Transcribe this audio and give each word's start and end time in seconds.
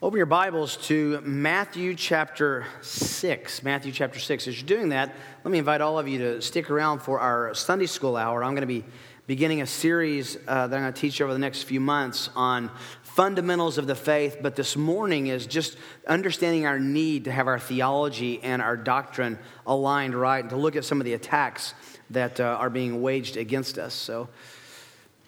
Open 0.00 0.16
your 0.16 0.26
Bibles 0.26 0.76
to 0.86 1.20
Matthew 1.22 1.96
chapter 1.96 2.64
6. 2.82 3.64
Matthew 3.64 3.90
chapter 3.90 4.20
6. 4.20 4.46
As 4.46 4.56
you're 4.56 4.64
doing 4.64 4.90
that, 4.90 5.12
let 5.42 5.50
me 5.50 5.58
invite 5.58 5.80
all 5.80 5.98
of 5.98 6.06
you 6.06 6.18
to 6.18 6.40
stick 6.40 6.70
around 6.70 7.00
for 7.00 7.18
our 7.18 7.52
Sunday 7.52 7.86
school 7.86 8.16
hour. 8.16 8.44
I'm 8.44 8.52
going 8.52 8.60
to 8.60 8.68
be 8.68 8.84
beginning 9.26 9.60
a 9.60 9.66
series 9.66 10.36
uh, 10.46 10.68
that 10.68 10.76
I'm 10.76 10.82
going 10.82 10.92
to 10.92 11.00
teach 11.00 11.20
over 11.20 11.32
the 11.32 11.40
next 11.40 11.64
few 11.64 11.80
months 11.80 12.30
on 12.36 12.70
fundamentals 13.02 13.76
of 13.76 13.88
the 13.88 13.96
faith. 13.96 14.36
But 14.40 14.54
this 14.54 14.76
morning 14.76 15.26
is 15.26 15.48
just 15.48 15.76
understanding 16.06 16.64
our 16.64 16.78
need 16.78 17.24
to 17.24 17.32
have 17.32 17.48
our 17.48 17.58
theology 17.58 18.40
and 18.44 18.62
our 18.62 18.76
doctrine 18.76 19.36
aligned 19.66 20.14
right 20.14 20.44
and 20.44 20.50
to 20.50 20.56
look 20.56 20.76
at 20.76 20.84
some 20.84 21.00
of 21.00 21.06
the 21.06 21.14
attacks 21.14 21.74
that 22.10 22.38
uh, 22.38 22.44
are 22.44 22.70
being 22.70 23.02
waged 23.02 23.36
against 23.36 23.78
us. 23.78 23.94
So 23.94 24.28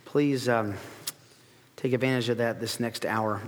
please 0.04 0.48
um, 0.48 0.74
take 1.74 1.92
advantage 1.92 2.28
of 2.28 2.36
that 2.36 2.60
this 2.60 2.78
next 2.78 3.04
hour. 3.04 3.42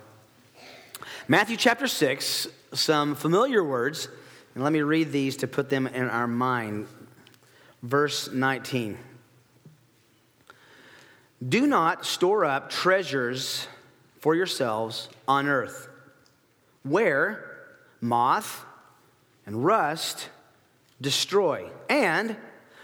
Matthew 1.28 1.56
chapter 1.56 1.86
6, 1.86 2.48
some 2.72 3.14
familiar 3.14 3.62
words, 3.62 4.08
and 4.56 4.64
let 4.64 4.72
me 4.72 4.82
read 4.82 5.12
these 5.12 5.36
to 5.38 5.46
put 5.46 5.68
them 5.68 5.86
in 5.86 6.08
our 6.08 6.26
mind. 6.26 6.88
Verse 7.80 8.32
19 8.32 8.98
Do 11.48 11.66
not 11.68 12.04
store 12.04 12.44
up 12.44 12.70
treasures 12.70 13.68
for 14.18 14.34
yourselves 14.34 15.08
on 15.28 15.46
earth, 15.46 15.88
where 16.82 17.68
moth 18.00 18.64
and 19.46 19.64
rust 19.64 20.28
destroy, 21.00 21.70
and 21.88 22.36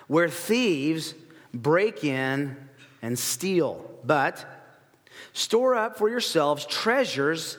where 0.07 0.29
thieves 0.29 1.13
break 1.53 2.05
in 2.05 2.57
and 3.03 3.19
steal. 3.19 3.91
But 4.05 4.45
store 5.33 5.75
up 5.75 5.99
for 5.99 6.09
yourselves 6.09 6.65
treasures 6.65 7.59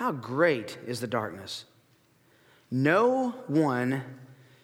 how 0.00 0.12
great 0.12 0.78
is 0.86 1.00
the 1.00 1.06
darkness? 1.06 1.66
No 2.70 3.32
one 3.48 4.02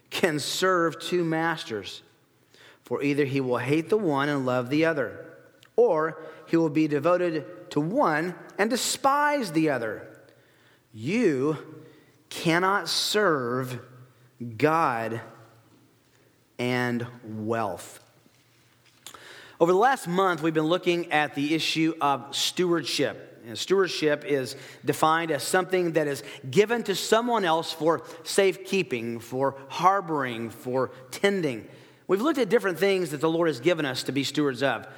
can 0.08 0.38
serve 0.38 0.98
two 0.98 1.24
masters, 1.24 2.00
for 2.84 3.02
either 3.02 3.26
he 3.26 3.42
will 3.42 3.58
hate 3.58 3.90
the 3.90 3.98
one 3.98 4.30
and 4.30 4.46
love 4.46 4.70
the 4.70 4.86
other, 4.86 5.26
or 5.76 6.22
he 6.46 6.56
will 6.56 6.70
be 6.70 6.88
devoted 6.88 7.70
to 7.70 7.80
one 7.80 8.34
and 8.56 8.70
despise 8.70 9.52
the 9.52 9.68
other. 9.68 10.08
You 10.94 11.58
cannot 12.30 12.88
serve 12.88 13.78
God 14.56 15.20
and 16.58 17.06
wealth. 17.22 18.00
Over 19.60 19.72
the 19.72 19.78
last 19.78 20.08
month, 20.08 20.40
we've 20.40 20.54
been 20.54 20.64
looking 20.64 21.12
at 21.12 21.34
the 21.34 21.54
issue 21.54 21.92
of 22.00 22.34
stewardship. 22.34 23.35
And 23.46 23.56
stewardship 23.56 24.24
is 24.24 24.56
defined 24.84 25.30
as 25.30 25.44
something 25.44 25.92
that 25.92 26.08
is 26.08 26.24
given 26.50 26.82
to 26.84 26.96
someone 26.96 27.44
else 27.44 27.72
for 27.72 28.02
safekeeping, 28.24 29.20
for 29.20 29.54
harboring, 29.68 30.50
for 30.50 30.90
tending. 31.12 31.68
We've 32.08 32.20
looked 32.20 32.38
at 32.38 32.48
different 32.48 32.80
things 32.80 33.10
that 33.10 33.20
the 33.20 33.30
Lord 33.30 33.46
has 33.46 33.60
given 33.60 33.86
us 33.86 34.02
to 34.04 34.12
be 34.12 34.24
stewards 34.24 34.64
of. 34.64 34.88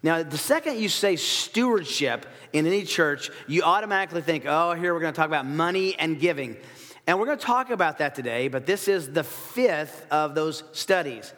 Now, 0.00 0.22
the 0.22 0.38
second 0.38 0.78
you 0.78 0.88
say 0.88 1.16
stewardship 1.16 2.24
in 2.52 2.66
any 2.66 2.84
church, 2.84 3.30
you 3.48 3.62
automatically 3.62 4.22
think, 4.22 4.44
oh, 4.46 4.74
here 4.74 4.94
we're 4.94 5.00
going 5.00 5.12
to 5.12 5.16
talk 5.16 5.26
about 5.26 5.46
money 5.46 5.96
and 5.98 6.20
giving. 6.20 6.56
And 7.08 7.18
we're 7.18 7.26
going 7.26 7.38
to 7.38 7.44
talk 7.44 7.70
about 7.70 7.98
that 7.98 8.14
today, 8.14 8.46
but 8.46 8.64
this 8.64 8.86
is 8.86 9.10
the 9.10 9.24
fifth 9.24 10.06
of 10.12 10.36
those 10.36 10.62
studies. 10.70 11.32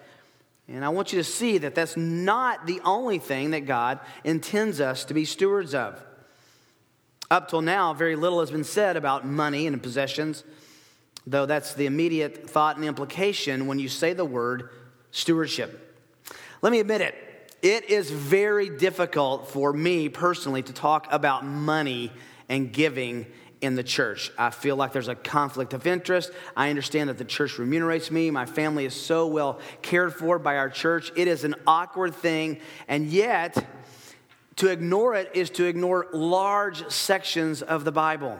And 0.68 0.84
I 0.84 0.90
want 0.90 1.12
you 1.12 1.18
to 1.20 1.24
see 1.24 1.56
that 1.58 1.74
that's 1.74 1.96
not 1.96 2.66
the 2.66 2.80
only 2.84 3.18
thing 3.18 3.52
that 3.52 3.66
God 3.66 3.98
intends 4.24 4.78
us 4.78 5.06
to 5.06 5.14
be 5.14 5.24
stewards 5.24 5.74
of. 5.74 6.04
Up 7.30 7.48
till 7.48 7.62
now, 7.62 7.94
very 7.94 8.16
little 8.16 8.40
has 8.40 8.50
been 8.50 8.64
said 8.64 8.96
about 8.96 9.24
money 9.24 9.68
and 9.68 9.80
possessions, 9.80 10.42
though 11.26 11.46
that's 11.46 11.74
the 11.74 11.86
immediate 11.86 12.50
thought 12.50 12.76
and 12.76 12.84
implication 12.84 13.68
when 13.68 13.78
you 13.78 13.88
say 13.88 14.12
the 14.12 14.24
word 14.24 14.70
stewardship. 15.12 15.96
Let 16.60 16.72
me 16.72 16.80
admit 16.80 17.02
it, 17.02 17.14
it 17.62 17.88
is 17.88 18.10
very 18.10 18.68
difficult 18.68 19.48
for 19.48 19.72
me 19.72 20.08
personally 20.08 20.62
to 20.62 20.72
talk 20.72 21.06
about 21.12 21.44
money 21.44 22.10
and 22.48 22.72
giving 22.72 23.26
in 23.60 23.76
the 23.76 23.84
church. 23.84 24.32
I 24.38 24.50
feel 24.50 24.74
like 24.74 24.92
there's 24.92 25.08
a 25.08 25.14
conflict 25.14 25.74
of 25.74 25.86
interest. 25.86 26.32
I 26.56 26.70
understand 26.70 27.10
that 27.10 27.18
the 27.18 27.24
church 27.24 27.58
remunerates 27.58 28.10
me. 28.10 28.30
My 28.30 28.46
family 28.46 28.86
is 28.86 28.94
so 28.94 29.26
well 29.26 29.60
cared 29.82 30.14
for 30.14 30.38
by 30.38 30.56
our 30.56 30.70
church. 30.70 31.12
It 31.14 31.28
is 31.28 31.44
an 31.44 31.54
awkward 31.66 32.14
thing, 32.14 32.60
and 32.88 33.06
yet, 33.06 33.62
to 34.56 34.68
ignore 34.68 35.14
it 35.14 35.30
is 35.34 35.50
to 35.50 35.64
ignore 35.64 36.08
large 36.12 36.88
sections 36.90 37.62
of 37.62 37.84
the 37.84 37.92
Bible. 37.92 38.38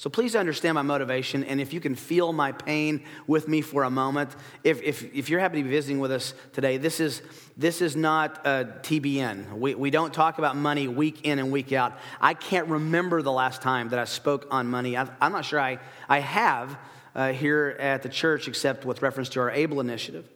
So 0.00 0.08
please 0.08 0.34
understand 0.34 0.76
my 0.76 0.82
motivation, 0.82 1.44
and 1.44 1.60
if 1.60 1.74
you 1.74 1.80
can 1.80 1.94
feel 1.94 2.32
my 2.32 2.52
pain 2.52 3.04
with 3.26 3.48
me 3.48 3.60
for 3.60 3.82
a 3.82 3.90
moment, 3.90 4.30
if, 4.64 4.80
if, 4.82 5.14
if 5.14 5.28
you're 5.28 5.40
happy 5.40 5.58
to 5.58 5.64
be 5.64 5.68
visiting 5.68 6.00
with 6.00 6.10
us 6.10 6.32
today, 6.54 6.78
this 6.78 7.00
is, 7.00 7.20
this 7.58 7.82
is 7.82 7.96
not 7.96 8.46
a 8.46 8.64
TBN. 8.80 9.58
We, 9.58 9.74
we 9.74 9.90
don't 9.90 10.14
talk 10.14 10.38
about 10.38 10.56
money 10.56 10.88
week 10.88 11.26
in 11.26 11.38
and 11.38 11.52
week 11.52 11.74
out. 11.74 11.98
I 12.18 12.32
can't 12.32 12.68
remember 12.68 13.20
the 13.20 13.30
last 13.30 13.60
time 13.60 13.90
that 13.90 13.98
I 13.98 14.06
spoke 14.06 14.46
on 14.50 14.68
money. 14.68 14.96
I, 14.96 15.06
am 15.20 15.32
not 15.32 15.44
sure 15.44 15.60
I, 15.60 15.78
I 16.08 16.20
have 16.20 16.78
uh, 17.14 17.32
here 17.32 17.76
at 17.78 18.02
the 18.02 18.08
church, 18.08 18.48
except 18.48 18.86
with 18.86 19.02
reference 19.02 19.28
to 19.28 19.40
our 19.40 19.50
ABLE 19.50 19.80
initiative. 19.80 20.26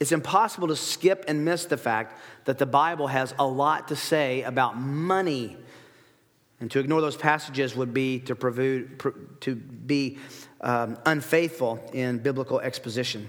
It's 0.00 0.12
impossible 0.12 0.68
to 0.68 0.76
skip 0.76 1.26
and 1.28 1.44
miss 1.44 1.66
the 1.66 1.76
fact 1.76 2.18
that 2.46 2.56
the 2.56 2.64
Bible 2.64 3.06
has 3.06 3.34
a 3.38 3.46
lot 3.46 3.88
to 3.88 3.96
say 3.96 4.42
about 4.42 4.78
money. 4.78 5.58
And 6.58 6.70
to 6.70 6.78
ignore 6.78 7.02
those 7.02 7.16
passages 7.16 7.76
would 7.76 7.92
be 7.92 8.18
to, 8.20 8.34
to 9.40 9.54
be 9.54 10.18
um, 10.62 10.98
unfaithful 11.04 11.80
in 11.92 12.18
biblical 12.18 12.60
exposition. 12.60 13.28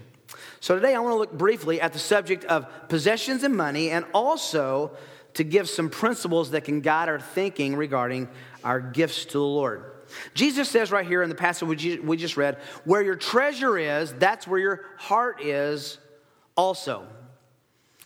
So 0.61 0.75
today 0.75 0.95
I 0.95 0.99
want 0.99 1.13
to 1.13 1.17
look 1.17 1.33
briefly 1.33 1.81
at 1.81 1.91
the 1.91 1.99
subject 1.99 2.45
of 2.45 2.65
possessions 2.87 3.43
and 3.43 3.55
money 3.55 3.89
and 3.89 4.05
also 4.13 4.91
to 5.33 5.43
give 5.43 5.69
some 5.69 5.89
principles 5.89 6.51
that 6.51 6.63
can 6.63 6.79
guide 6.79 7.09
our 7.09 7.19
thinking 7.19 7.75
regarding 7.75 8.29
our 8.63 8.79
gifts 8.79 9.25
to 9.25 9.33
the 9.33 9.43
Lord. 9.43 9.91
Jesus 10.33 10.69
says 10.69 10.89
right 10.89 11.05
here 11.05 11.21
in 11.21 11.29
the 11.29 11.35
passage 11.35 11.67
we 12.01 12.15
just 12.17 12.37
read, 12.37 12.57
where 12.85 13.01
your 13.01 13.15
treasure 13.17 13.77
is, 13.77 14.13
that's 14.13 14.47
where 14.47 14.59
your 14.59 14.85
heart 14.97 15.41
is 15.41 15.97
also. 16.55 17.07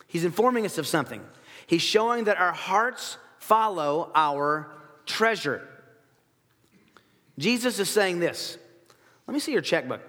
He's 0.06 0.24
informing 0.24 0.64
us 0.64 0.78
of 0.78 0.86
something. 0.86 1.22
He's 1.66 1.82
showing 1.82 2.24
that 2.24 2.38
our 2.38 2.52
hearts 2.52 3.18
follow 3.38 4.10
our 4.14 4.72
treasure. 5.04 5.66
Jesus 7.38 7.78
is 7.78 7.88
saying 7.88 8.20
this 8.20 8.58
Let 9.26 9.34
me 9.34 9.40
see 9.40 9.52
your 9.52 9.62
checkbook. 9.62 10.00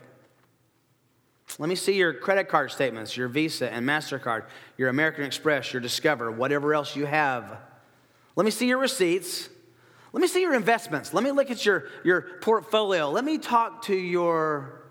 Let 1.59 1.69
me 1.69 1.75
see 1.75 1.93
your 1.93 2.13
credit 2.13 2.49
card 2.49 2.71
statements, 2.71 3.17
your 3.17 3.29
Visa 3.29 3.71
and 3.71 3.87
MasterCard, 3.87 4.45
your 4.77 4.89
American 4.89 5.23
Express, 5.23 5.73
your 5.73 5.81
Discover, 5.81 6.31
whatever 6.31 6.73
else 6.73 6.95
you 6.95 7.05
have. 7.05 7.57
Let 8.35 8.43
me 8.43 8.51
see 8.51 8.67
your 8.67 8.77
receipts. 8.77 9.49
Let 10.13 10.21
me 10.21 10.27
see 10.27 10.41
your 10.41 10.53
investments. 10.53 11.13
Let 11.13 11.23
me 11.23 11.31
look 11.31 11.49
at 11.49 11.65
your, 11.65 11.85
your 12.03 12.21
portfolio. 12.41 13.09
Let 13.09 13.23
me 13.23 13.37
talk 13.39 13.83
to 13.83 13.95
your 13.95 14.81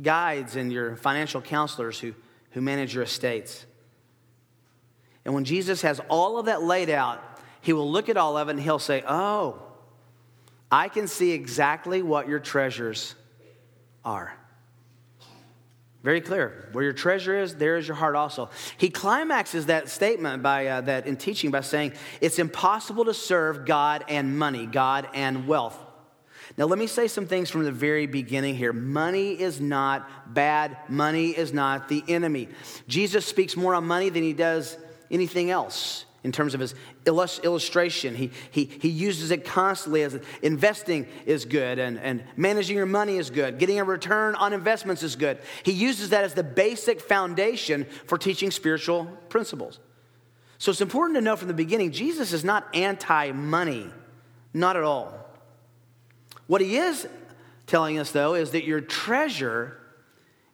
guides 0.00 0.56
and 0.56 0.72
your 0.72 0.96
financial 0.96 1.40
counselors 1.40 1.98
who, 1.98 2.14
who 2.50 2.60
manage 2.60 2.94
your 2.94 3.04
estates. 3.04 3.66
And 5.24 5.34
when 5.34 5.44
Jesus 5.44 5.82
has 5.82 6.00
all 6.08 6.38
of 6.38 6.46
that 6.46 6.62
laid 6.62 6.90
out, 6.90 7.22
he 7.60 7.72
will 7.72 7.90
look 7.90 8.08
at 8.08 8.16
all 8.16 8.36
of 8.36 8.48
it 8.48 8.52
and 8.52 8.60
he'll 8.60 8.78
say, 8.78 9.02
Oh, 9.06 9.62
I 10.70 10.88
can 10.88 11.06
see 11.06 11.32
exactly 11.32 12.02
what 12.02 12.28
your 12.28 12.38
treasures 12.38 13.14
are. 14.04 14.32
Very 16.02 16.20
clear. 16.20 16.68
Where 16.72 16.84
your 16.84 16.92
treasure 16.92 17.38
is, 17.38 17.56
there 17.56 17.76
is 17.76 17.88
your 17.88 17.96
heart 17.96 18.14
also. 18.14 18.50
He 18.76 18.88
climaxes 18.88 19.66
that 19.66 19.88
statement 19.88 20.42
by 20.42 20.66
uh, 20.66 20.80
that 20.82 21.06
in 21.06 21.16
teaching 21.16 21.50
by 21.50 21.60
saying 21.62 21.92
it's 22.20 22.38
impossible 22.38 23.06
to 23.06 23.14
serve 23.14 23.66
God 23.66 24.04
and 24.08 24.38
money, 24.38 24.66
God 24.66 25.08
and 25.12 25.48
wealth. 25.48 25.76
Now, 26.58 26.64
let 26.64 26.78
me 26.78 26.88
say 26.88 27.06
some 27.06 27.26
things 27.26 27.50
from 27.50 27.62
the 27.62 27.70
very 27.70 28.06
beginning 28.06 28.56
here. 28.56 28.72
Money 28.72 29.40
is 29.40 29.60
not 29.60 30.34
bad, 30.34 30.76
money 30.88 31.30
is 31.30 31.52
not 31.52 31.88
the 31.88 32.02
enemy. 32.08 32.48
Jesus 32.88 33.24
speaks 33.24 33.56
more 33.56 33.76
on 33.76 33.86
money 33.86 34.08
than 34.08 34.24
he 34.24 34.32
does 34.32 34.76
anything 35.08 35.50
else. 35.50 36.04
in 36.24 36.32
terms 36.32 36.52
of 36.52 36.60
his 36.60 36.74
illustration. 37.06 38.16
He, 38.16 38.32
he, 38.50 38.64
he 38.64 38.88
uses 38.88 39.30
it 39.30 39.44
constantly 39.44 40.02
as 40.02 40.18
investing 40.42 41.06
is 41.26 41.44
good 41.44 41.78
and, 41.78 41.96
and 42.00 42.24
managing 42.36 42.76
your 42.76 42.86
money 42.86 43.18
is 43.18 43.30
good, 43.30 43.58
getting 43.58 43.78
a 43.78 43.84
return 43.84 44.34
on 44.34 44.52
investments 44.52 45.04
is 45.04 45.14
good. 45.14 45.38
He 45.62 45.70
uses 45.70 46.10
that 46.10 46.24
as 46.24 46.34
the 46.34 46.42
basic 46.42 47.00
foundation 47.00 47.86
for 48.06 48.18
teaching 48.18 48.50
spiritual 48.50 49.04
principles. 49.28 49.78
So 50.58 50.72
it's 50.72 50.80
important 50.80 51.16
to 51.16 51.20
know 51.20 51.36
from 51.36 51.46
the 51.46 51.54
beginning 51.54 51.92
Jesus 51.92 52.32
is 52.32 52.44
not 52.44 52.66
anti 52.74 53.30
money, 53.30 53.88
not 54.52 54.76
at 54.76 54.82
all. 54.82 55.17
What 56.48 56.60
he 56.60 56.76
is 56.76 57.06
telling 57.66 57.98
us, 57.98 58.10
though, 58.10 58.34
is 58.34 58.50
that 58.50 58.64
your 58.64 58.80
treasure 58.80 59.78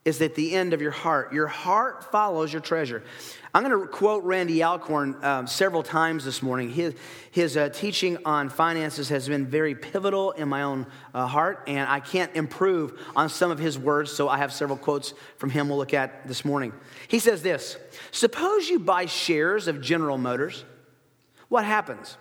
is 0.05 0.21
at 0.21 0.35
the 0.35 0.55
end 0.55 0.75
of 0.75 0.83
your 0.83 0.91
heart. 0.91 1.33
Your 1.33 1.47
heart 1.47 2.11
follows 2.11 2.53
your 2.53 2.61
treasure. 2.61 3.03
I'm 3.55 3.63
going 3.65 3.81
to 3.81 3.87
quote 3.87 4.25
Randy 4.25 4.63
Alcorn 4.63 5.17
um, 5.25 5.47
several 5.47 5.83
times 5.83 6.25
this 6.25 6.43
morning. 6.43 6.69
His, 6.69 6.95
his 7.31 7.57
uh, 7.57 7.69
teaching 7.71 8.19
on 8.25 8.51
finances 8.51 9.09
has 9.09 9.29
been 9.29 9.47
very 9.47 9.75
pivotal 9.75 10.33
in 10.33 10.49
my 10.49 10.63
own 10.63 10.87
uh, 11.15 11.27
heart, 11.27 11.63
and 11.69 11.89
I 11.89 12.01
can't 12.01 12.35
improve 12.35 13.01
on 13.17 13.29
some 13.29 13.51
of 13.51 13.59
his 13.59 13.79
words, 13.79 14.13
so 14.13 14.29
I 14.29 14.39
have 14.39 14.53
several 14.53 14.77
quotes 14.77 15.15
from 15.39 15.51
him 15.51 15.69
we'll 15.69 15.79
look 15.79 15.95
at 15.95 16.27
this 16.27 16.45
morning. 16.45 16.73
He 17.09 17.21
says 17.21 17.43
this 17.43 17.79
Suppose 18.11 18.69
you 18.69 18.81
buy 18.81 19.07
shares 19.07 19.69
of 19.69 19.81
General 19.81 20.19
Motors. 20.19 20.65
What 21.49 21.65
happens? 21.65 22.19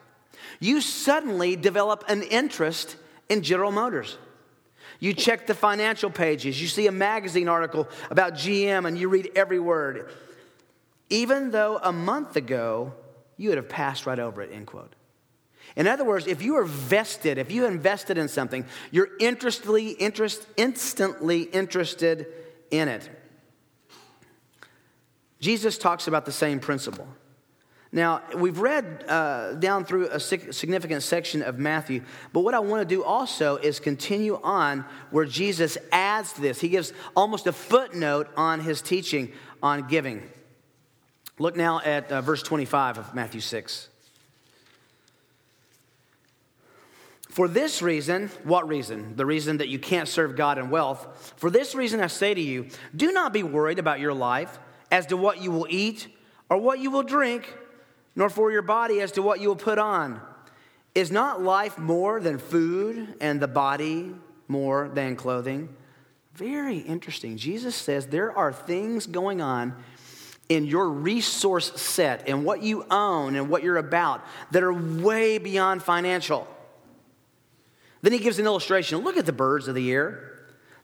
You 0.60 0.80
suddenly 0.80 1.56
develop 1.56 2.04
an 2.08 2.22
interest 2.22 2.96
in 3.34 3.44
General 3.44 3.72
Motors. 3.72 4.18
You 5.00 5.14
check 5.14 5.48
the 5.48 5.54
financial 5.54 6.10
pages, 6.10 6.62
you 6.62 6.68
see 6.68 6.88
a 6.88 6.92
magazine 6.92 7.50
article 7.50 7.90
about 8.10 8.36
GM, 8.36 8.88
and 8.88 8.98
you 8.98 9.10
read 9.10 9.32
every 9.36 9.60
word 9.60 10.10
even 11.14 11.52
though 11.52 11.80
a 11.84 11.92
month 11.92 12.36
ago 12.36 12.92
you 13.38 13.50
would 13.50 13.58
have 13.58 13.70
passed 13.70 14.08
right 14.08 14.18
over 14.18 14.42
it, 14.42 14.52
end 14.52 14.66
quote. 14.66 14.96
In 15.76 15.88
other 15.88 16.04
words, 16.04 16.26
if 16.26 16.42
you 16.42 16.56
are 16.56 16.64
vested, 16.64 17.38
if 17.38 17.52
you 17.52 17.66
invested 17.68 18.18
in 18.18 18.28
something, 18.28 18.66
you're 18.90 19.10
interest, 19.20 19.64
instantly 20.58 21.42
interested 21.44 22.28
in 22.72 22.88
it. 22.88 23.08
Jesus 25.40 25.78
talks 25.78 26.08
about 26.08 26.26
the 26.26 26.32
same 26.32 26.60
principle. 26.60 27.08
Now, 27.96 28.24
we've 28.36 28.58
read 28.58 29.06
uh, 29.08 29.54
down 29.54 29.86
through 29.86 30.10
a 30.10 30.20
significant 30.20 31.04
section 31.04 31.44
of 31.44 31.60
Matthew, 31.60 32.02
but 32.34 32.40
what 32.40 32.56
I 32.56 32.60
want 32.60 32.82
to 32.82 32.96
do 32.96 33.04
also 33.04 33.58
is 33.58 33.80
continue 33.80 34.40
on 34.42 34.84
where 35.12 35.26
Jesus 35.26 35.78
adds 35.92 36.34
to 36.34 36.42
this. 36.42 36.60
He 36.60 36.70
gives 36.70 36.92
almost 37.16 37.46
a 37.46 37.54
footnote 37.54 38.30
on 38.36 38.62
his 38.62 38.82
teaching 38.82 39.32
on 39.62 39.88
giving. 39.88 40.28
Look 41.38 41.56
now 41.56 41.82
at 41.82 42.12
uh, 42.12 42.22
verse 42.22 42.42
25 42.42 42.98
of 42.98 43.14
Matthew 43.14 43.42
6. 43.42 43.90
For 47.30 47.48
this 47.48 47.84
reason, 47.84 48.30
what 48.44 48.68
reason? 48.68 49.16
The 49.16 49.26
reason 49.26 49.58
that 49.58 49.68
you 49.68 49.78
can't 49.78 50.08
serve 50.08 50.36
God 50.36 50.58
in 50.58 50.72
wealth. 50.72 51.36
For 51.38 51.52
this 51.52 51.76
reason, 51.76 52.02
I 52.02 52.08
say 52.08 52.34
to 52.34 52.42
you, 52.42 52.70
do 52.96 53.12
not 53.12 53.34
be 53.34 53.44
worried 53.44 53.78
about 53.78 54.00
your 54.00 54.16
life 54.16 54.58
as 54.92 55.06
to 55.08 55.18
what 55.18 55.44
you 55.44 55.52
will 55.52 55.68
eat 55.70 56.08
or 56.50 56.58
what 56.58 56.80
you 56.80 56.90
will 56.90 57.04
drink, 57.04 57.52
nor 58.16 58.30
for 58.30 58.52
your 58.52 58.62
body 58.62 59.02
as 59.02 59.12
to 59.14 59.22
what 59.22 59.40
you 59.40 59.48
will 59.48 59.56
put 59.56 59.78
on. 59.78 60.22
Is 60.96 61.12
not 61.12 61.42
life 61.42 61.78
more 61.78 62.20
than 62.20 62.38
food 62.38 63.16
and 63.20 63.40
the 63.40 63.48
body 63.48 64.14
more 64.48 64.90
than 64.94 65.16
clothing? 65.16 65.70
Very 66.36 66.78
interesting. 66.78 67.38
Jesus 67.38 67.76
says 67.76 68.08
there 68.08 68.36
are 68.36 68.54
things 68.54 69.08
going 69.08 69.42
on 69.42 69.76
in 70.50 70.66
your 70.66 70.90
resource 70.90 71.72
set 71.82 72.28
and 72.28 72.44
what 72.46 72.62
you 72.62 72.86
own 72.92 73.36
and 73.36 73.50
what 73.50 73.64
you're 73.64 73.78
about 73.78 74.24
that 74.52 74.64
are 74.64 74.74
way 74.74 75.38
beyond 75.38 75.82
financial. 75.82 76.48
Then 78.02 78.12
he 78.12 78.20
gives 78.20 78.38
an 78.38 78.46
illustration. 78.46 79.00
Look 79.00 79.18
at 79.18 79.26
the 79.26 79.34
birds 79.34 79.68
of 79.68 79.76
the 79.76 79.92
air. 79.92 80.30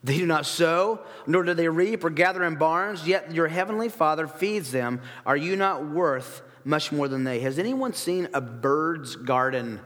They 0.04 0.18
do 0.18 0.26
not 0.26 0.46
sow, 0.46 1.02
nor 1.28 1.44
do 1.44 1.54
they 1.54 1.68
reap 1.68 2.06
or 2.06 2.10
gather 2.10 2.44
in 2.46 2.56
barns, 2.56 3.06
yet 3.06 3.34
your 3.34 3.50
heavenly 3.50 3.90
Father 3.90 4.28
feeds 4.28 4.72
them. 4.72 5.02
Are 5.26 5.36
you 5.36 5.58
not 5.58 5.86
worth 5.86 6.42
much 6.64 6.92
more 6.92 7.08
than 7.08 7.24
they? 7.24 7.40
Has 7.40 7.60
anyone 7.60 7.94
seen 7.94 8.28
a 8.34 8.42
bird's 8.42 9.16
garden? 9.16 9.80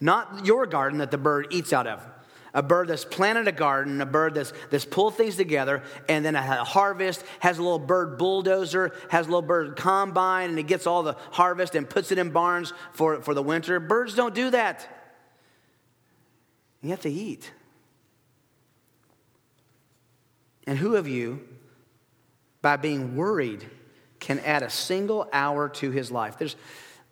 Not 0.00 0.46
your 0.46 0.66
garden 0.66 0.98
that 0.98 1.10
the 1.10 1.18
bird 1.18 1.48
eats 1.50 1.72
out 1.72 1.86
of 1.86 2.06
a 2.54 2.62
bird 2.62 2.88
that's 2.88 3.04
planted 3.04 3.48
a 3.48 3.52
garden, 3.52 4.00
a 4.00 4.06
bird 4.06 4.34
that's, 4.34 4.52
that's 4.70 4.84
pulled 4.84 5.14
things 5.14 5.36
together, 5.36 5.82
and 6.08 6.24
then 6.24 6.34
a 6.34 6.64
harvest, 6.64 7.24
has 7.40 7.58
a 7.58 7.62
little 7.62 7.78
bird 7.78 8.18
bulldozer, 8.18 8.92
has 9.10 9.26
a 9.26 9.28
little 9.28 9.42
bird 9.42 9.76
combine, 9.76 10.50
and 10.50 10.58
it 10.58 10.66
gets 10.66 10.86
all 10.86 11.02
the 11.02 11.16
harvest 11.30 11.74
and 11.74 11.88
puts 11.88 12.10
it 12.10 12.18
in 12.18 12.30
barns 12.30 12.72
for, 12.92 13.22
for 13.22 13.34
the 13.34 13.42
winter. 13.42 13.78
Birds 13.78 14.14
don't 14.14 14.34
do 14.34 14.50
that. 14.50 14.88
And 16.82 16.90
yet 16.90 17.02
they 17.02 17.10
eat. 17.10 17.52
And 20.66 20.78
who 20.78 20.96
of 20.96 21.06
you, 21.06 21.46
by 22.62 22.76
being 22.76 23.16
worried, 23.16 23.68
can 24.20 24.38
add 24.40 24.62
a 24.62 24.70
single 24.70 25.28
hour 25.32 25.68
to 25.68 25.90
his 25.90 26.10
life? 26.12 26.38
There's, 26.38 26.56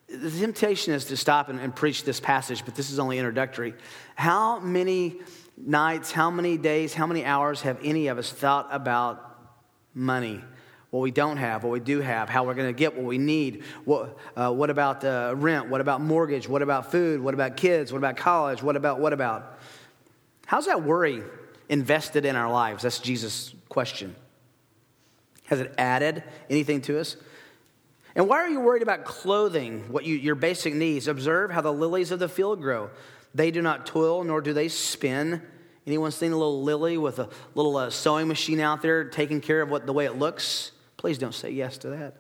the 0.09 0.31
temptation 0.31 0.95
is 0.95 1.07
to 1.07 1.17
stop 1.17 1.49
and, 1.49 1.59
and, 1.59 1.75
preach 1.75 2.05
this 2.05 2.21
passage, 2.21 2.65
but 2.65 2.75
this 2.75 2.91
is 2.91 2.99
only 2.99 3.19
introductory. 3.19 3.75
How 4.15 4.61
many 4.61 5.21
nights, 5.57 6.13
how 6.13 6.31
many 6.31 6.57
days, 6.57 6.95
how 6.95 7.07
many 7.07 7.25
hours 7.25 7.63
have 7.63 7.79
any 7.83 8.07
of 8.09 8.19
us 8.19 8.31
thought 8.31 8.69
about 8.71 9.37
money? 9.95 10.43
What 10.91 11.01
we 11.01 11.11
don't 11.11 11.37
have, 11.37 11.65
what 11.65 11.73
we 11.73 11.81
do 11.81 12.01
have, 12.01 12.31
how 12.31 12.45
we're 12.45 12.55
going 12.55 12.69
to 12.69 12.79
get 12.79 12.97
what 12.97 13.05
we 13.05 13.19
need. 13.19 13.65
What, 13.85 14.17
uh, 14.35 14.51
what 14.51 14.71
about 14.71 15.05
uh, 15.05 15.35
rent? 15.37 15.69
What 15.69 15.83
about 15.83 16.01
mortgage? 16.01 16.49
What 16.49 16.63
about 16.63 16.91
food? 16.91 17.21
What 17.21 17.35
about 17.35 17.59
kids? 17.59 17.93
What 17.93 17.99
about 17.99 18.17
college? 18.17 18.63
What 18.63 18.77
about, 18.77 18.99
what 18.99 19.13
about? 19.13 19.59
How's 20.47 20.65
that 20.65 20.83
worry 20.83 21.23
invested 21.69 22.25
in 22.25 22.37
our 22.37 22.51
lives? 22.51 22.85
That's 22.85 23.01
Jesus' 23.01 23.55
question. 23.69 24.17
Has 25.49 25.61
it 25.61 25.75
added 25.79 26.23
anything 26.51 26.83
to 26.83 27.01
us? 27.01 27.17
And 28.15 28.29
why 28.29 28.37
are 28.37 28.49
you 28.49 28.61
worried 28.61 28.83
about 28.83 29.05
clothing, 29.05 29.91
what 29.91 30.05
you, 30.05 30.17
your 30.17 30.35
basic 30.35 30.75
needs? 30.75 31.09
Observe 31.09 31.51
how 31.51 31.61
the 31.61 31.73
lilies 31.73 32.11
of 32.11 32.19
the 32.19 32.29
field 32.29 32.61
grow. 32.61 32.91
They 33.35 33.51
do 33.51 33.63
not 33.63 33.87
toil, 33.87 34.25
nor 34.25 34.41
do 34.41 34.53
they 34.53 34.69
spin. 34.69 35.43
Anyone 35.87 36.11
seen 36.11 36.33
a 36.33 36.37
little 36.37 36.63
lily 36.63 36.99
with 36.99 37.19
a 37.19 37.31
little 37.55 37.77
uh, 37.77 37.91
sewing 37.91 38.29
machine 38.29 38.61
out 38.61 38.83
there 38.83 39.05
taking 39.05 39.41
care 39.41 39.63
of 39.63 39.71
what, 39.71 39.87
the 39.87 39.93
way 39.93 40.05
it 40.05 40.19
looks? 40.19 40.73
Please 40.99 41.17
don't 41.17 41.35
say 41.35 41.51
yes 41.51 41.79
to 41.79 41.89
that. 41.89 42.17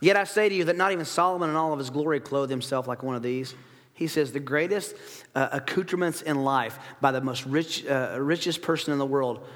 Yet 0.00 0.16
I 0.16 0.24
say 0.24 0.48
to 0.48 0.54
you 0.54 0.64
that 0.64 0.76
not 0.76 0.92
even 0.92 1.04
Solomon 1.04 1.50
in 1.50 1.56
all 1.56 1.72
of 1.72 1.78
his 1.78 1.90
glory 1.90 2.20
clothed 2.20 2.50
himself 2.50 2.88
like 2.88 3.02
one 3.02 3.16
of 3.16 3.22
these. 3.22 3.54
He 3.92 4.06
says 4.06 4.32
the 4.32 4.40
greatest 4.40 4.94
uh, 5.34 5.48
accoutrements 5.52 6.22
in 6.22 6.44
life 6.44 6.78
by 7.00 7.12
the 7.12 7.20
most 7.20 7.44
rich, 7.44 7.84
uh, 7.86 8.16
richest 8.18 8.62
person 8.62 8.92
in 8.92 8.98
the 8.98 9.06
world, 9.06 9.46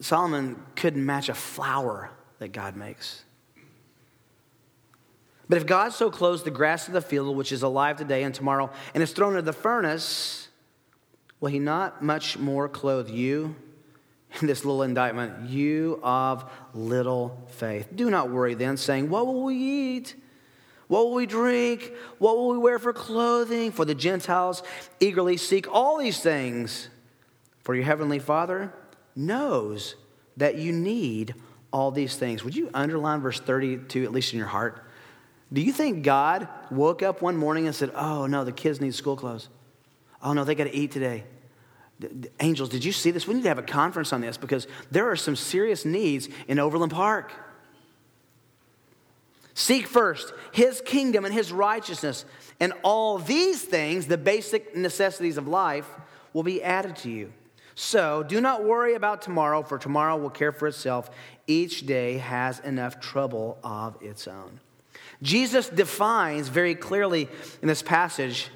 Solomon 0.00 0.60
couldn't 0.76 1.04
match 1.04 1.28
a 1.28 1.34
flower 1.34 2.10
that 2.38 2.52
God 2.52 2.76
makes. 2.76 3.24
But 5.48 5.58
if 5.58 5.66
God 5.66 5.92
so 5.92 6.10
clothes 6.10 6.42
the 6.42 6.50
grass 6.50 6.88
of 6.88 6.94
the 6.94 7.02
field, 7.02 7.36
which 7.36 7.52
is 7.52 7.62
alive 7.62 7.96
today 7.96 8.22
and 8.22 8.34
tomorrow, 8.34 8.70
and 8.94 9.02
is 9.02 9.12
thrown 9.12 9.32
into 9.32 9.42
the 9.42 9.52
furnace, 9.52 10.48
will 11.40 11.50
he 11.50 11.58
not 11.58 12.02
much 12.02 12.38
more 12.38 12.68
clothe 12.68 13.10
you? 13.10 13.54
In 14.40 14.48
this 14.48 14.64
little 14.64 14.82
indictment, 14.82 15.48
you 15.48 16.00
of 16.02 16.50
little 16.72 17.46
faith. 17.50 17.88
Do 17.94 18.10
not 18.10 18.30
worry 18.30 18.54
then, 18.54 18.76
saying, 18.76 19.08
What 19.08 19.26
will 19.26 19.44
we 19.44 19.54
eat? 19.54 20.16
What 20.88 21.04
will 21.04 21.14
we 21.14 21.26
drink? 21.26 21.92
What 22.18 22.36
will 22.36 22.50
we 22.50 22.58
wear 22.58 22.78
for 22.78 22.92
clothing? 22.92 23.70
For 23.70 23.84
the 23.84 23.94
Gentiles 23.94 24.62
eagerly 24.98 25.36
seek 25.36 25.72
all 25.72 25.98
these 25.98 26.20
things. 26.20 26.88
For 27.62 27.74
your 27.74 27.84
heavenly 27.84 28.18
Father 28.18 28.72
knows 29.16 29.96
that 30.36 30.56
you 30.56 30.72
need 30.72 31.34
all 31.72 31.90
these 31.90 32.16
things. 32.16 32.44
Would 32.44 32.56
you 32.56 32.70
underline 32.72 33.20
verse 33.20 33.40
32, 33.40 34.04
at 34.04 34.12
least 34.12 34.32
in 34.32 34.38
your 34.38 34.48
heart? 34.48 34.84
Do 35.52 35.60
you 35.60 35.72
think 35.72 36.04
God 36.04 36.48
woke 36.70 37.02
up 37.02 37.22
one 37.22 37.36
morning 37.36 37.66
and 37.66 37.74
said, 37.74 37.90
Oh, 37.94 38.26
no, 38.26 38.44
the 38.44 38.52
kids 38.52 38.80
need 38.80 38.94
school 38.94 39.16
clothes? 39.16 39.48
Oh, 40.22 40.32
no, 40.32 40.44
they 40.44 40.54
got 40.54 40.64
to 40.64 40.74
eat 40.74 40.90
today. 40.90 41.24
Angels, 42.40 42.68
did 42.68 42.84
you 42.84 42.92
see 42.92 43.10
this? 43.10 43.26
We 43.26 43.34
need 43.34 43.42
to 43.42 43.48
have 43.48 43.58
a 43.58 43.62
conference 43.62 44.12
on 44.12 44.20
this 44.20 44.36
because 44.36 44.66
there 44.90 45.10
are 45.10 45.16
some 45.16 45.36
serious 45.36 45.84
needs 45.84 46.28
in 46.48 46.58
Overland 46.58 46.92
Park. 46.92 47.32
Seek 49.54 49.86
first 49.86 50.32
his 50.52 50.80
kingdom 50.84 51.24
and 51.24 51.32
his 51.32 51.52
righteousness, 51.52 52.24
and 52.58 52.72
all 52.82 53.18
these 53.18 53.62
things, 53.62 54.06
the 54.06 54.18
basic 54.18 54.76
necessities 54.76 55.36
of 55.36 55.46
life, 55.46 55.88
will 56.32 56.42
be 56.42 56.62
added 56.62 56.96
to 56.96 57.10
you. 57.10 57.32
So 57.74 58.22
do 58.22 58.40
not 58.40 58.64
worry 58.64 58.94
about 58.94 59.22
tomorrow, 59.22 59.62
for 59.62 59.78
tomorrow 59.78 60.16
will 60.16 60.30
care 60.30 60.52
for 60.52 60.68
itself. 60.68 61.10
Each 61.46 61.84
day 61.84 62.18
has 62.18 62.60
enough 62.60 63.00
trouble 63.00 63.58
of 63.64 63.96
its 64.00 64.28
own. 64.28 64.60
Jesus 65.22 65.68
defines 65.68 66.48
very 66.48 66.74
clearly 66.74 67.28
in 67.62 67.68
this 67.68 67.82
passage 67.82 68.48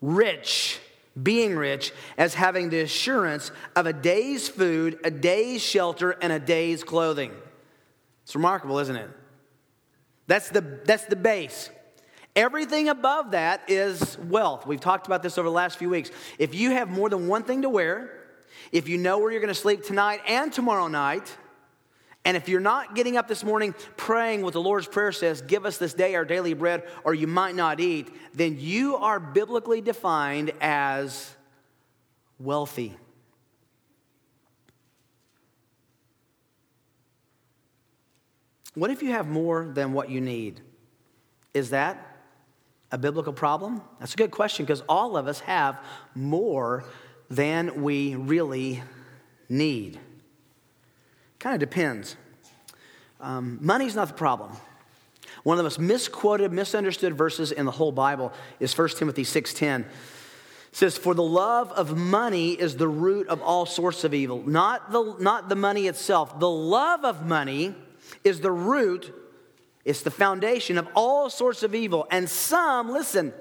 rich, 0.00 0.78
being 1.20 1.56
rich, 1.56 1.92
as 2.16 2.34
having 2.34 2.70
the 2.70 2.80
assurance 2.80 3.50
of 3.74 3.86
a 3.86 3.92
day's 3.92 4.48
food, 4.48 4.98
a 5.04 5.10
day's 5.10 5.62
shelter, 5.62 6.10
and 6.10 6.32
a 6.32 6.38
day's 6.38 6.84
clothing. 6.84 7.32
It's 8.24 8.34
remarkable, 8.34 8.78
isn't 8.78 8.96
it? 8.96 9.10
That's 10.26 10.50
the, 10.50 10.60
that's 10.84 11.06
the 11.06 11.16
base. 11.16 11.70
Everything 12.36 12.88
above 12.88 13.32
that 13.32 13.62
is 13.68 14.18
wealth. 14.18 14.66
We've 14.66 14.80
talked 14.80 15.06
about 15.06 15.22
this 15.22 15.38
over 15.38 15.48
the 15.48 15.54
last 15.54 15.78
few 15.78 15.88
weeks. 15.88 16.10
If 16.38 16.54
you 16.54 16.70
have 16.72 16.88
more 16.88 17.08
than 17.08 17.26
one 17.26 17.42
thing 17.42 17.62
to 17.62 17.68
wear, 17.68 18.17
if 18.72 18.88
you 18.88 18.98
know 18.98 19.18
where 19.18 19.30
you're 19.30 19.40
going 19.40 19.48
to 19.48 19.54
sleep 19.54 19.82
tonight 19.84 20.20
and 20.26 20.52
tomorrow 20.52 20.88
night, 20.88 21.36
and 22.24 22.36
if 22.36 22.48
you're 22.48 22.60
not 22.60 22.94
getting 22.94 23.16
up 23.16 23.28
this 23.28 23.42
morning 23.42 23.74
praying 23.96 24.42
what 24.42 24.52
the 24.52 24.60
Lord's 24.60 24.86
Prayer 24.86 25.12
says, 25.12 25.40
give 25.40 25.64
us 25.64 25.78
this 25.78 25.94
day 25.94 26.14
our 26.14 26.24
daily 26.24 26.52
bread, 26.52 26.82
or 27.04 27.14
you 27.14 27.26
might 27.26 27.54
not 27.54 27.80
eat, 27.80 28.10
then 28.34 28.56
you 28.58 28.96
are 28.96 29.18
biblically 29.18 29.80
defined 29.80 30.52
as 30.60 31.34
wealthy. 32.38 32.96
What 38.74 38.90
if 38.90 39.02
you 39.02 39.10
have 39.10 39.26
more 39.26 39.64
than 39.64 39.92
what 39.92 40.10
you 40.10 40.20
need? 40.20 40.60
Is 41.54 41.70
that 41.70 42.16
a 42.92 42.98
biblical 42.98 43.32
problem? 43.32 43.82
That's 43.98 44.14
a 44.14 44.16
good 44.16 44.30
question 44.30 44.64
because 44.64 44.82
all 44.88 45.16
of 45.16 45.26
us 45.26 45.40
have 45.40 45.82
more 46.14 46.84
than 47.30 47.82
we 47.82 48.14
really 48.14 48.82
need. 49.48 49.98
Kind 51.38 51.54
of 51.54 51.60
depends. 51.60 52.16
Um, 53.20 53.58
money's 53.60 53.94
not 53.94 54.08
the 54.08 54.14
problem. 54.14 54.52
One 55.44 55.54
of 55.54 55.58
the 55.58 55.64
most 55.64 55.78
misquoted, 55.78 56.52
misunderstood 56.52 57.16
verses 57.16 57.52
in 57.52 57.64
the 57.64 57.70
whole 57.70 57.92
Bible 57.92 58.32
is 58.60 58.76
1 58.76 58.88
Timothy 58.98 59.24
6:10. 59.24 59.80
It 59.80 59.86
says, 60.76 60.98
For 60.98 61.14
the 61.14 61.22
love 61.22 61.72
of 61.72 61.96
money 61.96 62.52
is 62.52 62.76
the 62.76 62.88
root 62.88 63.28
of 63.28 63.40
all 63.40 63.66
sorts 63.66 64.04
of 64.04 64.12
evil. 64.12 64.42
Not 64.46 64.92
the, 64.92 65.16
not 65.18 65.48
the 65.48 65.56
money 65.56 65.86
itself. 65.86 66.38
The 66.38 66.50
love 66.50 67.04
of 67.04 67.24
money 67.24 67.74
is 68.24 68.40
the 68.40 68.52
root, 68.52 69.14
it's 69.84 70.02
the 70.02 70.10
foundation 70.10 70.76
of 70.76 70.88
all 70.94 71.30
sorts 71.30 71.62
of 71.62 71.74
evil. 71.74 72.06
And 72.10 72.28
some, 72.28 72.90
listen, 72.90 73.32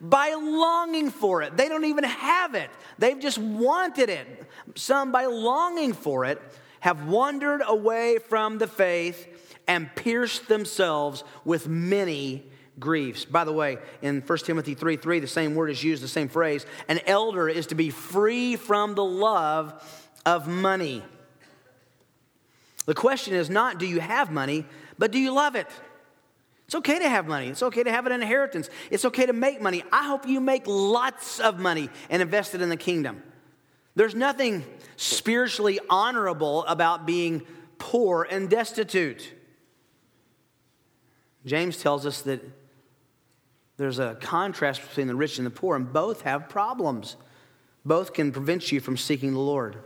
by 0.00 0.34
longing 0.34 1.10
for 1.10 1.42
it, 1.42 1.56
they 1.56 1.68
don't 1.68 1.84
even 1.84 2.04
have 2.04 2.54
it, 2.54 2.70
they've 2.98 3.18
just 3.18 3.38
wanted 3.38 4.08
it. 4.08 4.26
Some, 4.74 5.12
by 5.12 5.26
longing 5.26 5.92
for 5.92 6.24
it, 6.24 6.40
have 6.80 7.06
wandered 7.06 7.62
away 7.66 8.18
from 8.18 8.58
the 8.58 8.66
faith 8.66 9.26
and 9.68 9.94
pierced 9.94 10.48
themselves 10.48 11.22
with 11.44 11.68
many 11.68 12.44
griefs. 12.78 13.24
By 13.24 13.44
the 13.44 13.52
way, 13.52 13.78
in 14.00 14.22
1 14.22 14.38
Timothy 14.38 14.74
3 14.74 14.96
3, 14.96 15.20
the 15.20 15.26
same 15.26 15.54
word 15.54 15.70
is 15.70 15.84
used, 15.84 16.02
the 16.02 16.08
same 16.08 16.28
phrase. 16.28 16.64
An 16.88 17.00
elder 17.06 17.48
is 17.48 17.66
to 17.66 17.74
be 17.74 17.90
free 17.90 18.56
from 18.56 18.94
the 18.94 19.04
love 19.04 20.08
of 20.24 20.48
money. 20.48 21.02
The 22.86 22.94
question 22.94 23.34
is 23.34 23.50
not 23.50 23.78
do 23.78 23.86
you 23.86 24.00
have 24.00 24.30
money, 24.30 24.64
but 24.98 25.12
do 25.12 25.18
you 25.18 25.32
love 25.32 25.54
it? 25.54 25.66
It's 26.70 26.76
okay 26.76 27.00
to 27.00 27.08
have 27.08 27.26
money. 27.26 27.48
It's 27.48 27.64
okay 27.64 27.82
to 27.82 27.90
have 27.90 28.06
an 28.06 28.12
inheritance. 28.12 28.70
It's 28.92 29.04
okay 29.04 29.26
to 29.26 29.32
make 29.32 29.60
money. 29.60 29.82
I 29.90 30.06
hope 30.06 30.24
you 30.28 30.38
make 30.38 30.68
lots 30.68 31.40
of 31.40 31.58
money 31.58 31.90
and 32.08 32.22
invest 32.22 32.54
it 32.54 32.62
in 32.62 32.68
the 32.68 32.76
kingdom. 32.76 33.24
There's 33.96 34.14
nothing 34.14 34.64
spiritually 34.94 35.80
honorable 35.90 36.64
about 36.66 37.06
being 37.06 37.42
poor 37.78 38.22
and 38.22 38.48
destitute. 38.48 39.34
James 41.44 41.76
tells 41.76 42.06
us 42.06 42.22
that 42.22 42.40
there's 43.76 43.98
a 43.98 44.16
contrast 44.20 44.80
between 44.80 45.08
the 45.08 45.16
rich 45.16 45.38
and 45.38 45.46
the 45.48 45.50
poor, 45.50 45.74
and 45.74 45.92
both 45.92 46.22
have 46.22 46.48
problems. 46.48 47.16
Both 47.84 48.12
can 48.12 48.30
prevent 48.30 48.70
you 48.70 48.78
from 48.78 48.96
seeking 48.96 49.32
the 49.32 49.40
Lord. 49.40 49.82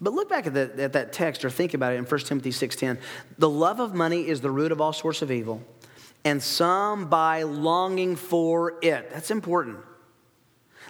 But 0.00 0.12
look 0.12 0.28
back 0.28 0.46
at, 0.46 0.54
the, 0.54 0.72
at 0.82 0.92
that 0.92 1.12
text 1.12 1.44
or 1.44 1.50
think 1.50 1.74
about 1.74 1.92
it 1.92 1.96
in 1.96 2.04
1 2.04 2.20
Timothy 2.20 2.50
6.10. 2.50 2.98
The 3.38 3.50
love 3.50 3.80
of 3.80 3.94
money 3.94 4.28
is 4.28 4.40
the 4.40 4.50
root 4.50 4.70
of 4.70 4.80
all 4.80 4.92
sorts 4.92 5.22
of 5.22 5.30
evil, 5.30 5.62
and 6.24 6.42
some 6.42 7.08
by 7.08 7.42
longing 7.42 8.16
for 8.16 8.78
it. 8.82 9.10
That's 9.10 9.30
important 9.30 9.78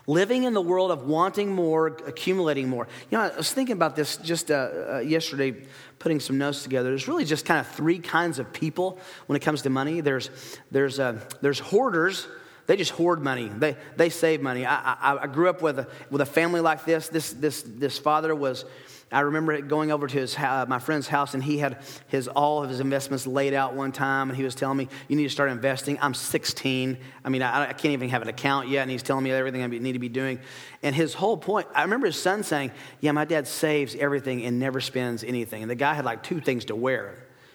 living 0.09 0.45
in 0.45 0.55
the 0.55 0.61
world 0.61 0.91
of 0.91 1.07
wanting 1.07 1.53
more, 1.53 1.87
accumulating 1.87 2.69
more. 2.69 2.89
You 3.11 3.19
know, 3.19 3.25
I 3.25 3.37
was 3.37 3.53
thinking 3.53 3.75
about 3.75 3.95
this 3.95 4.17
just 4.17 4.51
uh, 4.51 4.55
uh, 4.95 4.99
yesterday, 5.01 5.55
putting 6.01 6.19
some 6.19 6.39
notes 6.39 6.63
together. 6.65 6.89
There's 6.89 7.07
really 7.07 7.27
just 7.27 7.45
kind 7.45 7.61
of 7.61 7.69
three 7.69 7.99
kinds 7.99 8.41
of 8.41 8.53
people 8.53 8.99
when 9.27 9.37
it 9.37 9.41
comes 9.41 9.63
to 9.63 9.71
money. 9.71 10.01
There's 10.01 10.31
there's 10.73 10.99
uh, 10.99 11.21
there's 11.43 11.61
hoarders. 11.61 12.27
They 12.67 12.77
just 12.77 12.91
hoard 12.93 13.23
money. 13.23 13.49
They 13.49 13.77
they 13.97 14.09
save 14.09 14.41
money. 14.41 14.67
I, 14.67 14.95
I, 14.95 15.19
I 15.23 15.27
grew 15.27 15.49
up 15.49 15.63
with 15.63 15.79
a 15.79 15.87
with 16.11 16.23
a 16.23 16.27
family 16.27 16.61
like 16.61 16.85
this. 16.85 17.09
This 17.09 17.33
this 17.33 17.63
this 17.63 17.99
father 17.99 18.35
was 18.35 18.65
I 19.11 19.21
remember 19.21 19.59
going 19.63 19.91
over 19.91 20.07
to 20.07 20.19
his, 20.19 20.37
uh, 20.37 20.67
my 20.69 20.79
friend's 20.79 21.09
house, 21.09 21.33
and 21.33 21.43
he 21.43 21.59
had 21.59 21.83
his, 22.09 22.29
all 22.29 22.63
of 22.63 22.69
his 22.69 22.81
investments 22.81 23.27
laid 23.27 23.55
out 23.55 23.75
one 23.75 23.91
time, 23.91 24.29
and 24.29 24.37
he 24.37 24.45
was 24.45 24.55
telling 24.55 24.77
me, 24.77 24.89
You 25.09 25.17
need 25.17 25.23
to 25.25 25.31
start 25.31 25.51
investing. 25.51 25.99
I'm 26.03 26.13
16. 26.13 26.99
I 27.25 27.29
mean, 27.31 27.41
I, 27.41 27.71
I 27.71 27.73
can't 27.73 27.93
even 27.93 28.11
have 28.11 28.21
an 28.21 28.29
account 28.29 28.69
yet, 28.69 28.83
and 28.83 28.91
he's 28.91 29.03
telling 29.03 29.25
me 29.25 29.31
everything 29.31 29.63
I 29.63 29.67
need 29.67 29.93
to 29.93 29.99
be 29.99 30.11
doing. 30.11 30.41
And 30.83 30.95
his 30.95 31.15
whole 31.15 31.39
point, 31.39 31.69
I 31.75 31.83
remember 31.83 32.07
his 32.07 32.21
son 32.21 32.43
saying, 32.43 32.71
Yeah, 33.01 33.13
my 33.13 33.25
dad 33.25 33.49
saves 33.49 33.95
everything 33.95 34.45
and 34.45 34.59
never 34.59 34.81
spends 34.81 35.25
anything. 35.25 35.63
And 35.63 35.71
the 35.71 35.77
guy 35.77 35.95
had 35.95 36.05
like 36.05 36.23
two 36.23 36.41
things 36.41 36.67
to 36.67 36.77
wear. 36.77 37.15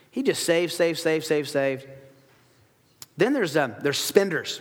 He 0.10 0.24
just 0.24 0.44
saves, 0.44 0.76
saves, 0.76 1.02
saves, 1.02 1.28
saves, 1.28 1.52
saves. 1.52 1.86
Then 3.16 3.34
there's, 3.34 3.56
uh, 3.56 3.80
there's 3.82 4.00
spenders. 4.00 4.60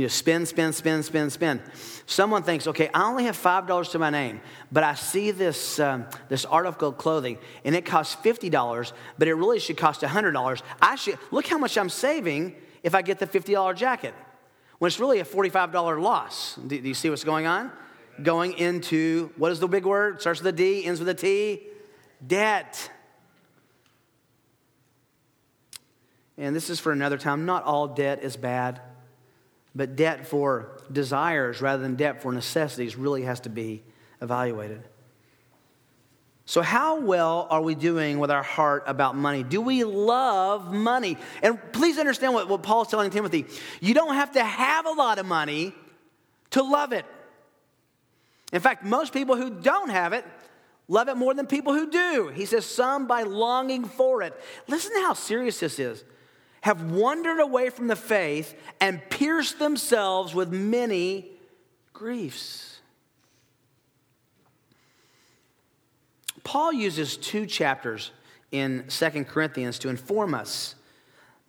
You 0.00 0.06
know, 0.06 0.08
spend, 0.08 0.48
spend, 0.48 0.74
spend, 0.74 1.04
spend, 1.04 1.30
spend. 1.30 1.60
Someone 2.06 2.42
thinks, 2.42 2.66
okay, 2.66 2.88
I 2.94 3.06
only 3.06 3.24
have 3.24 3.36
$5 3.36 3.90
to 3.90 3.98
my 3.98 4.08
name, 4.08 4.40
but 4.72 4.82
I 4.82 4.94
see 4.94 5.30
this, 5.30 5.78
um, 5.78 6.06
this 6.30 6.46
article 6.46 6.88
of 6.88 6.96
clothing 6.96 7.36
and 7.66 7.74
it 7.74 7.84
costs 7.84 8.16
$50, 8.24 8.92
but 9.18 9.28
it 9.28 9.34
really 9.34 9.58
should 9.58 9.76
cost 9.76 10.00
$100. 10.00 10.62
I 10.80 10.94
should, 10.94 11.18
look 11.30 11.46
how 11.46 11.58
much 11.58 11.76
I'm 11.76 11.90
saving 11.90 12.56
if 12.82 12.94
I 12.94 13.02
get 13.02 13.18
the 13.18 13.26
$50 13.26 13.76
jacket. 13.76 14.14
When 14.78 14.86
it's 14.86 14.98
really 14.98 15.20
a 15.20 15.24
$45 15.26 16.00
loss. 16.00 16.54
Do, 16.54 16.80
do 16.80 16.88
you 16.88 16.94
see 16.94 17.10
what's 17.10 17.22
going 17.22 17.44
on? 17.44 17.70
Going 18.22 18.54
into, 18.54 19.30
what 19.36 19.52
is 19.52 19.60
the 19.60 19.68
big 19.68 19.84
word? 19.84 20.14
It 20.14 20.20
starts 20.22 20.40
with 20.40 20.54
a 20.54 20.56
D, 20.56 20.86
ends 20.86 20.98
with 20.98 21.10
a 21.10 21.14
T. 21.14 21.60
Debt. 22.26 22.90
And 26.38 26.56
this 26.56 26.70
is 26.70 26.80
for 26.80 26.90
another 26.90 27.18
time. 27.18 27.44
Not 27.44 27.64
all 27.64 27.86
debt 27.86 28.22
is 28.22 28.38
bad. 28.38 28.80
But 29.74 29.96
debt 29.96 30.26
for 30.26 30.80
desires 30.90 31.60
rather 31.60 31.82
than 31.82 31.94
debt 31.94 32.22
for 32.22 32.32
necessities 32.32 32.96
really 32.96 33.22
has 33.22 33.40
to 33.40 33.48
be 33.48 33.82
evaluated. 34.20 34.82
So, 36.44 36.62
how 36.62 36.98
well 36.98 37.46
are 37.48 37.62
we 37.62 37.76
doing 37.76 38.18
with 38.18 38.30
our 38.30 38.42
heart 38.42 38.82
about 38.88 39.14
money? 39.14 39.44
Do 39.44 39.60
we 39.60 39.84
love 39.84 40.72
money? 40.72 41.16
And 41.42 41.60
please 41.72 41.96
understand 41.96 42.34
what, 42.34 42.48
what 42.48 42.64
Paul's 42.64 42.88
telling 42.88 43.10
Timothy. 43.10 43.46
You 43.80 43.94
don't 43.94 44.14
have 44.14 44.32
to 44.32 44.42
have 44.42 44.86
a 44.86 44.90
lot 44.90 45.20
of 45.20 45.26
money 45.26 45.72
to 46.50 46.62
love 46.64 46.92
it. 46.92 47.06
In 48.52 48.60
fact, 48.60 48.84
most 48.84 49.12
people 49.12 49.36
who 49.36 49.50
don't 49.50 49.90
have 49.90 50.12
it 50.12 50.24
love 50.88 51.08
it 51.08 51.16
more 51.16 51.32
than 51.34 51.46
people 51.46 51.72
who 51.72 51.88
do. 51.88 52.32
He 52.34 52.46
says, 52.46 52.66
some 52.66 53.06
by 53.06 53.22
longing 53.22 53.84
for 53.84 54.22
it. 54.22 54.34
Listen 54.66 54.92
to 54.94 55.02
how 55.02 55.14
serious 55.14 55.60
this 55.60 55.78
is 55.78 56.04
have 56.62 56.90
wandered 56.90 57.40
away 57.40 57.70
from 57.70 57.88
the 57.88 57.96
faith 57.96 58.54
and 58.80 59.00
pierced 59.10 59.58
themselves 59.58 60.34
with 60.34 60.52
many 60.52 61.26
griefs. 61.92 62.80
Paul 66.44 66.72
uses 66.72 67.16
two 67.16 67.46
chapters 67.46 68.10
in 68.50 68.88
Second 68.88 69.26
Corinthians 69.26 69.78
to 69.80 69.88
inform 69.88 70.34
us 70.34 70.74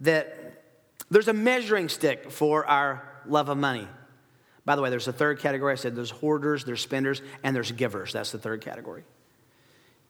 that 0.01 0.63
there's 1.09 1.27
a 1.27 1.33
measuring 1.33 1.89
stick 1.89 2.31
for 2.31 2.65
our 2.65 3.07
love 3.25 3.49
of 3.49 3.57
money. 3.57 3.87
By 4.63 4.75
the 4.75 4.81
way, 4.81 4.89
there's 4.89 5.07
a 5.07 5.13
third 5.13 5.39
category. 5.39 5.73
I 5.73 5.75
said 5.75 5.95
there's 5.95 6.11
hoarders, 6.11 6.63
there's 6.63 6.81
spenders, 6.81 7.21
and 7.43 7.55
there's 7.55 7.71
givers. 7.71 8.13
That's 8.13 8.31
the 8.31 8.37
third 8.37 8.61
category. 8.61 9.03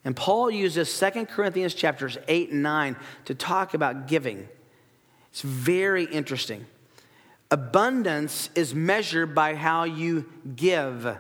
And 0.04 0.16
Paul 0.16 0.52
uses 0.52 0.92
Second 0.92 1.28
Corinthians 1.28 1.74
chapters 1.74 2.18
8 2.28 2.52
and 2.52 2.64
9 2.64 2.96
to 3.26 3.36
talk 3.36 3.74
about 3.74 4.08
giving. 4.08 4.48
It's 5.32 5.42
very 5.42 6.04
interesting. 6.06 6.66
Abundance 7.50 8.50
is 8.56 8.74
measured 8.74 9.36
by 9.36 9.56
how 9.56 9.84
you 9.84 10.26
give. 10.56 11.18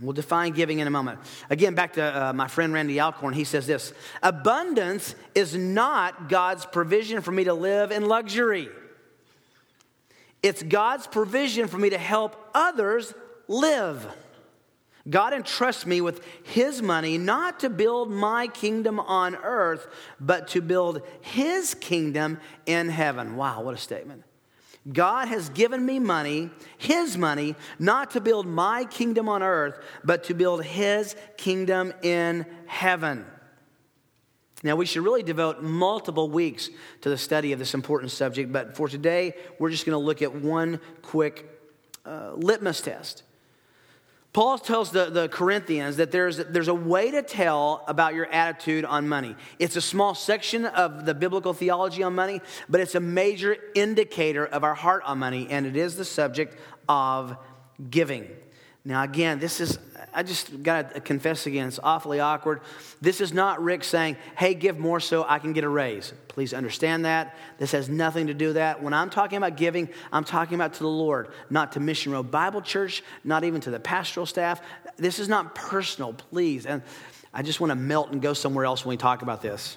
We'll 0.00 0.12
define 0.12 0.52
giving 0.52 0.78
in 0.78 0.86
a 0.86 0.90
moment. 0.90 1.20
Again, 1.50 1.74
back 1.74 1.94
to 1.94 2.02
uh, 2.02 2.32
my 2.32 2.48
friend 2.48 2.72
Randy 2.72 2.98
Alcorn, 2.98 3.34
he 3.34 3.44
says 3.44 3.66
this 3.66 3.92
Abundance 4.22 5.14
is 5.34 5.54
not 5.54 6.28
God's 6.28 6.64
provision 6.64 7.20
for 7.20 7.32
me 7.32 7.44
to 7.44 7.54
live 7.54 7.90
in 7.90 8.06
luxury, 8.06 8.68
it's 10.42 10.62
God's 10.62 11.06
provision 11.06 11.68
for 11.68 11.78
me 11.78 11.90
to 11.90 11.98
help 11.98 12.36
others 12.54 13.12
live. 13.48 14.06
God 15.08 15.32
entrusts 15.32 15.84
me 15.84 16.00
with 16.00 16.24
His 16.44 16.80
money 16.80 17.18
not 17.18 17.60
to 17.60 17.70
build 17.70 18.10
my 18.10 18.46
kingdom 18.46 19.00
on 19.00 19.34
earth, 19.36 19.86
but 20.20 20.48
to 20.48 20.60
build 20.60 21.02
His 21.20 21.74
kingdom 21.74 22.38
in 22.66 22.88
heaven. 22.88 23.36
Wow, 23.36 23.62
what 23.62 23.74
a 23.74 23.78
statement. 23.78 24.22
God 24.90 25.28
has 25.28 25.48
given 25.48 25.84
me 25.84 25.98
money, 25.98 26.50
His 26.78 27.16
money, 27.16 27.54
not 27.78 28.12
to 28.12 28.20
build 28.20 28.46
my 28.46 28.84
kingdom 28.84 29.28
on 29.28 29.42
earth, 29.42 29.78
but 30.04 30.24
to 30.24 30.34
build 30.34 30.64
His 30.64 31.16
kingdom 31.36 31.92
in 32.02 32.46
heaven. 32.66 33.26
Now, 34.64 34.76
we 34.76 34.86
should 34.86 35.02
really 35.02 35.24
devote 35.24 35.62
multiple 35.62 36.28
weeks 36.28 36.70
to 37.00 37.08
the 37.08 37.18
study 37.18 37.52
of 37.52 37.58
this 37.58 37.74
important 37.74 38.12
subject, 38.12 38.52
but 38.52 38.76
for 38.76 38.88
today, 38.88 39.34
we're 39.58 39.70
just 39.70 39.84
going 39.84 39.98
to 39.98 40.04
look 40.04 40.22
at 40.22 40.32
one 40.32 40.80
quick 41.02 41.48
uh, 42.06 42.32
litmus 42.34 42.80
test. 42.80 43.24
Paul 44.32 44.56
tells 44.56 44.90
the, 44.90 45.10
the 45.10 45.28
Corinthians 45.28 45.96
that 45.96 46.10
there's, 46.10 46.38
there's 46.38 46.68
a 46.68 46.74
way 46.74 47.10
to 47.10 47.22
tell 47.22 47.84
about 47.86 48.14
your 48.14 48.26
attitude 48.26 48.86
on 48.86 49.06
money. 49.06 49.36
It's 49.58 49.76
a 49.76 49.82
small 49.82 50.14
section 50.14 50.64
of 50.64 51.04
the 51.04 51.12
biblical 51.12 51.52
theology 51.52 52.02
on 52.02 52.14
money, 52.14 52.40
but 52.66 52.80
it's 52.80 52.94
a 52.94 53.00
major 53.00 53.56
indicator 53.74 54.46
of 54.46 54.64
our 54.64 54.74
heart 54.74 55.02
on 55.04 55.18
money, 55.18 55.48
and 55.50 55.66
it 55.66 55.76
is 55.76 55.96
the 55.96 56.04
subject 56.06 56.56
of 56.88 57.36
giving. 57.90 58.26
Now, 58.84 59.04
again, 59.04 59.38
this 59.38 59.60
is, 59.60 59.78
I 60.12 60.24
just 60.24 60.62
got 60.64 60.94
to 60.94 61.00
confess 61.00 61.46
again, 61.46 61.68
it's 61.68 61.78
awfully 61.80 62.18
awkward. 62.18 62.62
This 63.00 63.20
is 63.20 63.32
not 63.32 63.62
Rick 63.62 63.84
saying, 63.84 64.16
hey, 64.36 64.54
give 64.54 64.76
more 64.76 64.98
so 64.98 65.24
I 65.28 65.38
can 65.38 65.52
get 65.52 65.62
a 65.62 65.68
raise. 65.68 66.12
Please 66.26 66.52
understand 66.52 67.04
that. 67.04 67.36
This 67.58 67.70
has 67.72 67.88
nothing 67.88 68.26
to 68.26 68.34
do 68.34 68.46
with 68.46 68.56
that. 68.56 68.82
When 68.82 68.92
I'm 68.92 69.08
talking 69.08 69.38
about 69.38 69.56
giving, 69.56 69.88
I'm 70.10 70.24
talking 70.24 70.56
about 70.56 70.74
to 70.74 70.80
the 70.80 70.88
Lord, 70.88 71.28
not 71.48 71.72
to 71.72 71.80
Mission 71.80 72.10
Road 72.10 72.32
Bible 72.32 72.60
Church, 72.60 73.04
not 73.22 73.44
even 73.44 73.60
to 73.60 73.70
the 73.70 73.78
pastoral 73.78 74.26
staff. 74.26 74.60
This 74.96 75.20
is 75.20 75.28
not 75.28 75.54
personal, 75.54 76.14
please. 76.14 76.66
And 76.66 76.82
I 77.32 77.42
just 77.42 77.60
want 77.60 77.70
to 77.70 77.76
melt 77.76 78.10
and 78.10 78.20
go 78.20 78.32
somewhere 78.32 78.64
else 78.64 78.84
when 78.84 78.94
we 78.94 78.96
talk 78.96 79.22
about 79.22 79.42
this. 79.42 79.76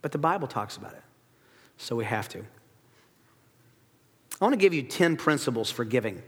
But 0.00 0.12
the 0.12 0.18
Bible 0.18 0.48
talks 0.48 0.78
about 0.78 0.92
it, 0.92 1.02
so 1.76 1.94
we 1.94 2.06
have 2.06 2.28
to. 2.30 2.38
I 4.40 4.44
want 4.44 4.54
to 4.54 4.58
give 4.58 4.72
you 4.72 4.82
10 4.82 5.16
principles 5.16 5.70
for 5.70 5.84
giving. 5.84 6.22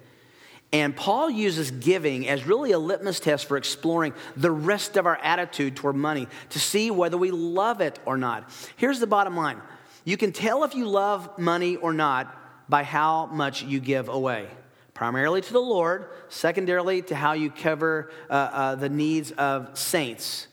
And 0.72 0.94
Paul 0.94 1.30
uses 1.30 1.70
giving 1.70 2.28
as 2.28 2.46
really 2.46 2.72
a 2.72 2.78
litmus 2.78 3.20
test 3.20 3.46
for 3.46 3.56
exploring 3.56 4.12
the 4.36 4.50
rest 4.50 4.96
of 4.96 5.06
our 5.06 5.16
attitude 5.16 5.76
toward 5.76 5.96
money 5.96 6.28
to 6.50 6.58
see 6.58 6.90
whether 6.90 7.16
we 7.16 7.30
love 7.30 7.80
it 7.80 7.98
or 8.04 8.18
not. 8.18 8.50
Here's 8.76 9.00
the 9.00 9.06
bottom 9.06 9.36
line 9.36 9.62
you 10.04 10.16
can 10.16 10.32
tell 10.32 10.64
if 10.64 10.74
you 10.74 10.86
love 10.86 11.38
money 11.38 11.76
or 11.76 11.92
not 11.92 12.34
by 12.68 12.82
how 12.82 13.26
much 13.26 13.62
you 13.62 13.80
give 13.80 14.08
away. 14.08 14.48
Primarily 14.92 15.40
to 15.40 15.52
the 15.52 15.60
Lord, 15.60 16.08
secondarily 16.28 17.02
to 17.02 17.14
how 17.14 17.32
you 17.32 17.50
cover 17.50 18.10
uh, 18.28 18.32
uh, 18.32 18.74
the 18.74 18.88
needs 18.88 19.30
of 19.32 19.78
saints. 19.78 20.48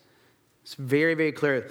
It's 0.64 0.76
very, 0.76 1.14
very 1.14 1.32
clear. 1.32 1.70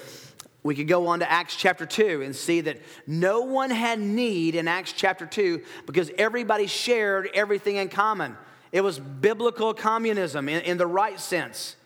We 0.65 0.75
could 0.75 0.89
go 0.89 1.09
on 1.09 1.21
to 1.21 1.31
Acts 1.31 1.55
chapter 1.55 1.85
2 1.85 2.23
and 2.23 2.35
see 2.35 2.63
that 2.63 2.81
no 3.07 3.43
one 3.43 3.71
had 3.71 4.01
need 4.01 4.55
in 4.55 4.67
Acts 4.67 4.93
chapter 4.93 5.27
2 5.27 5.63
because 5.85 6.11
everybody 6.17 6.67
shared 6.67 7.29
everything 7.35 7.77
in 7.77 7.91
common. 7.91 8.35
It 8.73 8.81
was 8.81 8.99
biblical 8.99 9.75
communism 9.75 10.49
in, 10.49 10.63
in, 10.63 10.79
the 10.79 10.87
right 10.87 11.21
sense. 11.21 11.77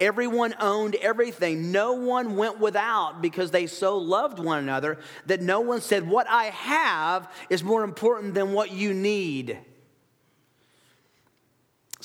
Everyone 0.00 0.54
owned 0.58 0.94
everything. 0.96 1.70
No 1.70 1.92
one 1.92 2.36
went 2.36 2.58
without 2.58 3.20
because 3.20 3.50
they 3.50 3.66
so 3.66 3.98
loved 3.98 4.38
one 4.38 4.60
another 4.60 4.98
that 5.26 5.42
no 5.42 5.60
one 5.60 5.82
said, 5.82 6.08
What 6.08 6.26
I 6.28 6.44
have 6.44 7.30
is 7.50 7.62
more 7.62 7.84
important 7.84 8.32
than 8.32 8.54
what 8.54 8.72
you 8.72 8.94
need. 8.94 9.58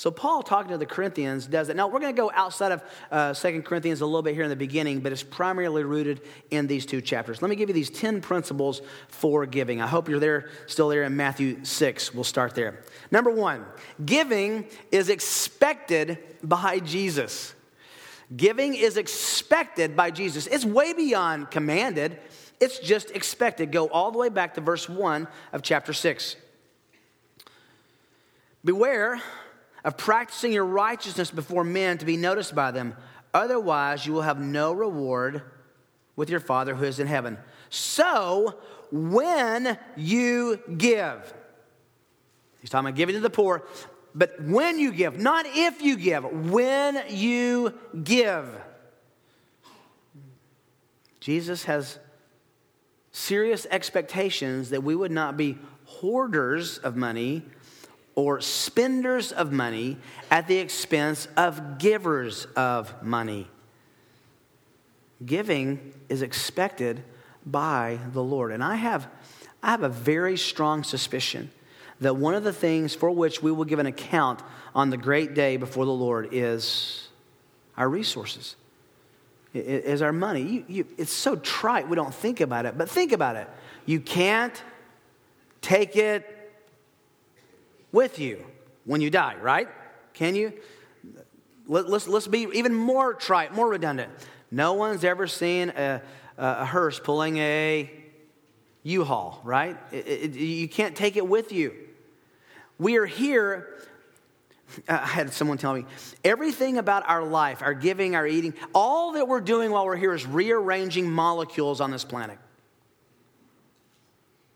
So, 0.01 0.09
Paul, 0.09 0.41
talking 0.41 0.71
to 0.71 0.79
the 0.79 0.85
Corinthians, 0.87 1.45
does 1.45 1.67
that. 1.67 1.75
Now, 1.75 1.87
we're 1.87 1.99
going 1.99 2.15
to 2.15 2.19
go 2.19 2.31
outside 2.33 2.71
of 2.71 2.83
uh, 3.11 3.35
2 3.35 3.61
Corinthians 3.61 4.01
a 4.01 4.05
little 4.07 4.23
bit 4.23 4.33
here 4.33 4.41
in 4.41 4.49
the 4.49 4.55
beginning, 4.55 5.01
but 5.01 5.11
it's 5.11 5.21
primarily 5.21 5.83
rooted 5.83 6.21
in 6.49 6.65
these 6.65 6.87
two 6.87 7.01
chapters. 7.01 7.39
Let 7.39 7.49
me 7.49 7.55
give 7.55 7.69
you 7.69 7.75
these 7.75 7.91
10 7.91 8.19
principles 8.19 8.81
for 9.09 9.45
giving. 9.45 9.79
I 9.79 9.85
hope 9.85 10.09
you're 10.09 10.19
there, 10.19 10.49
still 10.65 10.89
there 10.89 11.03
in 11.03 11.15
Matthew 11.15 11.63
6. 11.63 12.15
We'll 12.15 12.23
start 12.23 12.55
there. 12.55 12.79
Number 13.11 13.29
one, 13.29 13.63
giving 14.03 14.65
is 14.91 15.09
expected 15.09 16.17
by 16.41 16.79
Jesus. 16.79 17.53
Giving 18.35 18.73
is 18.73 18.97
expected 18.97 19.95
by 19.95 20.09
Jesus. 20.09 20.47
It's 20.47 20.65
way 20.65 20.93
beyond 20.93 21.51
commanded, 21.51 22.17
it's 22.59 22.79
just 22.79 23.11
expected. 23.11 23.71
Go 23.71 23.87
all 23.87 24.09
the 24.09 24.17
way 24.17 24.29
back 24.29 24.55
to 24.55 24.61
verse 24.61 24.89
1 24.89 25.27
of 25.53 25.61
chapter 25.61 25.93
6. 25.93 26.37
Beware 28.65 29.21
of 29.83 29.97
practicing 29.97 30.53
your 30.53 30.65
righteousness 30.65 31.31
before 31.31 31.63
men 31.63 31.97
to 31.97 32.05
be 32.05 32.17
noticed 32.17 32.53
by 32.53 32.71
them. 32.71 32.95
Otherwise, 33.33 34.05
you 34.05 34.13
will 34.13 34.21
have 34.21 34.39
no 34.39 34.73
reward 34.73 35.41
with 36.15 36.29
your 36.29 36.39
Father 36.39 36.75
who 36.75 36.85
is 36.85 36.99
in 36.99 37.07
heaven. 37.07 37.37
So, 37.69 38.57
when 38.91 39.77
you 39.95 40.59
give, 40.77 41.33
he's 42.59 42.69
talking 42.69 42.87
about 42.87 42.97
giving 42.97 43.15
to 43.15 43.21
the 43.21 43.29
poor, 43.29 43.65
but 44.13 44.41
when 44.43 44.77
you 44.77 44.91
give, 44.91 45.17
not 45.17 45.45
if 45.47 45.81
you 45.81 45.95
give, 45.95 46.25
when 46.51 47.01
you 47.09 47.73
give. 48.03 48.49
Jesus 51.21 51.63
has 51.65 51.99
serious 53.11 53.65
expectations 53.69 54.71
that 54.71 54.83
we 54.83 54.95
would 54.95 55.11
not 55.11 55.37
be 55.37 55.57
hoarders 55.85 56.77
of 56.79 56.95
money 56.95 57.43
or 58.15 58.41
spenders 58.41 59.31
of 59.31 59.51
money 59.51 59.97
at 60.29 60.47
the 60.47 60.57
expense 60.57 61.27
of 61.37 61.77
givers 61.77 62.45
of 62.55 63.01
money. 63.03 63.47
Giving 65.25 65.93
is 66.09 66.21
expected 66.21 67.03
by 67.45 67.99
the 68.13 68.23
Lord. 68.23 68.51
And 68.51 68.63
I 68.63 68.75
have, 68.75 69.07
I 69.63 69.71
have 69.71 69.83
a 69.83 69.89
very 69.89 70.37
strong 70.37 70.83
suspicion 70.83 71.51
that 71.99 72.15
one 72.15 72.33
of 72.33 72.43
the 72.43 72.53
things 72.53 72.95
for 72.95 73.11
which 73.11 73.41
we 73.43 73.51
will 73.51 73.65
give 73.65 73.79
an 73.79 73.85
account 73.85 74.41
on 74.73 74.89
the 74.89 74.97
great 74.97 75.33
day 75.33 75.57
before 75.57 75.85
the 75.85 75.91
Lord 75.91 76.29
is 76.31 77.07
our 77.77 77.87
resources, 77.87 78.55
is 79.53 80.01
our 80.01 80.11
money. 80.11 80.41
You, 80.41 80.65
you, 80.67 80.87
it's 80.97 81.11
so 81.11 81.35
trite, 81.35 81.87
we 81.87 81.95
don't 81.95 82.13
think 82.13 82.41
about 82.41 82.65
it, 82.65 82.77
but 82.77 82.89
think 82.89 83.11
about 83.11 83.35
it. 83.35 83.47
You 83.85 83.99
can't 83.99 84.61
take 85.61 85.95
it 85.95 86.40
with 87.91 88.19
you 88.19 88.45
when 88.85 89.01
you 89.01 89.09
die, 89.09 89.35
right? 89.41 89.67
Can 90.13 90.35
you? 90.35 90.53
Let, 91.67 91.85
us 91.85 92.07
let's 92.07 92.27
be 92.27 92.47
even 92.53 92.73
more 92.73 93.13
trite, 93.13 93.53
more 93.53 93.69
redundant. 93.69 94.11
No 94.49 94.73
one's 94.73 95.03
ever 95.03 95.27
seen 95.27 95.69
a, 95.69 96.01
a 96.37 96.65
hearse 96.65 96.99
pulling 96.99 97.37
a 97.37 97.89
U-Haul, 98.83 99.39
right? 99.43 99.77
It, 99.91 100.07
it, 100.07 100.31
you 100.35 100.67
can't 100.67 100.95
take 100.95 101.15
it 101.15 101.25
with 101.25 101.51
you. 101.51 101.73
We 102.77 102.97
are 102.97 103.05
here. 103.05 103.77
Uh, 104.87 104.93
I 105.01 105.05
had 105.05 105.31
someone 105.33 105.57
tell 105.57 105.73
me 105.73 105.85
everything 106.23 106.77
about 106.77 107.07
our 107.07 107.23
life, 107.23 107.61
our 107.61 107.73
giving, 107.73 108.15
our 108.15 108.25
eating, 108.25 108.53
all 108.73 109.13
that 109.13 109.27
we're 109.27 109.41
doing 109.41 109.71
while 109.71 109.85
we're 109.85 109.95
here 109.97 110.13
is 110.13 110.25
rearranging 110.25 111.09
molecules 111.09 111.79
on 111.79 111.91
this 111.91 112.03
planet. 112.03 112.39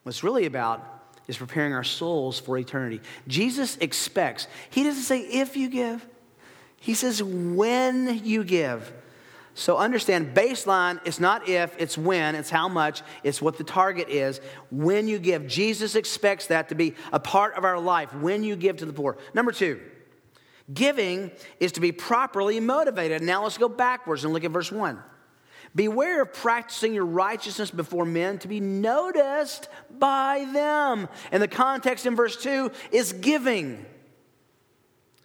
What's 0.03 0.23
really 0.23 0.45
about 0.45 0.94
is 1.27 1.37
preparing 1.37 1.73
our 1.73 1.83
souls 1.83 2.39
for 2.39 2.57
eternity. 2.57 3.01
Jesus 3.27 3.77
expects, 3.77 4.47
He 4.69 4.83
doesn't 4.83 5.03
say 5.03 5.21
if 5.21 5.57
you 5.57 5.69
give, 5.69 6.05
He 6.77 6.93
says 6.93 7.21
when 7.23 8.23
you 8.23 8.43
give. 8.43 8.93
So 9.57 9.77
understand, 9.77 10.35
baseline, 10.35 10.99
it's 11.05 11.19
not 11.19 11.47
if, 11.47 11.73
it's 11.79 11.97
when, 11.97 12.35
it's 12.35 12.49
how 12.49 12.67
much, 12.67 13.01
it's 13.23 13.41
what 13.41 13.57
the 13.57 13.63
target 13.63 14.09
is. 14.09 14.41
When 14.69 15.07
you 15.07 15.17
give, 15.17 15.47
Jesus 15.47 15.95
expects 15.95 16.47
that 16.47 16.67
to 16.69 16.75
be 16.75 16.93
a 17.13 17.21
part 17.21 17.55
of 17.55 17.63
our 17.63 17.79
life 17.79 18.13
when 18.13 18.43
you 18.43 18.57
give 18.57 18.77
to 18.77 18.85
the 18.85 18.91
poor. 18.91 19.17
Number 19.33 19.53
two, 19.53 19.79
giving 20.73 21.31
is 21.61 21.71
to 21.73 21.79
be 21.79 21.93
properly 21.93 22.59
motivated. 22.59 23.21
Now 23.21 23.43
let's 23.43 23.57
go 23.57 23.69
backwards 23.69 24.25
and 24.25 24.33
look 24.33 24.43
at 24.43 24.51
verse 24.51 24.73
one. 24.73 25.01
Beware 25.75 26.21
of 26.21 26.33
practicing 26.33 26.93
your 26.93 27.05
righteousness 27.05 27.69
before 27.69 28.05
men 28.05 28.39
to 28.39 28.47
be 28.47 28.61
noticed 28.61 29.67
by 29.99 30.47
them. 30.53 31.09
And 31.31 31.43
the 31.43 31.49
context 31.49 32.05
in 32.05 32.15
verse 32.15 32.41
2 32.41 32.71
is 32.91 33.11
giving. 33.11 33.85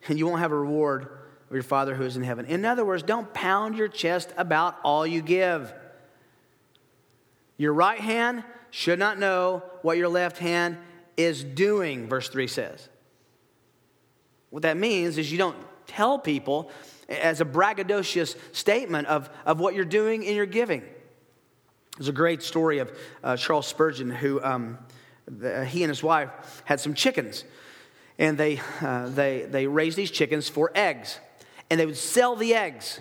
And 0.09 0.19
you 0.19 0.27
won't 0.27 0.41
have 0.41 0.51
a 0.51 0.59
reward 0.59 1.03
of 1.49 1.55
your 1.55 1.63
Father 1.63 1.95
who 1.95 2.05
is 2.05 2.17
in 2.17 2.25
heaven. 2.25 2.47
In 2.47 2.65
other 2.65 2.85
words, 2.85 3.05
don't 3.05 3.33
pound 3.33 3.77
your 3.77 3.87
chest 3.87 4.33
about 4.37 4.77
all 4.83 5.07
you 5.07 5.23
give. 5.23 5.73
Your 7.57 7.73
right 7.73 8.01
hand 8.01 8.43
should 8.71 8.99
not 8.99 9.19
know 9.19 9.63
what 9.83 9.99
your 9.99 10.09
left 10.09 10.39
hand 10.39 10.79
is 11.17 11.45
doing, 11.45 12.09
verse 12.09 12.29
3 12.29 12.49
says. 12.49 12.89
What 14.49 14.63
that 14.63 14.77
means 14.77 15.17
is 15.17 15.31
you 15.31 15.39
don't 15.39 15.57
tell 15.87 16.19
people 16.19 16.71
as 17.11 17.41
a 17.41 17.45
braggadocious 17.45 18.37
statement 18.53 19.09
of, 19.09 19.29
of 19.45 19.61
what 19.61 19.75
you're 19.75 19.85
doing 19.85 20.23
in 20.23 20.37
your 20.37 20.47
giving. 20.47 20.83
There's 21.97 22.09
a 22.09 22.13
great 22.13 22.43
story 22.43 22.79
of 22.79 22.97
uh, 23.23 23.37
Charles 23.37 23.67
Spurgeon, 23.67 24.11
who 24.11 24.43
um, 24.43 24.79
the, 25.27 25.65
he 25.65 25.83
and 25.83 25.91
his 25.91 26.03
wife 26.03 26.31
had 26.65 26.81
some 26.81 26.95
chickens, 26.95 27.45
and 28.19 28.39
they, 28.39 28.61
uh, 28.81 29.09
they, 29.09 29.47
they 29.49 29.67
raised 29.67 29.97
these 29.97 30.11
chickens 30.11 30.49
for 30.49 30.71
eggs, 30.75 31.19
and 31.69 31.79
they 31.79 31.87
would 31.87 31.97
sell 31.97 32.37
the 32.37 32.55
eggs. 32.55 33.01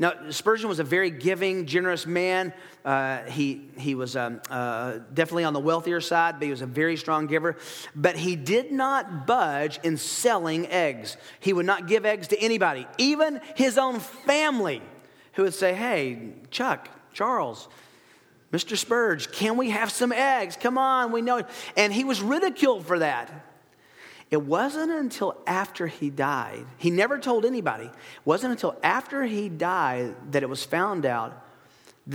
Now, 0.00 0.30
Spurgeon 0.30 0.68
was 0.68 0.78
a 0.78 0.84
very 0.84 1.10
giving, 1.10 1.66
generous 1.66 2.06
man. 2.06 2.52
Uh, 2.84 3.24
he, 3.24 3.68
he 3.76 3.96
was 3.96 4.14
um, 4.14 4.40
uh, 4.48 4.98
definitely 5.12 5.42
on 5.42 5.54
the 5.54 5.60
wealthier 5.60 6.00
side, 6.00 6.36
but 6.38 6.44
he 6.44 6.50
was 6.50 6.62
a 6.62 6.66
very 6.66 6.96
strong 6.96 7.26
giver. 7.26 7.56
But 7.96 8.14
he 8.14 8.36
did 8.36 8.70
not 8.70 9.26
budge 9.26 9.80
in 9.82 9.96
selling 9.96 10.68
eggs. 10.68 11.16
He 11.40 11.52
would 11.52 11.66
not 11.66 11.88
give 11.88 12.06
eggs 12.06 12.28
to 12.28 12.38
anybody, 12.38 12.86
even 12.96 13.40
his 13.56 13.76
own 13.76 13.98
family 13.98 14.82
who 15.32 15.42
would 15.42 15.54
say, 15.54 15.74
Hey, 15.74 16.32
Chuck, 16.52 16.88
Charles, 17.12 17.68
Mr. 18.52 18.76
Spurge, 18.76 19.32
can 19.32 19.56
we 19.56 19.70
have 19.70 19.90
some 19.90 20.12
eggs? 20.12 20.56
Come 20.56 20.78
on, 20.78 21.10
we 21.10 21.22
know. 21.22 21.42
And 21.76 21.92
he 21.92 22.04
was 22.04 22.22
ridiculed 22.22 22.86
for 22.86 23.00
that. 23.00 23.47
It 24.30 24.42
wasn't 24.42 24.92
until 24.92 25.40
after 25.46 25.86
he 25.86 26.10
died, 26.10 26.66
he 26.76 26.90
never 26.90 27.18
told 27.18 27.46
anybody, 27.46 27.84
it 27.84 27.92
wasn't 28.24 28.52
until 28.52 28.76
after 28.82 29.24
he 29.24 29.48
died 29.48 30.32
that 30.32 30.42
it 30.42 30.48
was 30.48 30.64
found 30.64 31.06
out 31.06 31.44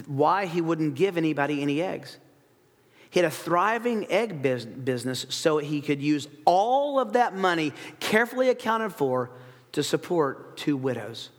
why 0.05 0.45
he 0.45 0.61
wouldn't 0.61 0.95
give 0.95 1.17
anybody 1.17 1.61
any 1.61 1.81
eggs. 1.81 2.17
He 3.09 3.19
had 3.19 3.27
a 3.27 3.31
thriving 3.31 4.09
egg 4.11 4.41
business, 4.41 5.25
so 5.29 5.59
he 5.59 5.81
could 5.81 6.01
use 6.01 6.27
all 6.45 6.99
of 6.99 7.13
that 7.13 7.35
money, 7.35 7.73
carefully 7.99 8.49
accounted 8.49 8.93
for, 8.93 9.29
to 9.73 9.83
support 9.83 10.57
two 10.57 10.77
widows. 10.77 11.29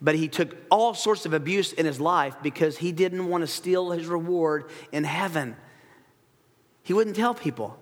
But 0.00 0.14
he 0.14 0.28
took 0.28 0.56
all 0.70 0.94
sorts 0.94 1.26
of 1.26 1.32
abuse 1.32 1.72
in 1.72 1.86
his 1.86 2.00
life 2.00 2.36
because 2.42 2.78
he 2.78 2.92
didn't 2.92 3.28
want 3.28 3.42
to 3.42 3.46
steal 3.46 3.90
his 3.90 4.06
reward 4.06 4.70
in 4.92 5.04
heaven. 5.04 5.56
He 6.82 6.92
wouldn't 6.92 7.16
tell 7.16 7.34
people. 7.34 7.78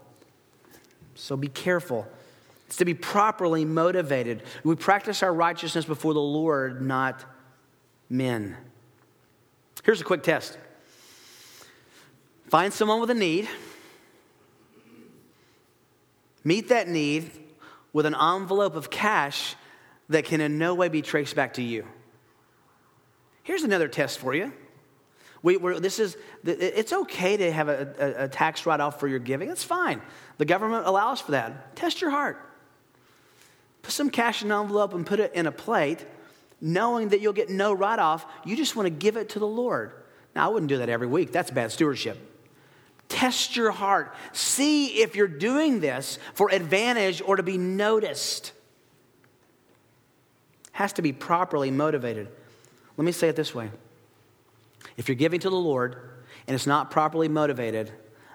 So 1.14 1.36
be 1.36 1.48
careful. 1.48 2.06
It's 2.66 2.76
to 2.76 2.84
be 2.84 2.94
properly 2.94 3.64
motivated. 3.64 4.42
We 4.62 4.74
practice 4.74 5.22
our 5.22 5.32
righteousness 5.32 5.84
before 5.84 6.14
the 6.14 6.20
Lord, 6.20 6.82
not 6.82 7.24
men. 8.08 8.56
Here's 9.82 10.00
a 10.00 10.04
quick 10.04 10.22
test 10.22 10.58
find 12.48 12.72
someone 12.72 13.00
with 13.00 13.10
a 13.10 13.14
need, 13.14 13.48
meet 16.42 16.68
that 16.68 16.88
need 16.88 17.30
with 17.92 18.06
an 18.06 18.14
envelope 18.14 18.76
of 18.76 18.90
cash 18.90 19.56
that 20.08 20.24
can 20.24 20.40
in 20.40 20.58
no 20.58 20.74
way 20.74 20.88
be 20.88 21.02
traced 21.02 21.34
back 21.34 21.54
to 21.54 21.62
you. 21.62 21.86
Here's 23.42 23.62
another 23.62 23.88
test 23.88 24.18
for 24.18 24.34
you. 24.34 24.52
We, 25.44 25.58
this 25.78 25.98
is, 25.98 26.16
it's 26.42 26.94
okay 26.94 27.36
to 27.36 27.52
have 27.52 27.68
a, 27.68 27.94
a, 27.98 28.24
a 28.24 28.28
tax 28.28 28.64
write 28.64 28.80
off 28.80 28.98
for 28.98 29.06
your 29.06 29.18
giving. 29.18 29.50
It's 29.50 29.62
fine. 29.62 30.00
The 30.38 30.46
government 30.46 30.86
allows 30.86 31.20
for 31.20 31.32
that. 31.32 31.76
Test 31.76 32.00
your 32.00 32.10
heart. 32.10 32.40
Put 33.82 33.92
some 33.92 34.08
cash 34.08 34.42
in 34.42 34.50
an 34.50 34.58
envelope 34.58 34.94
and 34.94 35.04
put 35.04 35.20
it 35.20 35.34
in 35.34 35.46
a 35.46 35.52
plate, 35.52 36.06
knowing 36.62 37.10
that 37.10 37.20
you'll 37.20 37.34
get 37.34 37.50
no 37.50 37.74
write 37.74 37.98
off. 37.98 38.24
You 38.46 38.56
just 38.56 38.74
want 38.74 38.86
to 38.86 38.90
give 38.90 39.18
it 39.18 39.28
to 39.30 39.38
the 39.38 39.46
Lord. 39.46 39.92
Now, 40.34 40.46
I 40.46 40.48
wouldn't 40.50 40.70
do 40.70 40.78
that 40.78 40.88
every 40.88 41.06
week. 41.06 41.30
That's 41.30 41.50
bad 41.50 41.70
stewardship. 41.70 42.16
Test 43.10 43.54
your 43.54 43.70
heart. 43.70 44.14
See 44.32 45.02
if 45.02 45.14
you're 45.14 45.28
doing 45.28 45.80
this 45.80 46.18
for 46.32 46.50
advantage 46.50 47.20
or 47.20 47.36
to 47.36 47.42
be 47.42 47.58
noticed. 47.58 48.52
Has 50.72 50.94
to 50.94 51.02
be 51.02 51.12
properly 51.12 51.70
motivated. 51.70 52.28
Let 52.96 53.04
me 53.04 53.12
say 53.12 53.28
it 53.28 53.36
this 53.36 53.54
way 53.54 53.70
if 54.96 55.08
you're 55.08 55.16
giving 55.16 55.40
to 55.40 55.50
the 55.50 55.56
Lord 55.56 55.96
and 56.46 56.54
it's 56.54 56.66
not 56.66 56.90
properly 56.90 57.28
motivated, 57.28 57.90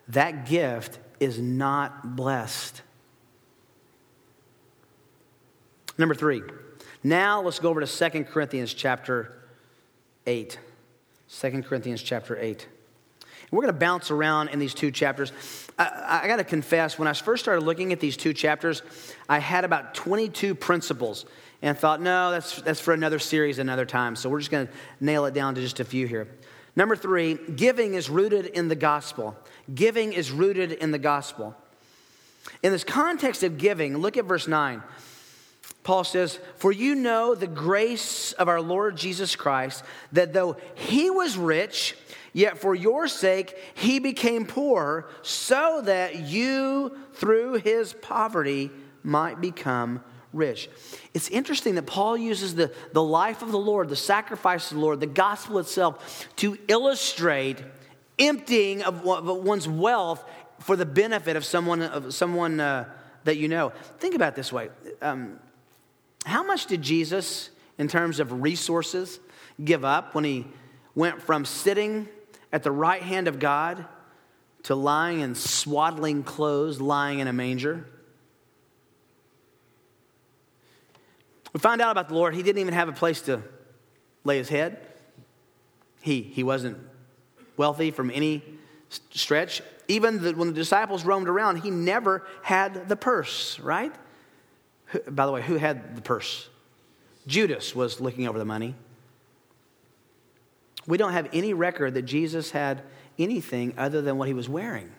that 0.09 0.45
gift 0.45 0.99
is 1.19 1.39
not 1.39 2.15
blessed. 2.15 2.81
Number 5.97 6.15
three. 6.15 6.41
Now 7.03 7.41
let's 7.41 7.59
go 7.59 7.69
over 7.69 7.81
to 7.81 8.09
2 8.09 8.23
Corinthians 8.25 8.73
chapter 8.73 9.38
8. 10.25 10.57
2 11.29 11.63
Corinthians 11.63 12.01
chapter 12.01 12.38
8. 12.38 12.67
We're 13.51 13.62
going 13.62 13.73
to 13.73 13.79
bounce 13.79 14.12
around 14.12 14.49
in 14.49 14.59
these 14.59 14.73
two 14.73 14.91
chapters. 14.91 15.31
I, 15.77 16.21
I 16.23 16.27
got 16.27 16.38
to 16.38 16.43
confess, 16.43 16.99
when 16.99 17.07
I 17.07 17.13
first 17.13 17.43
started 17.43 17.65
looking 17.65 17.91
at 17.91 17.99
these 17.99 18.15
two 18.15 18.33
chapters, 18.33 18.81
I 19.27 19.39
had 19.39 19.65
about 19.65 19.95
22 19.95 20.55
principles 20.55 21.25
and 21.61 21.77
thought, 21.77 22.01
no, 22.01 22.31
that's, 22.31 22.61
that's 22.61 22.79
for 22.79 22.93
another 22.93 23.19
series 23.19 23.59
another 23.59 23.85
time. 23.85 24.15
So 24.15 24.29
we're 24.29 24.39
just 24.39 24.51
going 24.51 24.67
to 24.67 24.73
nail 24.99 25.25
it 25.25 25.33
down 25.33 25.55
to 25.55 25.61
just 25.61 25.79
a 25.79 25.85
few 25.85 26.07
here. 26.07 26.27
Number 26.75 26.95
three, 26.95 27.33
giving 27.33 27.93
is 27.93 28.09
rooted 28.09 28.45
in 28.45 28.69
the 28.69 28.75
gospel. 28.75 29.35
Giving 29.73 30.13
is 30.13 30.31
rooted 30.31 30.71
in 30.71 30.91
the 30.91 30.99
gospel. 30.99 31.55
In 32.63 32.71
this 32.71 32.83
context 32.83 33.43
of 33.43 33.57
giving, 33.57 33.97
look 33.97 34.17
at 34.17 34.25
verse 34.25 34.47
9. 34.47 34.81
Paul 35.83 36.03
says, 36.03 36.39
For 36.55 36.71
you 36.71 36.95
know 36.95 37.35
the 37.35 37.47
grace 37.47 38.33
of 38.33 38.47
our 38.47 38.61
Lord 38.61 38.95
Jesus 38.95 39.35
Christ, 39.35 39.83
that 40.11 40.33
though 40.33 40.57
he 40.75 41.09
was 41.09 41.37
rich, 41.37 41.95
yet 42.33 42.57
for 42.57 42.75
your 42.75 43.07
sake 43.07 43.57
he 43.73 43.99
became 43.99 44.45
poor, 44.45 45.09
so 45.21 45.81
that 45.83 46.15
you 46.15 46.97
through 47.13 47.55
his 47.55 47.93
poverty 47.93 48.71
might 49.03 49.41
become 49.41 50.03
rich. 50.33 50.69
It's 51.13 51.29
interesting 51.29 51.75
that 51.75 51.85
Paul 51.85 52.17
uses 52.17 52.55
the, 52.55 52.71
the 52.93 53.03
life 53.03 53.41
of 53.41 53.51
the 53.51 53.57
Lord, 53.57 53.89
the 53.89 53.95
sacrifice 53.95 54.71
of 54.71 54.77
the 54.77 54.83
Lord, 54.83 54.99
the 54.99 55.07
gospel 55.07 55.59
itself 55.59 56.27
to 56.37 56.57
illustrate 56.67 57.57
emptying 58.19 58.83
of 58.83 59.03
one's 59.03 59.67
wealth 59.67 60.23
for 60.59 60.75
the 60.75 60.85
benefit 60.85 61.35
of 61.35 61.45
someone, 61.45 61.81
of 61.81 62.13
someone 62.13 62.59
uh, 62.59 62.85
that 63.23 63.37
you 63.37 63.47
know. 63.47 63.71
Think 63.99 64.15
about 64.15 64.35
this 64.35 64.51
way 64.51 64.69
um, 65.01 65.39
How 66.25 66.43
much 66.43 66.65
did 66.65 66.81
Jesus, 66.81 67.49
in 67.77 67.87
terms 67.87 68.19
of 68.19 68.41
resources, 68.41 69.19
give 69.63 69.83
up 69.83 70.15
when 70.15 70.23
he 70.23 70.45
went 70.95 71.21
from 71.21 71.45
sitting 71.45 72.07
at 72.51 72.63
the 72.63 72.71
right 72.71 73.01
hand 73.01 73.27
of 73.27 73.39
God 73.39 73.85
to 74.63 74.75
lying 74.75 75.21
in 75.21 75.35
swaddling 75.35 76.23
clothes, 76.23 76.81
lying 76.81 77.19
in 77.19 77.27
a 77.27 77.33
manger? 77.33 77.85
We 81.53 81.59
find 81.59 81.81
out 81.81 81.91
about 81.91 82.09
the 82.09 82.15
Lord, 82.15 82.35
he 82.35 82.43
didn't 82.43 82.62
even 82.62 82.73
have 82.73 82.89
a 82.89 82.93
place 82.93 83.21
to 83.23 83.41
lay 84.23 84.38
his 84.38 84.49
head. 84.49 84.79
He, 86.01 86.21
he 86.21 86.43
wasn't 86.43 86.77
wealthy 87.57 87.91
from 87.91 88.12
any 88.12 88.43
stretch. 88.89 89.62
Even 89.88 90.21
the, 90.21 90.33
when 90.33 90.49
the 90.49 90.53
disciples 90.53 91.03
roamed 91.03 91.27
around, 91.27 91.57
he 91.57 91.71
never 91.71 92.25
had 92.43 92.88
the 92.88 92.95
purse, 92.95 93.59
right? 93.59 93.93
By 95.07 95.25
the 95.25 95.31
way, 95.31 95.41
who 95.41 95.55
had 95.55 95.95
the 95.95 96.01
purse? 96.01 96.47
Judas 97.27 97.75
was 97.75 97.99
looking 97.99 98.27
over 98.27 98.39
the 98.39 98.45
money. 98.45 98.75
We 100.88 100.97
don't 100.97 101.13
have 101.13 101.29
any 101.33 101.53
record 101.53 101.93
that 101.95 102.03
Jesus 102.03 102.51
had 102.51 102.81
anything 103.17 103.73
other 103.77 104.01
than 104.01 104.17
what 104.17 104.27
he 104.27 104.33
was 104.33 104.47
wearing. 104.47 104.91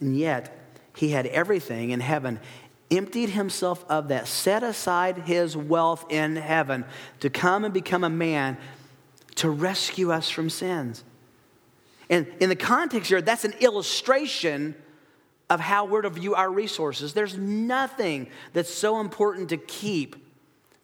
And 0.00 0.16
yet, 0.16 0.56
he 0.96 1.10
had 1.10 1.26
everything 1.26 1.90
in 1.90 2.00
heaven 2.00 2.40
emptied 2.90 3.30
himself 3.30 3.84
of 3.88 4.08
that, 4.08 4.28
set 4.28 4.62
aside 4.62 5.18
his 5.18 5.56
wealth 5.56 6.04
in 6.10 6.36
heaven 6.36 6.84
to 7.20 7.30
come 7.30 7.64
and 7.64 7.74
become 7.74 8.04
a 8.04 8.10
man 8.10 8.56
to 9.36 9.50
rescue 9.50 10.12
us 10.12 10.30
from 10.30 10.48
sins. 10.48 11.04
And 12.08 12.26
in 12.40 12.48
the 12.48 12.56
context 12.56 13.08
here, 13.08 13.20
that's 13.20 13.44
an 13.44 13.54
illustration 13.60 14.74
of 15.50 15.60
how 15.60 15.84
we're 15.84 16.02
to 16.02 16.10
view 16.10 16.34
our 16.34 16.50
resources. 16.50 17.12
There's 17.12 17.36
nothing 17.36 18.28
that's 18.52 18.72
so 18.72 19.00
important 19.00 19.48
to 19.50 19.56
keep, 19.56 20.16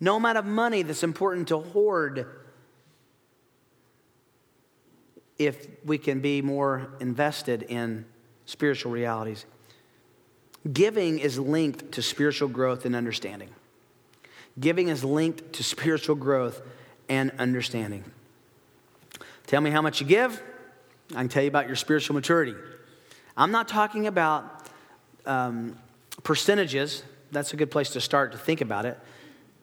no 0.01 0.17
amount 0.17 0.39
of 0.39 0.45
money 0.45 0.83
that's 0.83 1.03
important 1.03 1.49
to 1.49 1.59
hoard, 1.59 2.27
if 5.39 5.67
we 5.85 5.99
can 5.99 6.21
be 6.21 6.43
more 6.43 6.93
invested 7.01 7.65
in 7.65 8.05
spiritual 8.47 8.93
realities. 8.93 9.47
Giving 10.71 11.19
is 11.19 11.39
linked 11.39 11.93
to 11.93 12.03
spiritual 12.03 12.49
growth 12.49 12.85
and 12.85 12.95
understanding. 12.95 13.51
Giving 14.61 14.89
is 14.89 15.03
linked 15.03 15.55
to 15.55 15.65
spiritual 15.65 16.15
growth 16.15 16.63
and 17.09 17.33
understanding. 17.39 18.05
Tell 19.47 19.61
me 19.61 19.71
how 19.71 19.83
much 19.83 20.01
you 20.01 20.07
give, 20.07 20.43
I 21.11 21.17
can 21.17 21.29
tell 21.29 21.43
you 21.43 21.49
about 21.49 21.67
your 21.67 21.77
spiritual 21.77 22.15
maturity. 22.15 22.55
I'm 23.37 23.51
not 23.51 23.69
talking 23.69 24.07
about 24.07 24.67
um, 25.27 25.77
percentages. 26.23 27.03
That's 27.33 27.53
a 27.53 27.57
good 27.57 27.71
place 27.71 27.91
to 27.91 28.01
start 28.01 28.33
to 28.33 28.39
think 28.39 28.61
about 28.61 28.87
it. 28.87 28.99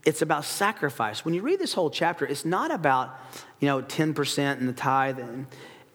It's 0.05 0.21
about 0.21 0.45
sacrifice. 0.45 1.25
When 1.25 1.33
you 1.33 1.41
read 1.41 1.59
this 1.59 1.73
whole 1.73 1.89
chapter, 1.89 2.25
it's 2.25 2.45
not 2.45 2.71
about, 2.71 3.15
you 3.59 3.67
know, 3.67 3.81
10% 3.81 4.59
in 4.59 4.65
the 4.65 4.73
tithe. 4.73 5.19
And 5.19 5.47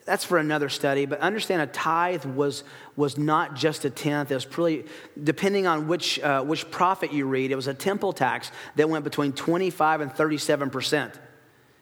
that's 0.04 0.24
for 0.24 0.36
another 0.36 0.68
study, 0.68 1.06
but 1.06 1.20
understand 1.20 1.62
a 1.62 1.66
tithe 1.66 2.24
was, 2.26 2.62
was 2.94 3.16
not 3.16 3.54
just 3.54 3.84
a 3.86 3.90
tenth. 3.90 4.30
It 4.30 4.34
was 4.34 4.44
pretty, 4.44 4.86
depending 5.22 5.66
on 5.66 5.88
which, 5.88 6.20
uh, 6.20 6.42
which 6.42 6.70
prophet 6.70 7.12
you 7.12 7.26
read, 7.26 7.50
it 7.50 7.56
was 7.56 7.68
a 7.68 7.74
temple 7.74 8.12
tax 8.12 8.50
that 8.76 8.88
went 8.88 9.04
between 9.04 9.32
25 9.32 10.02
and 10.02 10.10
37%. 10.10 11.14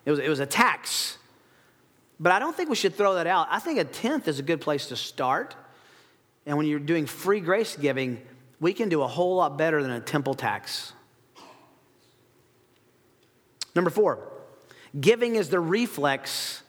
It 0.05 0.11
was, 0.11 0.21
it 0.21 0.29
was 0.29 0.39
a 0.39 0.47
tax. 0.47 1.19
But 2.21 2.31
I 2.31 2.39
don't 2.39 2.57
think 2.57 2.71
we 2.71 2.77
should 2.77 2.95
throw 2.95 3.15
that 3.15 3.27
out. 3.27 3.49
I 3.51 3.59
think 3.59 3.81
a 3.81 3.85
tenth 3.85 4.29
is 4.29 4.39
a 4.39 4.43
good 4.43 4.61
place 4.61 4.87
to 4.87 4.97
start. 4.97 5.57
And 6.47 6.57
when 6.57 6.67
you're 6.67 6.79
doing 6.79 7.07
free 7.07 7.41
grace 7.41 7.77
giving, 7.77 8.21
we 8.61 8.73
can 8.73 8.89
do 8.89 9.03
a 9.03 9.09
whole 9.09 9.37
lot 9.37 9.59
better 9.59 9.83
than 9.83 9.91
a 9.91 10.01
temple 10.01 10.35
tax. 10.35 10.93
Number 13.75 13.91
four, 13.91 14.31
giving 15.01 15.35
is 15.35 15.49
the 15.49 15.59
reflex 15.59 16.63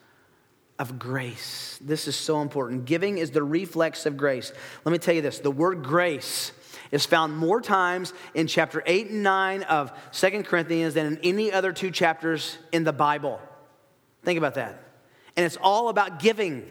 of 0.83 0.99
grace. 0.99 1.79
This 1.81 2.09
is 2.09 2.15
so 2.17 2.41
important. 2.41 2.83
Giving 2.83 3.17
is 3.17 3.31
the 3.31 3.41
reflex 3.41 4.05
of 4.05 4.17
grace. 4.17 4.51
Let 4.83 4.91
me 4.91 4.97
tell 4.97 5.15
you 5.15 5.21
this 5.21 5.39
the 5.39 5.49
word 5.49 5.81
grace 5.81 6.51
is 6.91 7.05
found 7.05 7.37
more 7.37 7.61
times 7.61 8.11
in 8.33 8.47
chapter 8.47 8.83
8 8.85 9.09
and 9.09 9.23
9 9.23 9.63
of 9.63 9.93
Second 10.11 10.45
Corinthians 10.45 10.93
than 10.95 11.05
in 11.05 11.19
any 11.23 11.53
other 11.53 11.71
two 11.71 11.89
chapters 11.89 12.57
in 12.73 12.83
the 12.83 12.91
Bible. 12.91 13.39
Think 14.23 14.37
about 14.37 14.55
that. 14.55 14.83
And 15.37 15.45
it's 15.45 15.57
all 15.61 15.87
about 15.87 16.19
giving. 16.19 16.69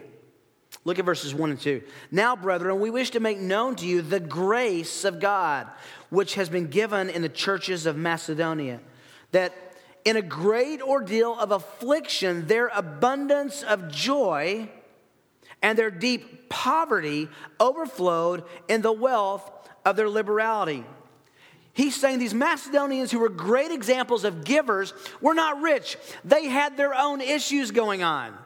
Look 0.85 0.99
at 0.99 1.05
verses 1.05 1.33
1 1.33 1.49
and 1.49 1.59
2. 1.59 1.81
Now, 2.11 2.35
brethren, 2.35 2.79
we 2.79 2.91
wish 2.91 3.09
to 3.11 3.19
make 3.19 3.39
known 3.39 3.75
to 3.77 3.87
you 3.87 4.03
the 4.03 4.19
grace 4.19 5.05
of 5.05 5.19
God, 5.19 5.67
which 6.11 6.35
has 6.35 6.49
been 6.49 6.67
given 6.67 7.09
in 7.09 7.23
the 7.23 7.29
churches 7.29 7.87
of 7.87 7.97
Macedonia, 7.97 8.79
that 9.31 9.72
in 10.05 10.17
a 10.17 10.21
great 10.21 10.81
ordeal 10.81 11.37
of 11.37 11.51
affliction, 11.51 12.47
their 12.47 12.67
abundance 12.67 13.63
of 13.63 13.91
joy 13.91 14.69
and 15.61 15.77
their 15.77 15.91
deep 15.91 16.49
poverty 16.49 17.29
overflowed 17.59 18.43
in 18.67 18.81
the 18.81 18.91
wealth 18.91 19.49
of 19.85 19.95
their 19.95 20.09
liberality. 20.09 20.83
He's 21.73 21.95
saying 21.95 22.19
these 22.19 22.35
Macedonians, 22.35 23.11
who 23.11 23.19
were 23.19 23.29
great 23.29 23.71
examples 23.71 24.25
of 24.25 24.43
givers, 24.43 24.93
were 25.21 25.33
not 25.33 25.61
rich. 25.61 25.97
They 26.23 26.45
had 26.45 26.77
their 26.77 26.93
own 26.93 27.19
issues 27.19 27.71
going 27.71 28.03
on. 28.03 28.37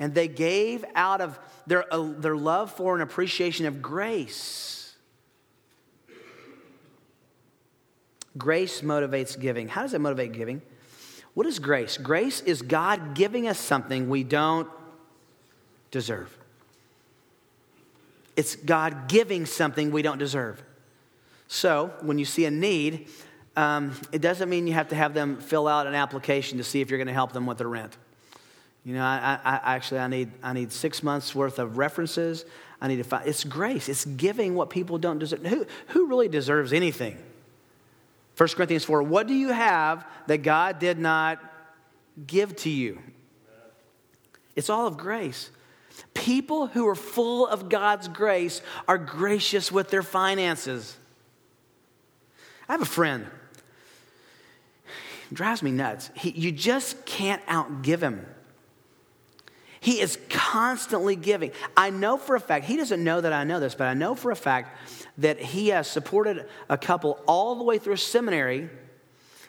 And 0.00 0.14
they 0.14 0.26
gave 0.26 0.84
out 0.94 1.20
of 1.20 1.38
their, 1.66 1.92
uh, 1.92 2.14
their 2.18 2.36
love 2.36 2.72
for 2.72 2.94
and 2.94 3.02
appreciation 3.02 3.66
of 3.66 3.82
grace. 3.82 4.96
Grace 8.36 8.80
motivates 8.80 9.38
giving. 9.38 9.68
How 9.68 9.82
does 9.82 9.94
it 9.94 10.00
motivate 10.00 10.32
giving? 10.32 10.62
What 11.38 11.46
is 11.46 11.60
grace? 11.60 11.98
Grace 11.98 12.40
is 12.40 12.62
God 12.62 13.14
giving 13.14 13.46
us 13.46 13.60
something 13.60 14.08
we 14.08 14.24
don't 14.24 14.68
deserve. 15.92 16.36
It's 18.34 18.56
God 18.56 19.06
giving 19.06 19.46
something 19.46 19.92
we 19.92 20.02
don't 20.02 20.18
deserve. 20.18 20.60
So, 21.46 21.92
when 22.00 22.18
you 22.18 22.24
see 22.24 22.44
a 22.46 22.50
need, 22.50 23.06
um, 23.54 23.92
it 24.10 24.20
doesn't 24.20 24.48
mean 24.48 24.66
you 24.66 24.72
have 24.72 24.88
to 24.88 24.96
have 24.96 25.14
them 25.14 25.36
fill 25.36 25.68
out 25.68 25.86
an 25.86 25.94
application 25.94 26.58
to 26.58 26.64
see 26.64 26.80
if 26.80 26.90
you're 26.90 26.98
going 26.98 27.06
to 27.06 27.12
help 27.12 27.30
them 27.30 27.46
with 27.46 27.58
their 27.58 27.68
rent. 27.68 27.96
You 28.84 28.94
know, 28.94 29.04
I, 29.04 29.38
I, 29.44 29.76
actually 29.76 30.00
I 30.00 30.08
need 30.08 30.32
I 30.42 30.52
need 30.54 30.72
six 30.72 31.04
months 31.04 31.36
worth 31.36 31.60
of 31.60 31.78
references. 31.78 32.46
I 32.80 32.88
need 32.88 32.96
to 32.96 33.04
find. 33.04 33.28
It's 33.28 33.44
grace. 33.44 33.88
It's 33.88 34.04
giving 34.04 34.56
what 34.56 34.70
people 34.70 34.98
don't 34.98 35.20
deserve. 35.20 35.46
Who 35.46 35.66
who 35.86 36.08
really 36.08 36.26
deserves 36.26 36.72
anything? 36.72 37.16
1 38.38 38.48
Corinthians 38.50 38.84
four. 38.84 39.02
What 39.02 39.26
do 39.26 39.34
you 39.34 39.48
have 39.48 40.06
that 40.28 40.38
God 40.38 40.78
did 40.78 40.98
not 40.98 41.40
give 42.24 42.54
to 42.56 42.70
you? 42.70 43.00
It's 44.54 44.70
all 44.70 44.86
of 44.86 44.96
grace. 44.96 45.50
People 46.14 46.68
who 46.68 46.86
are 46.86 46.94
full 46.94 47.48
of 47.48 47.68
God's 47.68 48.06
grace 48.06 48.62
are 48.86 48.96
gracious 48.96 49.72
with 49.72 49.90
their 49.90 50.04
finances. 50.04 50.96
I 52.68 52.72
have 52.72 52.82
a 52.82 52.86
friend. 52.86 53.26
Drives 55.32 55.62
me 55.62 55.72
nuts. 55.72 56.10
He, 56.14 56.30
you 56.30 56.52
just 56.52 57.04
can't 57.04 57.44
outgive 57.46 58.00
him. 58.00 58.24
He 59.80 60.00
is 60.00 60.18
constantly 60.28 61.16
giving. 61.16 61.50
I 61.76 61.90
know 61.90 62.18
for 62.18 62.36
a 62.36 62.40
fact, 62.40 62.66
he 62.66 62.76
doesn't 62.76 63.02
know 63.02 63.20
that 63.20 63.32
I 63.32 63.44
know 63.44 63.58
this, 63.60 63.74
but 63.74 63.86
I 63.86 63.94
know 63.94 64.14
for 64.14 64.30
a 64.30 64.36
fact 64.36 64.76
that 65.18 65.40
he 65.40 65.68
has 65.68 65.88
supported 65.88 66.46
a 66.68 66.78
couple 66.78 67.20
all 67.26 67.56
the 67.56 67.64
way 67.64 67.78
through 67.78 67.96
seminary 67.96 68.70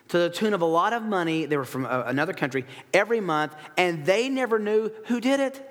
to 0.10 0.18
the 0.18 0.30
tune 0.30 0.54
of 0.54 0.62
a 0.62 0.66
lot 0.66 0.94
of 0.94 1.04
money. 1.04 1.46
They 1.46 1.58
were 1.58 1.66
from 1.66 1.86
uh, 1.86 2.04
another 2.06 2.34
country 2.34 2.66
every 2.94 3.22
month, 3.22 3.56
and 3.78 4.06
they 4.06 4.30
never 4.30 4.60
knew 4.60 4.92
who 5.06 5.22
did 5.22 5.40
it. 5.40 5.66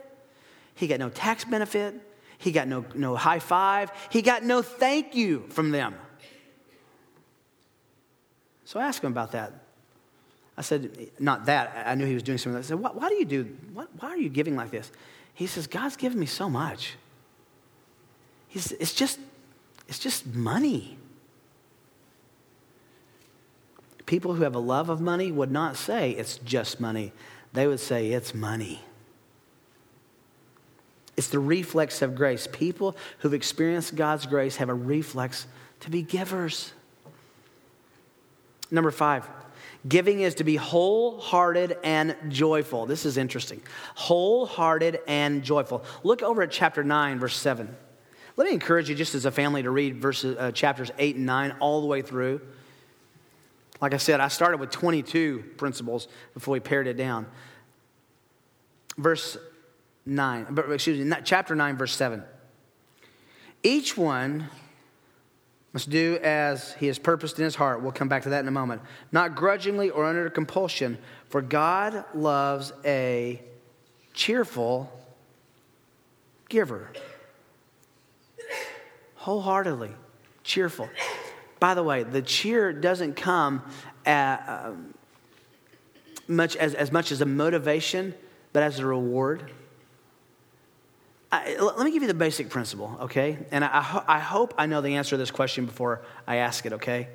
He 0.74 0.86
got 0.86 1.00
no 1.00 1.08
tax 1.08 1.44
benefit. 1.44 1.94
He 2.38 2.52
got 2.52 2.68
no, 2.68 2.84
no 2.94 3.16
high 3.16 3.40
five. 3.40 3.90
He 4.10 4.22
got 4.22 4.44
no 4.44 4.62
thank 4.62 5.16
you 5.16 5.44
from 5.48 5.72
them. 5.72 5.96
So 8.64 8.78
I 8.78 8.86
asked 8.86 9.02
him 9.02 9.10
about 9.10 9.32
that. 9.32 9.52
I 10.56 10.62
said, 10.62 11.10
not 11.18 11.46
that. 11.46 11.84
I 11.86 11.94
knew 11.94 12.06
he 12.06 12.14
was 12.14 12.22
doing 12.22 12.38
something. 12.38 12.58
I 12.58 12.62
said, 12.62 12.78
why, 12.78 12.90
why 12.90 13.08
do 13.08 13.14
you 13.14 13.24
do, 13.24 13.56
what, 13.72 13.88
why 13.98 14.10
are 14.10 14.16
you 14.16 14.28
giving 14.28 14.56
like 14.56 14.70
this? 14.70 14.92
He 15.34 15.46
says, 15.46 15.66
God's 15.66 15.96
given 15.96 16.18
me 16.18 16.26
so 16.26 16.50
much. 16.50 16.94
He's, 18.48 18.72
it's 18.72 18.92
just, 18.92 19.18
it's 19.88 19.98
just 19.98 20.26
money. 20.26 20.98
People 24.06 24.34
who 24.34 24.42
have 24.42 24.54
a 24.54 24.60
love 24.60 24.88
of 24.88 25.00
money 25.00 25.32
would 25.32 25.50
not 25.50 25.76
say 25.76 26.12
it's 26.12 26.38
just 26.38 26.80
money. 26.80 27.12
They 27.52 27.66
would 27.66 27.80
say 27.80 28.10
it's 28.12 28.34
money. 28.34 28.82
It's 31.16 31.28
the 31.28 31.38
reflex 31.38 32.00
of 32.00 32.14
grace. 32.14 32.46
People 32.50 32.96
who've 33.18 33.34
experienced 33.34 33.96
God's 33.96 34.26
grace 34.26 34.56
have 34.56 34.68
a 34.68 34.74
reflex 34.74 35.46
to 35.80 35.90
be 35.90 36.02
givers. 36.02 36.72
Number 38.70 38.90
five, 38.90 39.28
giving 39.88 40.20
is 40.20 40.36
to 40.36 40.44
be 40.44 40.56
wholehearted 40.56 41.76
and 41.82 42.14
joyful. 42.28 42.86
This 42.86 43.04
is 43.04 43.16
interesting. 43.16 43.62
Wholehearted 43.94 45.00
and 45.06 45.42
joyful. 45.42 45.84
Look 46.04 46.22
over 46.22 46.42
at 46.42 46.50
chapter 46.50 46.84
9, 46.84 47.18
verse 47.18 47.36
7. 47.36 47.74
Let 48.38 48.46
me 48.46 48.52
encourage 48.52 48.88
you, 48.88 48.94
just 48.94 49.16
as 49.16 49.24
a 49.24 49.32
family, 49.32 49.64
to 49.64 49.70
read 49.70 50.00
verses, 50.00 50.36
uh, 50.38 50.52
chapters 50.52 50.92
8 50.96 51.16
and 51.16 51.26
9 51.26 51.56
all 51.58 51.80
the 51.80 51.88
way 51.88 52.02
through. 52.02 52.40
Like 53.80 53.94
I 53.94 53.96
said, 53.96 54.20
I 54.20 54.28
started 54.28 54.60
with 54.60 54.70
22 54.70 55.54
principles 55.56 56.06
before 56.34 56.52
we 56.52 56.60
pared 56.60 56.86
it 56.86 56.96
down. 56.96 57.26
Verse 58.96 59.36
9, 60.06 60.56
excuse 60.70 61.04
me, 61.04 61.16
chapter 61.24 61.56
9, 61.56 61.76
verse 61.76 61.92
7. 61.96 62.22
Each 63.64 63.96
one 63.96 64.48
must 65.72 65.90
do 65.90 66.20
as 66.22 66.74
he 66.74 66.86
has 66.86 66.96
purposed 66.96 67.40
in 67.40 67.44
his 67.44 67.56
heart. 67.56 67.82
We'll 67.82 67.90
come 67.90 68.08
back 68.08 68.22
to 68.22 68.28
that 68.28 68.40
in 68.40 68.46
a 68.46 68.52
moment. 68.52 68.82
Not 69.10 69.34
grudgingly 69.34 69.90
or 69.90 70.04
under 70.04 70.30
compulsion, 70.30 70.98
for 71.28 71.42
God 71.42 72.04
loves 72.14 72.72
a 72.84 73.42
cheerful 74.14 74.92
giver. 76.48 76.92
Wholeheartedly, 79.18 79.90
cheerful. 80.44 80.88
By 81.60 81.74
the 81.74 81.82
way, 81.82 82.04
the 82.04 82.22
cheer 82.22 82.72
doesn't 82.72 83.14
come 83.14 83.62
at, 84.06 84.48
uh, 84.48 84.72
much 86.28 86.56
as, 86.56 86.74
as 86.74 86.92
much 86.92 87.10
as 87.10 87.20
a 87.20 87.26
motivation, 87.26 88.14
but 88.52 88.62
as 88.62 88.78
a 88.78 88.86
reward. 88.86 89.50
I, 91.30 91.56
let 91.56 91.84
me 91.84 91.90
give 91.90 92.02
you 92.02 92.08
the 92.08 92.14
basic 92.14 92.48
principle, 92.48 92.96
okay? 93.02 93.38
And 93.50 93.64
I, 93.64 93.68
I, 93.68 94.16
I 94.16 94.18
hope 94.20 94.54
I 94.56 94.66
know 94.66 94.80
the 94.80 94.94
answer 94.94 95.10
to 95.10 95.16
this 95.16 95.30
question 95.32 95.66
before 95.66 96.00
I 96.26 96.36
ask 96.36 96.64
it, 96.64 96.74
okay? 96.74 97.08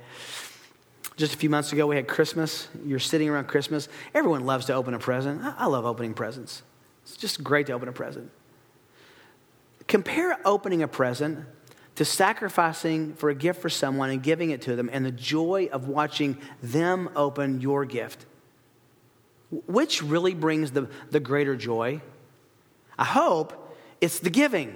Just 1.15 1.33
a 1.33 1.37
few 1.37 1.49
months 1.49 1.71
ago, 1.71 1.87
we 1.87 1.95
had 1.95 2.07
Christmas. 2.07 2.67
You're 2.85 2.99
sitting 2.99 3.29
around 3.29 3.47
Christmas. 3.47 3.87
Everyone 4.13 4.45
loves 4.45 4.65
to 4.65 4.73
open 4.73 4.93
a 4.93 4.99
present. 4.99 5.41
I, 5.41 5.53
I 5.57 5.65
love 5.67 5.85
opening 5.85 6.13
presents. 6.13 6.63
It's 7.03 7.15
just 7.15 7.43
great 7.43 7.67
to 7.67 7.73
open 7.73 7.87
a 7.87 7.93
present. 7.93 8.29
Compare 9.87 10.37
opening 10.45 10.83
a 10.83 10.87
present 10.87 11.45
to 11.95 12.05
sacrificing 12.05 13.13
for 13.13 13.29
a 13.29 13.35
gift 13.35 13.61
for 13.61 13.69
someone 13.69 14.09
and 14.09 14.23
giving 14.23 14.49
it 14.49 14.61
to 14.63 14.75
them 14.75 14.89
and 14.91 15.05
the 15.05 15.11
joy 15.11 15.69
of 15.71 15.87
watching 15.87 16.37
them 16.61 17.09
open 17.15 17.61
your 17.61 17.85
gift. 17.85 18.25
Which 19.67 20.01
really 20.01 20.33
brings 20.33 20.71
the, 20.71 20.89
the 21.11 21.19
greater 21.19 21.55
joy? 21.55 22.01
I 22.97 23.05
hope 23.05 23.77
it's 24.01 24.19
the 24.19 24.29
giving. 24.29 24.75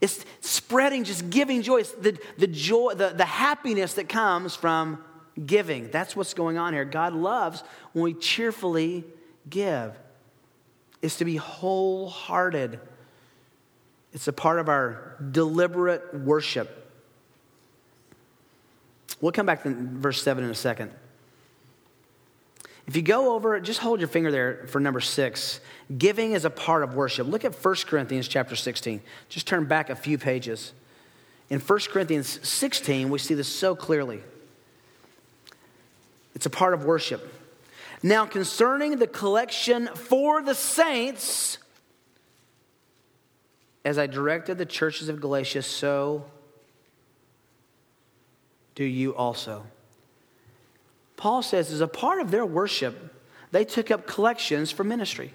It's 0.00 0.24
spreading, 0.40 1.04
just 1.04 1.28
giving 1.28 1.62
joy. 1.62 1.78
It's 1.78 1.92
the, 1.92 2.18
the 2.38 2.46
joy, 2.46 2.94
the, 2.94 3.10
the 3.10 3.24
happiness 3.24 3.94
that 3.94 4.08
comes 4.08 4.54
from 4.54 5.04
giving. 5.44 5.90
That's 5.90 6.16
what's 6.16 6.34
going 6.34 6.56
on 6.56 6.72
here. 6.72 6.84
God 6.84 7.12
loves 7.12 7.62
when 7.92 8.04
we 8.04 8.14
cheerfully 8.14 9.04
give. 9.48 9.98
It's 11.02 11.18
to 11.18 11.24
be 11.24 11.36
wholehearted. 11.36 12.80
It's 14.12 14.28
a 14.28 14.32
part 14.32 14.58
of 14.58 14.68
our 14.68 15.16
deliberate 15.30 16.14
worship. 16.14 16.90
We'll 19.20 19.32
come 19.32 19.46
back 19.46 19.62
to 19.64 19.70
verse 19.70 20.22
7 20.22 20.44
in 20.44 20.50
a 20.50 20.54
second. 20.54 20.92
If 22.86 22.96
you 22.96 23.02
go 23.02 23.34
over, 23.34 23.60
just 23.60 23.80
hold 23.80 24.00
your 24.00 24.08
finger 24.08 24.30
there 24.30 24.64
for 24.68 24.80
number 24.80 25.00
six. 25.00 25.60
Giving 25.98 26.32
is 26.32 26.46
a 26.46 26.50
part 26.50 26.82
of 26.82 26.94
worship. 26.94 27.26
Look 27.26 27.44
at 27.44 27.54
1 27.54 27.74
Corinthians 27.86 28.26
chapter 28.28 28.56
16. 28.56 29.02
Just 29.28 29.46
turn 29.46 29.66
back 29.66 29.90
a 29.90 29.94
few 29.94 30.16
pages. 30.16 30.72
In 31.50 31.60
1 31.60 31.78
Corinthians 31.90 32.40
16, 32.48 33.10
we 33.10 33.18
see 33.18 33.34
this 33.34 33.48
so 33.48 33.76
clearly. 33.76 34.22
It's 36.34 36.46
a 36.46 36.50
part 36.50 36.72
of 36.72 36.86
worship. 36.86 37.34
Now, 38.02 38.24
concerning 38.24 38.98
the 38.98 39.06
collection 39.06 39.88
for 39.88 40.40
the 40.40 40.54
saints, 40.54 41.58
as 43.84 43.98
I 43.98 44.06
directed 44.06 44.58
the 44.58 44.66
churches 44.66 45.08
of 45.08 45.20
Galatia, 45.20 45.62
so 45.62 46.24
do 48.74 48.84
you 48.84 49.14
also. 49.14 49.64
Paul 51.16 51.42
says, 51.42 51.72
as 51.72 51.80
a 51.80 51.88
part 51.88 52.20
of 52.20 52.30
their 52.30 52.46
worship, 52.46 53.14
they 53.50 53.64
took 53.64 53.90
up 53.90 54.06
collections 54.06 54.70
for 54.70 54.84
ministry. 54.84 55.32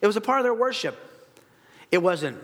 It 0.00 0.06
was 0.06 0.16
a 0.16 0.20
part 0.20 0.38
of 0.38 0.44
their 0.44 0.54
worship. 0.54 0.96
It 1.90 1.98
wasn't 1.98 2.38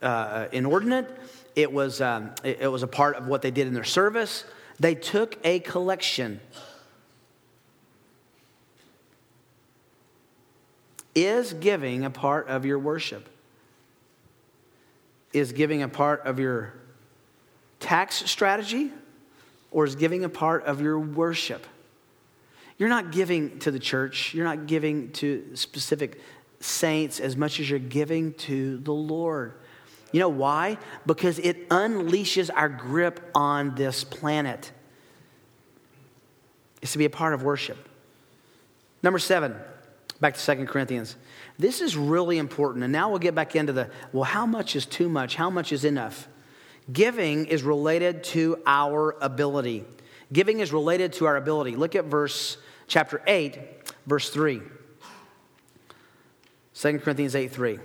uh, 0.00 0.46
inordinate. 0.52 1.06
It 1.54 1.72
was, 1.72 2.00
um, 2.00 2.30
it, 2.42 2.58
it 2.62 2.68
was 2.68 2.82
a 2.82 2.86
part 2.86 3.16
of 3.16 3.26
what 3.26 3.42
they 3.42 3.50
did 3.50 3.66
in 3.66 3.74
their 3.74 3.84
service. 3.84 4.44
They 4.78 4.94
took 4.94 5.36
a 5.44 5.60
collection. 5.60 6.40
Is 11.20 11.52
giving 11.52 12.06
a 12.06 12.10
part 12.10 12.48
of 12.48 12.64
your 12.64 12.78
worship? 12.78 13.28
Is 15.34 15.52
giving 15.52 15.82
a 15.82 15.88
part 15.88 16.24
of 16.24 16.38
your 16.38 16.72
tax 17.78 18.30
strategy? 18.30 18.90
Or 19.70 19.84
is 19.84 19.96
giving 19.96 20.24
a 20.24 20.30
part 20.30 20.64
of 20.64 20.80
your 20.80 20.98
worship? 20.98 21.66
You're 22.78 22.88
not 22.88 23.12
giving 23.12 23.58
to 23.58 23.70
the 23.70 23.78
church, 23.78 24.32
you're 24.32 24.46
not 24.46 24.66
giving 24.66 25.12
to 25.12 25.54
specific 25.54 26.22
saints 26.58 27.20
as 27.20 27.36
much 27.36 27.60
as 27.60 27.68
you're 27.68 27.78
giving 27.78 28.32
to 28.48 28.78
the 28.78 28.94
Lord. 28.94 29.52
You 30.12 30.20
know 30.20 30.30
why? 30.30 30.78
Because 31.04 31.38
it 31.38 31.68
unleashes 31.68 32.48
our 32.54 32.70
grip 32.70 33.20
on 33.34 33.74
this 33.74 34.04
planet. 34.04 34.72
It's 36.80 36.92
to 36.92 36.98
be 36.98 37.04
a 37.04 37.10
part 37.10 37.34
of 37.34 37.42
worship. 37.42 37.76
Number 39.02 39.18
seven, 39.18 39.54
back 40.20 40.34
to 40.34 40.40
Second 40.40 40.68
Corinthians. 40.68 41.16
This 41.58 41.80
is 41.80 41.96
really 41.96 42.38
important. 42.38 42.84
And 42.84 42.92
now 42.92 43.10
we'll 43.10 43.18
get 43.18 43.34
back 43.34 43.56
into 43.56 43.72
the 43.72 43.90
well, 44.12 44.24
how 44.24 44.46
much 44.46 44.76
is 44.76 44.86
too 44.86 45.08
much? 45.08 45.36
How 45.36 45.50
much 45.50 45.72
is 45.72 45.84
enough? 45.84 46.28
Giving 46.92 47.46
is 47.46 47.62
related 47.62 48.24
to 48.24 48.58
our 48.66 49.16
ability. 49.20 49.84
Giving 50.32 50.60
is 50.60 50.72
related 50.72 51.12
to 51.14 51.26
our 51.26 51.36
ability. 51.36 51.76
Look 51.76 51.94
at 51.94 52.04
verse 52.04 52.56
chapter 52.86 53.22
8, 53.26 53.58
verse 54.06 54.30
3. 54.30 54.60
2 56.74 56.98
Corinthians 57.00 57.34
8 57.34 57.50
3. 57.50 57.78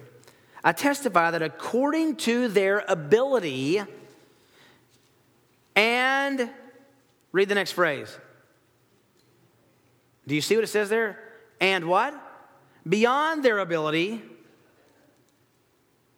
I 0.63 0.71
testify 0.71 1.32
that 1.32 1.41
according 1.41 2.15
to 2.17 2.48
their 2.48 2.84
ability, 2.88 3.82
and 5.76 6.50
read 7.32 7.50
the 7.50 7.56
next 7.56 7.74
phrase. 7.74 8.17
Do 10.26 10.34
you 10.34 10.41
see 10.41 10.56
what 10.56 10.63
it 10.63 10.67
says 10.67 10.89
there? 10.89 11.19
And 11.60 11.86
what? 11.86 12.19
Beyond 12.88 13.43
their 13.43 13.60
ability, 13.60 14.21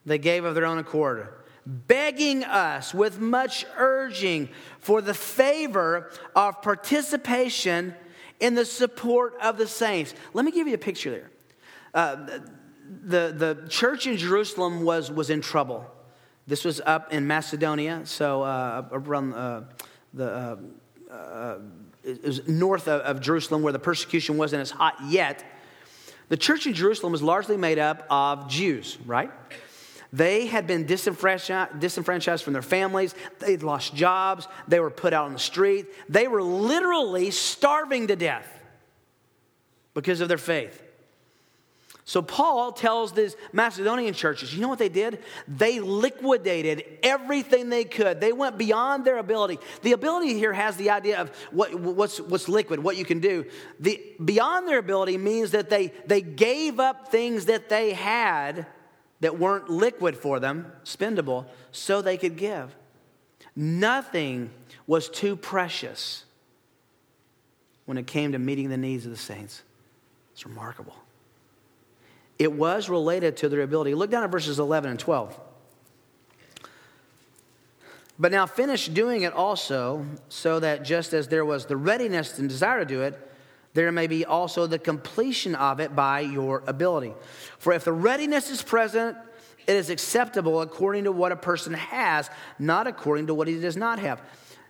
they 0.06 0.18
gave 0.18 0.46
of 0.46 0.56
their 0.56 0.66
own 0.66 0.78
accord, 0.78 1.30
begging 1.66 2.44
us 2.44 2.94
with 2.94 3.20
much 3.20 3.66
urging 3.78 4.50
for 4.80 5.02
the 5.02 5.14
favor 5.14 6.10
of 6.36 6.62
participation 6.62 7.94
in 8.40 8.56
the 8.56 8.66
support 8.66 9.36
of 9.42 9.58
the 9.58 9.68
saints. 9.68 10.14
Let 10.34 10.46
me 10.46 10.52
give 10.52 10.68
you 10.68 10.74
a 10.76 10.80
picture 10.80 11.12
there. 11.12 11.32
Uh, 11.94 12.40
the, 13.04 13.34
the 13.36 13.68
church 13.70 14.08
in 14.08 14.18
Jerusalem 14.18 14.84
was, 14.84 15.12
was 15.12 15.30
in 15.30 15.42
trouble. 15.42 15.86
This 16.48 16.64
was 16.64 16.80
up 16.86 17.12
in 17.12 17.28
Macedonia, 17.28 18.02
so 18.06 18.44
uh, 18.44 18.88
around 18.92 19.34
uh, 19.34 19.64
the, 20.14 20.58
uh, 21.12 21.14
uh, 21.14 21.60
it 22.04 22.24
was 22.24 22.48
north 22.48 22.88
of, 22.88 23.02
of 23.02 23.20
Jerusalem 23.20 23.62
where 23.62 23.74
the 23.74 23.80
persecution 23.80 24.38
wasn't 24.38 24.62
as 24.62 24.72
hot 24.72 24.96
yet. 25.08 25.44
The 26.30 26.38
church 26.38 26.68
in 26.68 26.74
Jerusalem 26.74 27.12
was 27.12 27.22
largely 27.22 27.58
made 27.58 27.80
up 27.80 28.06
of 28.10 28.50
Jews, 28.50 28.98
right? 29.06 29.32
They 30.14 30.46
had 30.46 30.68
been 30.68 30.86
disenfranchised, 30.86 32.44
from 32.44 32.54
their 32.54 32.62
families. 32.62 33.14
They'd 33.40 33.64
lost 33.64 33.94
jobs. 33.94 34.48
They 34.68 34.80
were 34.80 34.90
put 34.90 35.14
out 35.14 35.26
on 35.26 35.34
the 35.34 35.40
street. 35.40 35.88
They 36.10 36.28
were 36.28 36.44
literally 36.44 37.32
starving 37.32 38.08
to 38.08 38.16
death 38.16 38.48
because 39.94 40.22
of 40.22 40.28
their 40.30 40.38
faith. 40.38 40.82
So 42.08 42.22
Paul 42.22 42.72
tells 42.72 43.12
these 43.12 43.36
Macedonian 43.52 44.14
churches, 44.14 44.56
you 44.56 44.62
know 44.62 44.70
what 44.70 44.80
they 44.80 44.88
did? 44.88 45.20
They 45.46 45.82
liquidated 45.82 46.86
everything 47.04 47.68
they 47.68 47.84
could. 47.84 48.22
They 48.22 48.32
went 48.32 48.58
beyond 48.58 49.04
their 49.04 49.18
ability. 49.18 49.60
The 49.82 49.92
ability 49.92 50.36
here 50.36 50.54
has 50.54 50.78
the 50.78 50.92
idea 50.92 51.20
of 51.20 51.36
what, 51.52 51.76
what's, 51.76 52.22
what's 52.22 52.48
liquid, 52.48 52.82
what 52.82 52.96
you 52.96 53.04
can 53.04 53.20
do. 53.20 53.44
The, 53.82 54.02
beyond 54.24 54.70
their 54.70 54.78
ability 54.78 55.18
means 55.18 55.52
that 55.52 55.70
they, 55.70 55.88
they 56.06 56.22
gave 56.22 56.80
up 56.80 57.10
things 57.12 57.48
that 57.48 57.68
they 57.68 57.92
had 57.92 58.68
that 59.20 59.38
weren't 59.38 59.70
liquid 59.70 60.16
for 60.16 60.40
them, 60.40 60.72
spendable, 60.86 61.46
so 61.74 62.02
they 62.02 62.16
could 62.16 62.38
give. 62.38 62.74
Nothing 63.54 64.52
was 64.88 65.10
too 65.10 65.36
precious 65.36 66.24
when 67.84 67.98
it 67.98 68.08
came 68.08 68.32
to 68.32 68.40
meeting 68.40 68.70
the 68.70 68.78
needs 68.78 69.04
of 69.04 69.12
the 69.12 69.18
saints. 69.18 69.62
It's 70.32 70.46
remarkable. 70.46 70.96
It 72.40 72.54
was 72.54 72.90
related 72.90 73.38
to 73.38 73.50
their 73.50 73.62
ability. 73.62 73.96
Look 73.96 74.12
down 74.12 74.24
at 74.24 74.32
verses 74.32 74.60
11 74.60 74.92
and 74.92 75.00
12. 75.00 75.40
But 78.20 78.32
now 78.32 78.46
finish 78.46 78.88
doing 78.88 79.22
it 79.22 79.34
also, 79.34 80.06
so 80.30 80.60
that 80.60 80.84
just 80.84 81.14
as 81.14 81.28
there 81.28 81.46
was 81.46 81.66
the 81.68 81.78
readiness 81.78 82.40
and 82.40 82.50
desire 82.50 82.80
to 82.80 82.86
do 82.86 83.02
it, 83.02 83.20
there 83.74 83.92
may 83.92 84.08
be 84.08 84.26
also 84.26 84.66
the 84.66 84.80
completion 84.80 85.54
of 85.54 85.80
it 85.80 85.96
by 85.96 86.22
your 86.22 86.64
ability. 86.66 87.14
For 87.60 87.74
if 87.74 87.84
the 87.84 87.94
readiness 87.94 88.50
is 88.50 88.64
present, 88.64 89.16
it 89.68 89.76
is 89.76 89.92
acceptable 89.92 90.62
according 90.62 91.04
to 91.04 91.12
what 91.12 91.32
a 91.32 91.36
person 91.36 91.74
has, 91.74 92.30
not 92.58 92.88
according 92.88 93.28
to 93.28 93.36
what 93.36 93.48
he 93.48 93.60
does 93.60 93.78
not 93.78 94.00
have. 94.00 94.22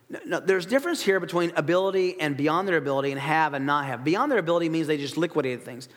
There's 0.10 0.66
difference 0.66 1.02
here 1.02 1.20
between 1.20 1.52
ability 1.56 2.20
and 2.20 2.36
beyond 2.36 2.68
their 2.68 2.78
ability 2.78 3.12
and 3.12 3.20
have 3.20 3.54
and 3.54 3.66
not 3.66 3.86
have. 3.86 4.04
Beyond 4.04 4.32
their 4.32 4.40
ability 4.40 4.68
means 4.70 4.88
they 4.88 4.98
just 4.98 5.18
liquidated 5.18 5.64
things. 5.64 5.88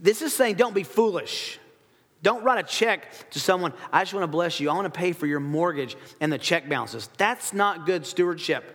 This 0.00 0.22
is 0.22 0.34
saying 0.34 0.56
don't 0.56 0.74
be 0.74 0.82
foolish. 0.84 1.58
Don't 2.22 2.42
write 2.42 2.58
a 2.58 2.68
check 2.68 3.30
to 3.30 3.40
someone, 3.40 3.72
I 3.92 4.02
just 4.02 4.12
want 4.12 4.24
to 4.24 4.28
bless 4.28 4.58
you. 4.58 4.70
I 4.70 4.74
want 4.74 4.92
to 4.92 4.98
pay 4.98 5.12
for 5.12 5.26
your 5.26 5.38
mortgage 5.40 5.96
and 6.20 6.32
the 6.32 6.38
check 6.38 6.68
bounces. 6.68 7.08
That's 7.16 7.52
not 7.52 7.86
good 7.86 8.04
stewardship. 8.06 8.74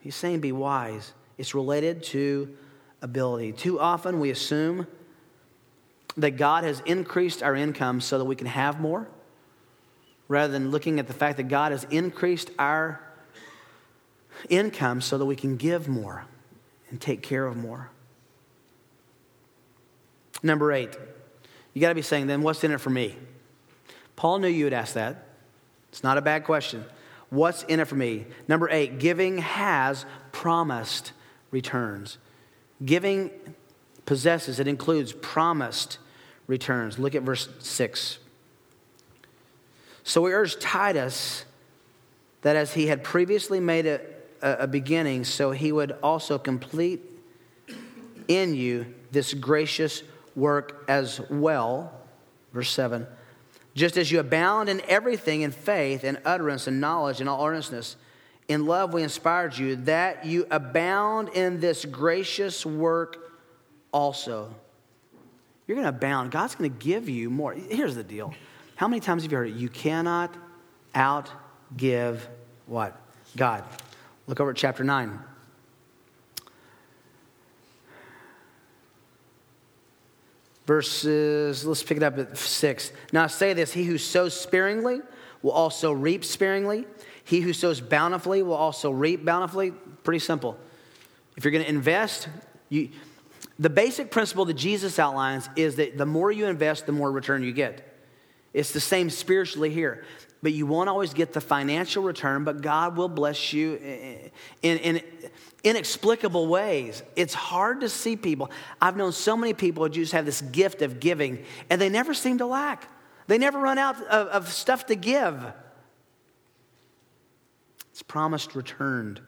He's 0.00 0.14
saying 0.14 0.40
be 0.40 0.52
wise. 0.52 1.12
It's 1.36 1.52
related 1.52 2.04
to 2.04 2.56
ability. 3.02 3.52
Too 3.52 3.80
often 3.80 4.20
we 4.20 4.30
assume 4.30 4.86
that 6.16 6.36
God 6.36 6.62
has 6.62 6.80
increased 6.86 7.42
our 7.42 7.56
income 7.56 8.00
so 8.00 8.18
that 8.18 8.24
we 8.24 8.36
can 8.36 8.46
have 8.46 8.80
more, 8.80 9.08
rather 10.28 10.52
than 10.52 10.70
looking 10.70 11.00
at 11.00 11.08
the 11.08 11.12
fact 11.12 11.36
that 11.38 11.48
God 11.48 11.72
has 11.72 11.84
increased 11.90 12.50
our 12.58 13.02
income 14.48 15.00
so 15.00 15.18
that 15.18 15.26
we 15.26 15.36
can 15.36 15.56
give 15.56 15.88
more 15.88 16.24
and 16.88 17.00
take 17.00 17.22
care 17.22 17.46
of 17.46 17.56
more. 17.56 17.90
Number 20.42 20.72
eight, 20.72 20.96
you 21.74 21.80
got 21.80 21.90
to 21.90 21.94
be 21.94 22.02
saying, 22.02 22.26
then 22.26 22.42
what's 22.42 22.62
in 22.64 22.72
it 22.72 22.80
for 22.80 22.90
me? 22.90 23.16
Paul 24.16 24.38
knew 24.38 24.48
you 24.48 24.64
would 24.64 24.72
ask 24.72 24.94
that. 24.94 25.26
It's 25.90 26.02
not 26.02 26.18
a 26.18 26.22
bad 26.22 26.44
question. 26.44 26.84
What's 27.30 27.62
in 27.64 27.80
it 27.80 27.86
for 27.86 27.96
me? 27.96 28.26
Number 28.48 28.68
eight, 28.70 28.98
giving 28.98 29.38
has 29.38 30.06
promised 30.32 31.12
returns. 31.50 32.18
Giving 32.84 33.30
possesses, 34.04 34.60
it 34.60 34.68
includes 34.68 35.12
promised 35.12 35.98
returns. 36.46 36.98
Look 36.98 37.14
at 37.14 37.22
verse 37.22 37.48
6. 37.58 38.18
So 40.04 40.22
we 40.22 40.32
urge 40.32 40.58
Titus 40.60 41.44
that 42.42 42.54
as 42.54 42.74
he 42.74 42.86
had 42.86 43.02
previously 43.02 43.58
made 43.58 43.86
a, 43.86 44.00
a, 44.40 44.66
beginning, 44.68 45.24
so 45.24 45.50
he 45.50 45.72
would 45.72 45.96
also 46.02 46.38
complete 46.38 47.00
in 48.28 48.54
you 48.54 48.86
this 49.10 49.34
gracious 49.34 50.02
work 50.36 50.84
as 50.88 51.20
well. 51.30 51.92
Verse 52.52 52.70
7 52.70 53.06
Just 53.74 53.96
as 53.96 54.12
you 54.12 54.20
abound 54.20 54.68
in 54.68 54.80
everything 54.88 55.40
in 55.40 55.50
faith 55.50 56.04
and 56.04 56.20
utterance 56.24 56.66
and 56.66 56.80
knowledge 56.80 57.20
and 57.20 57.28
all 57.28 57.44
earnestness, 57.44 57.96
in 58.46 58.66
love 58.66 58.94
we 58.94 59.02
inspired 59.02 59.56
you, 59.56 59.76
that 59.76 60.24
you 60.24 60.46
abound 60.50 61.30
in 61.30 61.58
this 61.58 61.84
gracious 61.84 62.64
work 62.64 63.18
also. 63.90 64.54
You're 65.66 65.74
going 65.74 65.84
to 65.84 65.88
abound. 65.88 66.30
God's 66.30 66.54
going 66.54 66.70
to 66.70 66.78
give 66.78 67.08
you 67.08 67.28
more. 67.28 67.52
Here's 67.52 67.96
the 67.96 68.04
deal. 68.04 68.32
How 68.76 68.86
many 68.86 69.00
times 69.00 69.22
have 69.22 69.32
you 69.32 69.38
heard 69.38 69.48
it? 69.48 69.54
You 69.54 69.68
cannot 69.68 70.32
outgive 70.94 72.20
what? 72.66 73.00
God. 73.36 73.64
Look 74.26 74.40
over 74.40 74.50
at 74.50 74.56
chapter 74.56 74.84
9. 74.84 75.18
Verses, 80.66 81.64
let's 81.64 81.82
pick 81.82 81.96
it 81.96 82.02
up 82.02 82.18
at 82.18 82.36
six. 82.36 82.92
Now 83.12 83.24
I 83.24 83.26
say 83.28 83.52
this 83.52 83.72
He 83.72 83.84
who 83.84 83.98
sows 83.98 84.38
sparingly 84.38 85.00
will 85.42 85.52
also 85.52 85.92
reap 85.92 86.24
sparingly. 86.24 86.86
He 87.24 87.40
who 87.40 87.52
sows 87.52 87.80
bountifully 87.80 88.42
will 88.42 88.54
also 88.54 88.90
reap 88.90 89.24
bountifully. 89.24 89.72
Pretty 90.04 90.18
simple. 90.18 90.58
If 91.36 91.44
you're 91.44 91.52
going 91.52 91.64
to 91.64 91.70
invest, 91.70 92.28
you, 92.68 92.90
the 93.58 93.70
basic 93.70 94.10
principle 94.10 94.44
that 94.46 94.54
Jesus 94.54 94.98
outlines 94.98 95.48
is 95.56 95.76
that 95.76 95.98
the 95.98 96.06
more 96.06 96.30
you 96.30 96.46
invest, 96.46 96.86
the 96.86 96.92
more 96.92 97.10
return 97.10 97.42
you 97.42 97.52
get. 97.52 97.94
It's 98.52 98.72
the 98.72 98.80
same 98.80 99.10
spiritually 99.10 99.70
here. 99.70 100.04
But 100.46 100.52
you 100.52 100.64
won't 100.64 100.88
always 100.88 101.12
get 101.12 101.32
the 101.32 101.40
financial 101.40 102.04
return, 102.04 102.44
but 102.44 102.60
God 102.62 102.96
will 102.96 103.08
bless 103.08 103.52
you 103.52 104.30
in, 104.62 104.78
in 104.78 105.02
inexplicable 105.64 106.46
ways. 106.46 107.02
It's 107.16 107.34
hard 107.34 107.80
to 107.80 107.88
see 107.88 108.14
people. 108.14 108.52
I've 108.80 108.96
known 108.96 109.10
so 109.10 109.36
many 109.36 109.54
people 109.54 109.82
who 109.82 109.90
just 109.90 110.12
have 110.12 110.24
this 110.24 110.42
gift 110.42 110.82
of 110.82 111.00
giving, 111.00 111.44
and 111.68 111.80
they 111.80 111.88
never 111.88 112.14
seem 112.14 112.38
to 112.38 112.46
lack. 112.46 112.88
They 113.26 113.38
never 113.38 113.58
run 113.58 113.76
out 113.76 114.00
of, 114.02 114.28
of 114.28 114.48
stuff 114.52 114.86
to 114.86 114.94
give. 114.94 115.44
It's 117.90 118.04
promised 118.04 118.54
returned. 118.54 119.20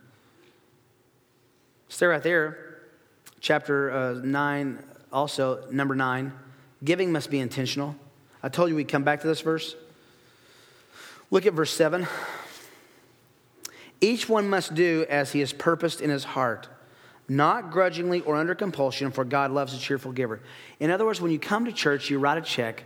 Stay 1.89 2.07
right 2.07 2.23
there. 2.23 2.79
Chapter 3.41 3.91
uh, 3.91 4.13
9, 4.13 4.85
also, 5.13 5.67
number 5.73 5.97
9. 5.97 6.33
Giving 6.85 7.11
must 7.11 7.29
be 7.29 7.41
intentional. 7.41 7.97
I 8.41 8.49
told 8.49 8.71
you 8.71 8.77
we'd 8.77 8.87
come 8.87 9.03
back 9.03 9.23
to 9.23 9.27
this 9.27 9.41
verse. 9.41 9.75
Look 11.31 11.47
at 11.47 11.53
verse 11.53 11.73
7. 11.73 12.07
Each 14.01 14.29
one 14.29 14.49
must 14.49 14.75
do 14.75 15.05
as 15.09 15.33
he 15.33 15.41
has 15.41 15.53
purposed 15.53 16.01
in 16.01 16.11
his 16.11 16.25
heart, 16.25 16.69
not 17.29 17.71
grudgingly 17.71 18.21
or 18.21 18.37
under 18.37 18.55
compulsion, 18.55 19.11
for 19.11 19.25
God 19.25 19.51
loves 19.51 19.75
a 19.75 19.79
cheerful 19.79 20.13
giver. 20.13 20.41
In 20.79 20.91
other 20.91 21.05
words, 21.05 21.21
when 21.21 21.33
you 21.33 21.39
come 21.39 21.65
to 21.65 21.73
church, 21.73 22.09
you 22.09 22.19
write 22.19 22.39
a 22.39 22.43
check. 22.43 22.85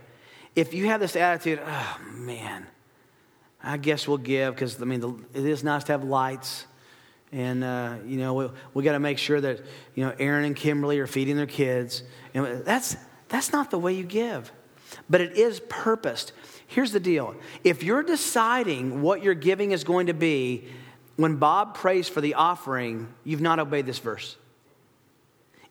If 0.55 0.73
you 0.73 0.87
have 0.87 0.99
this 0.99 1.15
attitude, 1.15 1.61
oh 1.65 1.99
man, 2.13 2.65
I 3.63 3.77
guess 3.77 4.07
we'll 4.07 4.17
give 4.17 4.55
because 4.55 4.81
I 4.81 4.85
mean 4.85 4.99
the, 4.99 5.15
it 5.33 5.45
is 5.45 5.63
nice 5.63 5.85
to 5.85 5.93
have 5.93 6.03
lights, 6.03 6.65
and 7.31 7.63
uh, 7.63 7.95
you 8.05 8.17
know 8.17 8.33
we, 8.33 8.49
we 8.73 8.83
got 8.83 8.91
to 8.91 8.99
make 8.99 9.17
sure 9.17 9.39
that 9.39 9.61
you 9.95 10.03
know 10.03 10.13
Aaron 10.19 10.45
and 10.45 10.55
Kimberly 10.55 10.99
are 10.99 11.07
feeding 11.07 11.37
their 11.37 11.47
kids, 11.47 12.03
and 12.33 12.63
that's 12.65 12.97
that's 13.29 13.51
not 13.51 13.71
the 13.71 13.79
way 13.79 13.93
you 13.93 14.03
give, 14.03 14.51
but 15.09 15.21
it 15.21 15.37
is 15.37 15.61
purposed. 15.69 16.33
Here's 16.73 16.91
the 16.91 16.99
deal: 16.99 17.35
if 17.63 17.83
you're 17.83 18.01
deciding 18.01 19.03
what 19.03 19.21
your 19.21 19.35
giving 19.35 19.71
is 19.71 19.83
going 19.83 20.07
to 20.07 20.13
be 20.13 20.65
when 21.17 21.35
Bob 21.35 21.75
prays 21.75 22.09
for 22.09 22.19
the 22.19 22.33
offering, 22.33 23.13
you've 23.23 23.41
not 23.41 23.59
obeyed 23.59 23.85
this 23.85 23.99
verse. 23.99 24.35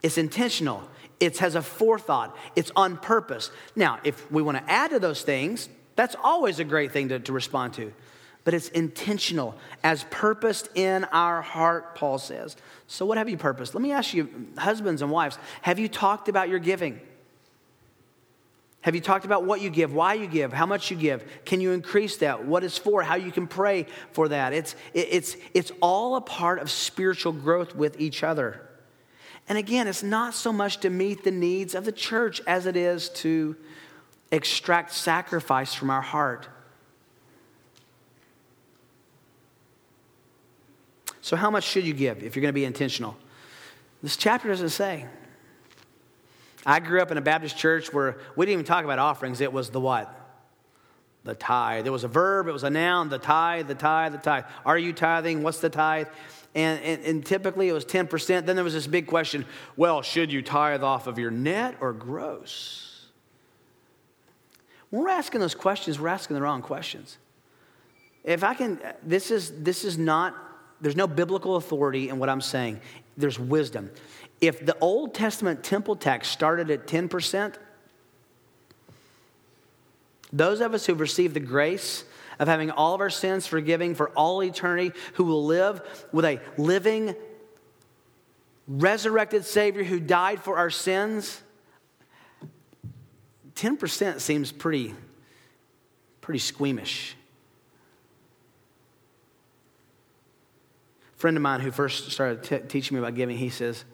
It's 0.00 0.16
intentional, 0.16 0.88
it 1.18 1.38
has 1.38 1.56
a 1.56 1.62
forethought, 1.62 2.36
it's 2.54 2.70
on 2.76 2.96
purpose. 2.96 3.50
Now, 3.74 3.98
if 4.04 4.30
we 4.30 4.42
want 4.42 4.58
to 4.58 4.70
add 4.70 4.90
to 4.90 5.00
those 5.00 5.22
things, 5.22 5.68
that's 5.96 6.14
always 6.22 6.60
a 6.60 6.64
great 6.64 6.92
thing 6.92 7.08
to, 7.08 7.18
to 7.18 7.32
respond 7.32 7.74
to. 7.74 7.92
But 8.44 8.54
it's 8.54 8.68
intentional, 8.68 9.56
as 9.82 10.04
purposed 10.10 10.68
in 10.76 11.04
our 11.06 11.42
heart, 11.42 11.96
Paul 11.96 12.18
says. 12.18 12.56
So, 12.86 13.06
what 13.06 13.18
have 13.18 13.28
you 13.28 13.36
purposed? 13.36 13.74
Let 13.74 13.82
me 13.82 13.90
ask 13.90 14.14
you, 14.14 14.48
husbands 14.56 15.02
and 15.02 15.10
wives, 15.10 15.36
have 15.62 15.80
you 15.80 15.88
talked 15.88 16.28
about 16.28 16.48
your 16.48 16.58
giving? 16.60 17.00
Have 18.82 18.96
you 18.96 19.00
talked 19.00 19.24
about 19.24 19.44
what 19.44 19.60
you 19.60 19.70
give, 19.70 19.94
why 19.94 20.14
you 20.14 20.26
give, 20.26 20.52
how 20.52 20.66
much 20.66 20.90
you 20.90 20.96
give? 20.96 21.24
Can 21.44 21.60
you 21.60 21.70
increase 21.70 22.16
that? 22.18 22.44
What 22.44 22.64
it's 22.64 22.76
for, 22.76 23.02
how 23.02 23.14
you 23.14 23.30
can 23.30 23.46
pray 23.46 23.86
for 24.10 24.28
that? 24.28 24.52
It's, 24.52 24.74
it's, 24.92 25.36
it's 25.54 25.70
all 25.80 26.16
a 26.16 26.20
part 26.20 26.58
of 26.58 26.68
spiritual 26.70 27.32
growth 27.32 27.76
with 27.76 28.00
each 28.00 28.24
other. 28.24 28.68
And 29.48 29.56
again, 29.56 29.86
it's 29.86 30.02
not 30.02 30.34
so 30.34 30.52
much 30.52 30.78
to 30.78 30.90
meet 30.90 31.22
the 31.22 31.30
needs 31.30 31.76
of 31.76 31.84
the 31.84 31.92
church 31.92 32.40
as 32.46 32.66
it 32.66 32.76
is 32.76 33.08
to 33.10 33.56
extract 34.32 34.92
sacrifice 34.92 35.74
from 35.74 35.90
our 35.90 36.02
heart. 36.02 36.48
So, 41.20 41.36
how 41.36 41.50
much 41.50 41.64
should 41.64 41.84
you 41.84 41.94
give 41.94 42.24
if 42.24 42.34
you're 42.34 42.40
going 42.40 42.52
to 42.52 42.52
be 42.52 42.64
intentional? 42.64 43.16
This 44.02 44.16
chapter 44.16 44.48
doesn't 44.48 44.70
say. 44.70 45.06
I 46.64 46.80
grew 46.80 47.00
up 47.00 47.10
in 47.10 47.18
a 47.18 47.22
Baptist 47.22 47.56
church 47.56 47.92
where 47.92 48.18
we 48.36 48.46
didn't 48.46 48.54
even 48.54 48.64
talk 48.64 48.84
about 48.84 48.98
offerings. 48.98 49.40
It 49.40 49.52
was 49.52 49.70
the 49.70 49.80
what? 49.80 50.14
The 51.24 51.34
tithe. 51.34 51.84
There 51.84 51.92
was 51.92 52.04
a 52.04 52.08
verb, 52.08 52.48
it 52.48 52.52
was 52.52 52.64
a 52.64 52.70
noun, 52.70 53.08
the 53.08 53.18
tithe, 53.18 53.68
the 53.68 53.74
tithe, 53.74 54.12
the 54.12 54.18
tithe. 54.18 54.44
Are 54.64 54.78
you 54.78 54.92
tithing? 54.92 55.42
What's 55.42 55.60
the 55.60 55.70
tithe? 55.70 56.08
And, 56.54 56.82
and, 56.82 57.04
and 57.04 57.26
typically 57.26 57.68
it 57.68 57.72
was 57.72 57.84
10%. 57.84 58.44
Then 58.44 58.56
there 58.56 58.64
was 58.64 58.74
this 58.74 58.86
big 58.86 59.06
question 59.06 59.46
well, 59.76 60.02
should 60.02 60.32
you 60.32 60.42
tithe 60.42 60.82
off 60.82 61.06
of 61.06 61.18
your 61.18 61.30
net 61.30 61.76
or 61.80 61.92
gross? 61.92 62.92
When 64.90 65.02
we're 65.02 65.08
asking 65.08 65.40
those 65.40 65.54
questions, 65.54 65.98
we're 65.98 66.08
asking 66.08 66.34
the 66.34 66.42
wrong 66.42 66.60
questions. 66.60 67.16
If 68.24 68.44
I 68.44 68.54
can, 68.54 68.78
this 69.02 69.30
is, 69.30 69.62
this 69.62 69.84
is 69.84 69.96
not, 69.96 70.36
there's 70.82 70.96
no 70.96 71.06
biblical 71.06 71.56
authority 71.56 72.10
in 72.10 72.18
what 72.18 72.28
I'm 72.28 72.42
saying. 72.42 72.80
There's 73.16 73.38
wisdom. 73.38 73.90
If 74.42 74.66
the 74.66 74.76
Old 74.80 75.14
Testament 75.14 75.62
temple 75.62 75.94
tax 75.94 76.26
started 76.26 76.68
at 76.68 76.88
10%, 76.88 77.54
those 80.32 80.60
of 80.60 80.74
us 80.74 80.84
who've 80.84 80.98
received 80.98 81.34
the 81.34 81.40
grace 81.40 82.04
of 82.40 82.48
having 82.48 82.72
all 82.72 82.92
of 82.92 83.00
our 83.00 83.08
sins 83.08 83.46
forgiven 83.46 83.94
for 83.94 84.08
all 84.10 84.42
eternity, 84.42 84.92
who 85.14 85.24
will 85.24 85.46
live 85.46 85.80
with 86.10 86.24
a 86.24 86.40
living, 86.58 87.14
resurrected 88.66 89.44
Savior 89.44 89.84
who 89.84 90.00
died 90.00 90.40
for 90.40 90.58
our 90.58 90.70
sins, 90.70 91.40
10% 93.54 94.18
seems 94.18 94.50
pretty, 94.50 94.92
pretty 96.20 96.40
squeamish. 96.40 97.14
A 101.14 101.18
friend 101.18 101.36
of 101.36 101.42
mine 101.44 101.60
who 101.60 101.70
first 101.70 102.10
started 102.10 102.42
t- 102.42 102.58
teaching 102.66 102.96
me 102.96 102.98
about 102.98 103.14
giving, 103.14 103.38
he 103.38 103.48
says, 103.48 103.84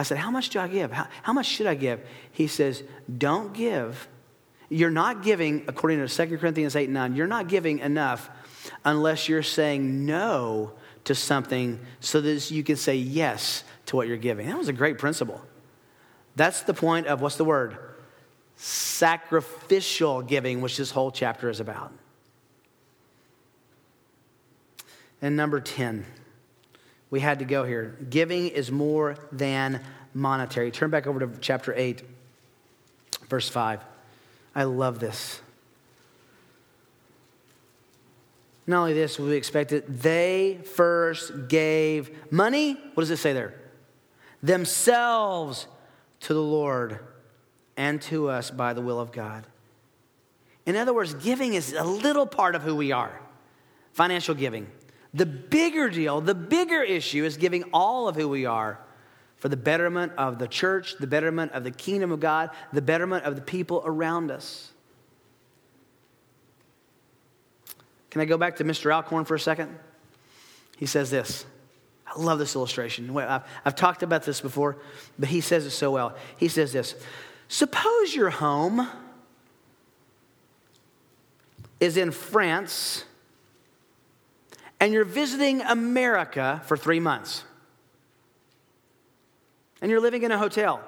I 0.00 0.02
said, 0.02 0.16
How 0.16 0.30
much 0.30 0.48
do 0.48 0.58
I 0.58 0.66
give? 0.66 0.92
How, 0.92 1.06
how 1.22 1.34
much 1.34 1.44
should 1.44 1.66
I 1.66 1.74
give? 1.74 2.00
He 2.32 2.46
says, 2.46 2.82
Don't 3.18 3.52
give. 3.52 4.08
You're 4.70 4.90
not 4.90 5.22
giving, 5.22 5.64
according 5.68 6.06
to 6.06 6.08
2 6.08 6.38
Corinthians 6.38 6.74
8 6.74 6.84
and 6.84 6.94
9, 6.94 7.16
you're 7.16 7.26
not 7.26 7.48
giving 7.48 7.80
enough 7.80 8.30
unless 8.82 9.28
you're 9.28 9.42
saying 9.42 10.06
no 10.06 10.72
to 11.04 11.14
something 11.14 11.78
so 11.98 12.22
that 12.22 12.50
you 12.50 12.62
can 12.62 12.76
say 12.76 12.96
yes 12.96 13.62
to 13.86 13.96
what 13.96 14.08
you're 14.08 14.16
giving. 14.16 14.46
That 14.46 14.56
was 14.56 14.68
a 14.68 14.72
great 14.72 14.96
principle. 14.96 15.38
That's 16.34 16.62
the 16.62 16.72
point 16.72 17.06
of 17.06 17.20
what's 17.20 17.36
the 17.36 17.44
word? 17.44 17.76
Sacrificial 18.56 20.22
giving, 20.22 20.62
which 20.62 20.78
this 20.78 20.92
whole 20.92 21.10
chapter 21.10 21.50
is 21.50 21.60
about. 21.60 21.92
And 25.20 25.36
number 25.36 25.60
10 25.60 26.06
we 27.10 27.20
had 27.20 27.40
to 27.40 27.44
go 27.44 27.64
here. 27.64 27.96
Giving 28.08 28.48
is 28.48 28.70
more 28.70 29.16
than 29.32 29.80
monetary. 30.14 30.70
Turn 30.70 30.90
back 30.90 31.06
over 31.06 31.20
to 31.20 31.30
chapter 31.40 31.74
8, 31.74 32.02
verse 33.28 33.48
5. 33.48 33.80
I 34.54 34.64
love 34.64 35.00
this. 35.00 35.40
Not 38.66 38.80
only 38.80 38.92
this, 38.92 39.18
we 39.18 39.34
expect 39.34 39.72
it. 39.72 40.02
They 40.02 40.60
first 40.74 41.48
gave 41.48 42.30
money. 42.32 42.74
What 42.94 43.02
does 43.02 43.10
it 43.10 43.16
say 43.16 43.32
there? 43.32 43.54
Themselves 44.42 45.66
to 46.20 46.34
the 46.34 46.42
Lord 46.42 47.00
and 47.76 48.00
to 48.02 48.28
us 48.28 48.50
by 48.50 48.72
the 48.72 48.80
will 48.80 49.00
of 49.00 49.10
God. 49.10 49.46
In 50.66 50.76
other 50.76 50.94
words, 50.94 51.14
giving 51.14 51.54
is 51.54 51.72
a 51.72 51.82
little 51.82 52.26
part 52.26 52.54
of 52.54 52.62
who 52.62 52.76
we 52.76 52.92
are 52.92 53.20
financial 53.92 54.34
giving. 54.34 54.66
The 55.12 55.26
bigger 55.26 55.90
deal, 55.90 56.20
the 56.20 56.34
bigger 56.34 56.82
issue 56.82 57.24
is 57.24 57.36
giving 57.36 57.64
all 57.72 58.08
of 58.08 58.16
who 58.16 58.28
we 58.28 58.46
are 58.46 58.78
for 59.36 59.48
the 59.48 59.56
betterment 59.56 60.12
of 60.18 60.38
the 60.38 60.46
church, 60.46 60.96
the 61.00 61.06
betterment 61.06 61.52
of 61.52 61.64
the 61.64 61.70
kingdom 61.70 62.12
of 62.12 62.20
God, 62.20 62.50
the 62.72 62.82
betterment 62.82 63.24
of 63.24 63.34
the 63.34 63.42
people 63.42 63.82
around 63.84 64.30
us. 64.30 64.70
Can 68.10 68.20
I 68.20 68.24
go 68.24 68.36
back 68.36 68.56
to 68.56 68.64
Mr. 68.64 68.92
Alcorn 68.92 69.24
for 69.24 69.34
a 69.34 69.40
second? 69.40 69.76
He 70.76 70.86
says 70.86 71.10
this. 71.10 71.46
I 72.06 72.20
love 72.20 72.38
this 72.38 72.56
illustration. 72.56 73.16
I've, 73.16 73.76
talked 73.76 74.02
about 74.02 74.24
this 74.24 74.40
before, 74.40 74.78
but 75.18 75.28
he 75.28 75.40
says 75.40 75.64
it 75.64 75.70
so 75.70 75.92
well. 75.92 76.16
He 76.36 76.48
says 76.48 76.72
this 76.72 76.96
Suppose 77.48 78.14
your 78.14 78.30
home 78.30 78.88
is 81.78 81.96
in 81.96 82.10
France 82.10 83.04
and 84.80 84.94
you're 84.94 85.04
visiting 85.04 85.60
America 85.60 86.62
for 86.64 86.76
three 86.76 87.00
months. 87.00 87.44
And 89.82 89.90
you're 89.90 90.00
living 90.00 90.22
in 90.22 90.32
a 90.32 90.38
hotel. 90.38 90.80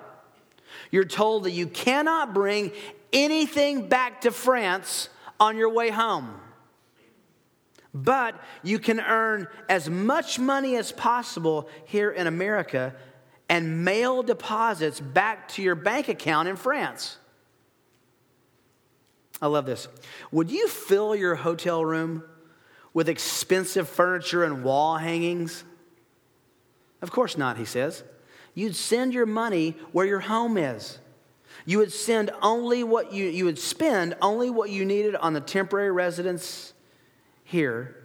You're 0.91 1.05
told 1.05 1.45
that 1.45 1.53
you 1.53 1.67
cannot 1.67 2.33
bring 2.35 2.73
anything 3.13 3.89
back 3.89 4.23
to 4.23 4.31
France 4.31 5.11
on 5.39 5.57
your 5.57 5.69
way 5.69 5.91
home. 5.91 6.35
But 7.95 8.41
you 8.63 8.79
can 8.79 9.01
earn 9.01 9.49
as 9.69 9.91
much 9.91 10.39
money 10.39 10.77
as 10.77 10.93
possible 10.93 11.69
here 11.85 12.11
in 12.11 12.27
America 12.27 12.95
and 13.51 13.85
mail 13.85 14.23
deposits 14.23 14.99
back 14.99 15.49
to 15.49 15.63
your 15.63 15.75
bank 15.75 16.09
account 16.09 16.49
in 16.49 16.57
France. 16.57 17.19
I 19.43 19.49
love 19.49 19.67
this. 19.67 19.89
Would 20.31 20.51
you 20.51 20.69
fill 20.69 21.15
your 21.15 21.35
hotel 21.35 21.85
room 21.85 22.25
with 22.95 23.09
expensive 23.09 23.89
furniture 23.89 24.45
and 24.45 24.65
wall 24.65 24.97
hangings? 24.97 25.65
Of 27.01 27.11
course 27.11 27.37
not, 27.37 27.57
he 27.57 27.65
says. 27.65 28.05
You'd 28.55 28.77
send 28.77 29.15
your 29.15 29.27
money 29.27 29.77
where 29.93 30.07
your 30.07 30.21
home 30.21 30.57
is. 30.57 30.99
You 31.65 31.79
would 31.79 31.93
send 31.93 32.31
only 32.43 32.85
what 32.85 33.13
you, 33.13 33.27
you 33.27 33.45
would 33.45 33.59
spend 33.59 34.17
only 34.21 34.51
what 34.51 34.71
you 34.71 34.85
needed 34.85 35.15
on 35.17 35.33
the 35.33 35.41
temporary 35.41 35.93
residence 35.93 36.73
here, 37.45 37.97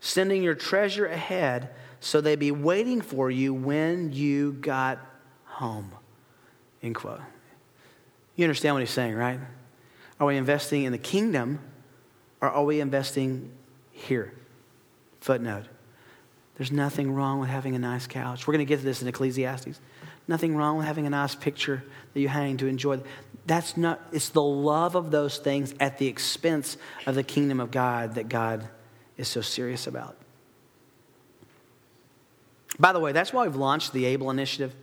sending 0.00 0.42
your 0.42 0.54
treasure 0.54 1.06
ahead 1.06 1.70
so 2.00 2.20
they'd 2.20 2.38
be 2.38 2.50
waiting 2.50 3.00
for 3.00 3.30
you 3.30 3.54
when 3.54 4.12
you 4.12 4.52
got 4.52 4.98
home. 5.44 5.92
End 6.82 6.94
quote. 6.94 7.20
You 8.36 8.44
understand 8.44 8.74
what 8.74 8.80
he's 8.80 8.90
saying, 8.90 9.14
right? 9.14 9.40
Are 10.20 10.26
we 10.26 10.36
investing 10.36 10.84
in 10.84 10.92
the 10.92 10.98
kingdom 10.98 11.60
or 12.40 12.50
are 12.50 12.64
we 12.64 12.80
investing 12.80 13.50
here? 14.04 14.32
Footnote. 15.20 15.64
There's 16.56 16.70
nothing 16.70 17.12
wrong 17.12 17.40
with 17.40 17.48
having 17.48 17.74
a 17.74 17.78
nice 17.78 18.06
couch. 18.06 18.46
We're 18.46 18.54
going 18.54 18.66
to 18.66 18.68
get 18.68 18.78
to 18.78 18.84
this 18.84 19.02
in 19.02 19.08
Ecclesiastes. 19.08 19.80
Nothing 20.28 20.56
wrong 20.56 20.78
with 20.78 20.86
having 20.86 21.06
a 21.06 21.10
nice 21.10 21.34
picture 21.34 21.82
that 22.12 22.20
you 22.20 22.28
hang 22.28 22.56
to 22.58 22.66
enjoy. 22.66 23.00
That's 23.46 23.76
not, 23.76 24.00
it's 24.12 24.30
the 24.30 24.42
love 24.42 24.94
of 24.94 25.10
those 25.10 25.38
things 25.38 25.74
at 25.80 25.98
the 25.98 26.06
expense 26.06 26.76
of 27.06 27.14
the 27.14 27.22
kingdom 27.22 27.60
of 27.60 27.70
God 27.70 28.14
that 28.14 28.28
God 28.28 28.68
is 29.16 29.28
so 29.28 29.40
serious 29.40 29.86
about. 29.86 30.16
By 32.78 32.92
the 32.92 33.00
way, 33.00 33.12
that's 33.12 33.32
why 33.32 33.44
we've 33.44 33.56
launched 33.56 33.92
the 33.92 34.06
ABLE 34.06 34.30
initiative. 34.30 34.74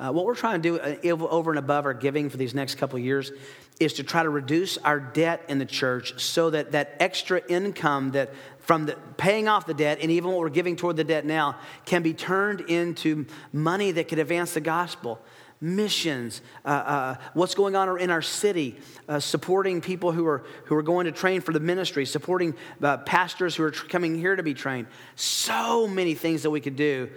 Uh, 0.00 0.10
what 0.10 0.26
we're 0.26 0.34
trying 0.34 0.60
to 0.60 0.78
do 0.78 0.80
uh, 0.80 1.28
over 1.28 1.50
and 1.50 1.58
above 1.58 1.84
our 1.84 1.94
giving 1.94 2.28
for 2.28 2.36
these 2.36 2.54
next 2.54 2.74
couple 2.74 2.98
of 2.98 3.04
years 3.04 3.30
is 3.78 3.94
to 3.94 4.02
try 4.02 4.22
to 4.22 4.30
reduce 4.30 4.76
our 4.78 4.98
debt 4.98 5.44
in 5.48 5.58
the 5.58 5.64
church 5.64 6.20
so 6.20 6.50
that 6.50 6.72
that 6.72 6.96
extra 6.98 7.40
income 7.48 8.10
that 8.10 8.32
from 8.62 8.86
the, 8.86 8.96
paying 9.16 9.48
off 9.48 9.66
the 9.66 9.74
debt 9.74 9.98
and 10.00 10.10
even 10.10 10.30
what 10.30 10.38
we're 10.38 10.48
giving 10.48 10.76
toward 10.76 10.96
the 10.96 11.04
debt 11.04 11.24
now 11.24 11.56
can 11.84 12.02
be 12.02 12.14
turned 12.14 12.62
into 12.62 13.26
money 13.52 13.90
that 13.92 14.08
could 14.08 14.18
advance 14.18 14.54
the 14.54 14.60
gospel 14.60 15.20
missions, 15.62 16.42
uh, 16.64 16.68
uh, 16.68 17.14
what's 17.34 17.54
going 17.54 17.76
on 17.76 18.00
in 18.00 18.10
our 18.10 18.20
city, 18.20 18.76
uh, 19.08 19.20
supporting 19.20 19.80
people 19.80 20.10
who 20.10 20.26
are, 20.26 20.44
who 20.64 20.74
are 20.74 20.82
going 20.82 21.06
to 21.06 21.12
train 21.12 21.40
for 21.40 21.52
the 21.52 21.60
ministry, 21.60 22.04
supporting 22.04 22.52
uh, 22.82 22.96
pastors 22.98 23.54
who 23.54 23.62
are 23.62 23.70
tr- 23.70 23.86
coming 23.86 24.18
here 24.18 24.34
to 24.34 24.42
be 24.42 24.54
trained. 24.54 24.88
So 25.14 25.86
many 25.86 26.14
things 26.14 26.42
that 26.42 26.50
we 26.50 26.60
could 26.60 26.74
do 26.74 27.08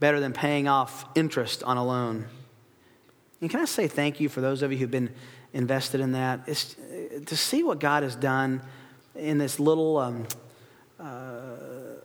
better 0.00 0.20
than 0.20 0.34
paying 0.34 0.68
off 0.68 1.06
interest 1.14 1.62
on 1.62 1.78
a 1.78 1.84
loan. 1.84 2.26
And 3.40 3.48
can 3.48 3.60
I 3.60 3.64
say 3.64 3.88
thank 3.88 4.20
you 4.20 4.28
for 4.28 4.42
those 4.42 4.62
of 4.62 4.70
you 4.70 4.76
who've 4.76 4.90
been 4.90 5.10
invested 5.54 6.00
in 6.00 6.12
that? 6.12 6.40
It's, 6.46 6.76
to 7.24 7.36
see 7.36 7.62
what 7.62 7.80
God 7.80 8.02
has 8.02 8.14
done 8.14 8.60
in 9.16 9.38
this 9.38 9.58
little 9.58 9.96
um, 9.96 10.26
uh, 11.00 11.04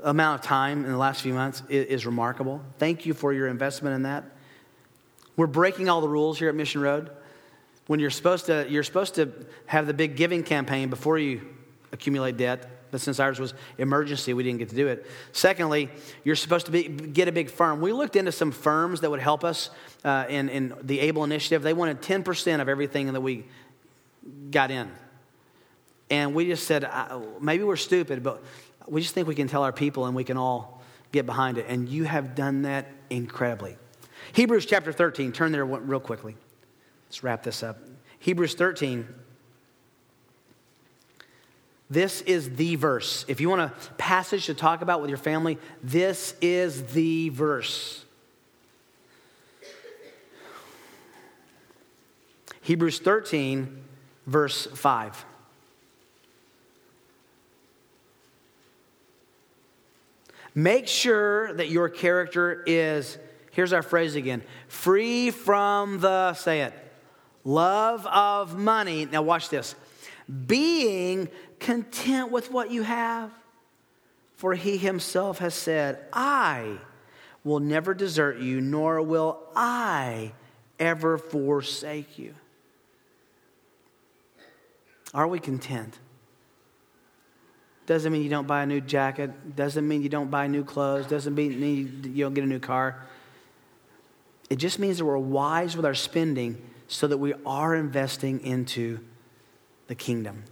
amount 0.03 0.41
of 0.41 0.45
time 0.45 0.85
in 0.85 0.91
the 0.91 0.97
last 0.97 1.21
few 1.21 1.33
months 1.33 1.63
is, 1.69 1.85
is 1.85 2.05
remarkable. 2.05 2.61
Thank 2.77 3.05
you 3.05 3.13
for 3.13 3.33
your 3.33 3.47
investment 3.47 3.95
in 3.95 4.03
that. 4.03 4.23
We're 5.35 5.47
breaking 5.47 5.89
all 5.89 6.01
the 6.01 6.09
rules 6.09 6.37
here 6.37 6.49
at 6.49 6.55
Mission 6.55 6.81
Road. 6.81 7.09
When 7.87 7.99
you're 7.99 8.11
supposed 8.11 8.45
to, 8.45 8.65
you're 8.69 8.83
supposed 8.83 9.15
to 9.15 9.31
have 9.65 9.87
the 9.87 9.93
big 9.93 10.15
giving 10.15 10.43
campaign 10.43 10.89
before 10.89 11.17
you 11.17 11.41
accumulate 11.91 12.37
debt. 12.37 12.69
But 12.91 13.01
since 13.01 13.19
ours 13.19 13.39
was 13.39 13.55
emergency, 13.79 14.35
we 14.35 14.43
didn't 14.43 14.59
get 14.59 14.69
to 14.69 14.75
do 14.75 14.87
it. 14.87 15.07
Secondly, 15.31 15.89
you're 16.23 16.35
supposed 16.35 16.67
to 16.67 16.71
be, 16.71 16.83
get 16.83 17.27
a 17.27 17.31
big 17.31 17.49
firm. 17.49 17.81
We 17.81 17.91
looked 17.91 18.15
into 18.15 18.31
some 18.31 18.51
firms 18.51 19.01
that 19.01 19.09
would 19.09 19.19
help 19.19 19.43
us 19.43 19.71
uh, 20.05 20.25
in, 20.29 20.47
in 20.49 20.75
the 20.83 20.99
ABLE 20.99 21.23
initiative. 21.23 21.63
They 21.63 21.73
wanted 21.73 22.03
10% 22.03 22.61
of 22.61 22.69
everything 22.69 23.11
that 23.11 23.21
we 23.21 23.45
got 24.51 24.69
in. 24.69 24.91
And 26.11 26.35
we 26.35 26.45
just 26.45 26.67
said, 26.67 26.87
maybe 27.41 27.63
we're 27.63 27.75
stupid, 27.75 28.21
but 28.21 28.43
we 28.87 29.01
just 29.01 29.13
think 29.13 29.27
we 29.27 29.35
can 29.35 29.47
tell 29.47 29.63
our 29.63 29.73
people 29.73 30.05
and 30.05 30.15
we 30.15 30.23
can 30.23 30.37
all 30.37 30.81
get 31.11 31.25
behind 31.25 31.57
it. 31.57 31.65
And 31.67 31.87
you 31.87 32.03
have 32.03 32.35
done 32.35 32.63
that 32.63 32.87
incredibly. 33.09 33.77
Hebrews 34.33 34.65
chapter 34.65 34.91
13, 34.91 35.31
turn 35.31 35.51
there 35.51 35.65
real 35.65 35.99
quickly. 35.99 36.35
Let's 37.07 37.23
wrap 37.23 37.43
this 37.43 37.63
up. 37.63 37.79
Hebrews 38.19 38.55
13. 38.55 39.07
This 41.89 42.21
is 42.21 42.55
the 42.55 42.75
verse. 42.75 43.25
If 43.27 43.39
you 43.39 43.49
want 43.49 43.61
a 43.61 43.73
passage 43.97 44.47
to 44.47 44.53
talk 44.55 44.81
about 44.81 45.01
with 45.01 45.09
your 45.09 45.17
family, 45.17 45.59
this 45.83 46.33
is 46.41 46.83
the 46.93 47.29
verse. 47.29 48.03
Hebrews 52.61 52.99
13, 52.99 53.83
verse 54.25 54.65
5. 54.65 55.25
Make 60.55 60.87
sure 60.87 61.53
that 61.53 61.69
your 61.69 61.89
character 61.89 62.63
is 62.65 63.17
Here's 63.53 63.71
our 63.71 63.83
phrase 63.83 64.15
again 64.15 64.41
free 64.67 65.29
from 65.29 65.99
the, 65.99 66.33
say 66.33 66.61
it, 66.61 66.73
love 67.43 68.05
of 68.07 68.57
money. 68.57 69.05
Now, 69.05 69.21
watch 69.21 69.49
this. 69.49 69.75
Being 70.47 71.29
content 71.59 72.31
with 72.31 72.51
what 72.51 72.71
you 72.71 72.81
have. 72.81 73.31
For 74.35 74.55
he 74.55 74.77
himself 74.77 75.37
has 75.37 75.53
said, 75.53 75.99
I 76.11 76.77
will 77.43 77.59
never 77.59 77.93
desert 77.93 78.39
you, 78.39 78.59
nor 78.59 79.01
will 79.01 79.39
I 79.55 80.33
ever 80.79 81.17
forsake 81.17 82.17
you. 82.17 82.33
Are 85.13 85.27
we 85.27 85.39
content? 85.39 85.99
Doesn't 87.85 88.11
mean 88.11 88.23
you 88.23 88.29
don't 88.29 88.47
buy 88.47 88.63
a 88.63 88.65
new 88.65 88.79
jacket. 88.79 89.55
Doesn't 89.55 89.87
mean 89.87 90.01
you 90.01 90.09
don't 90.09 90.31
buy 90.31 90.47
new 90.47 90.63
clothes. 90.63 91.05
Doesn't 91.07 91.35
mean 91.35 91.61
you 91.61 92.23
don't 92.23 92.33
get 92.33 92.43
a 92.43 92.47
new 92.47 92.59
car. 92.59 93.03
It 94.49 94.57
just 94.57 94.79
means 94.79 94.99
that 94.99 95.05
we're 95.05 95.17
wise 95.17 95.75
with 95.75 95.85
our 95.85 95.93
spending 95.93 96.61
so 96.87 97.07
that 97.07 97.17
we 97.17 97.33
are 97.45 97.75
investing 97.75 98.41
into 98.45 98.99
the 99.87 99.95
kingdom. 99.95 100.43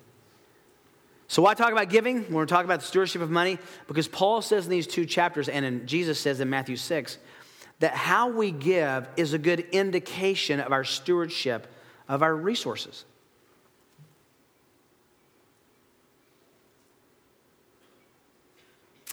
So, 1.28 1.42
why 1.42 1.54
talk 1.54 1.72
about 1.72 1.90
giving 1.90 2.32
we're 2.34 2.46
talking 2.46 2.66
about 2.66 2.82
the 2.82 2.86
stewardship 2.86 3.22
of 3.22 3.32
money? 3.32 3.58
Because 3.88 4.08
Paul 4.08 4.42
says 4.42 4.66
in 4.66 4.72
these 4.72 4.88
two 4.88 5.06
chapters, 5.06 5.48
and 5.48 5.64
in 5.64 5.88
Jesus 5.88 6.20
says 6.20 6.42
in 6.42 6.50
Matthew 6.50 6.76
6, 6.76 7.18
that 7.80 7.94
how 7.94 8.30
we 8.30 8.52
give 8.52 9.08
is 9.16 9.34
a 9.34 9.38
good 9.38 9.62
indication 9.72 10.60
of 10.60 10.72
our 10.74 10.84
stewardship 10.84 11.68
of 12.10 12.22
our 12.22 12.36
resources. 12.36 13.06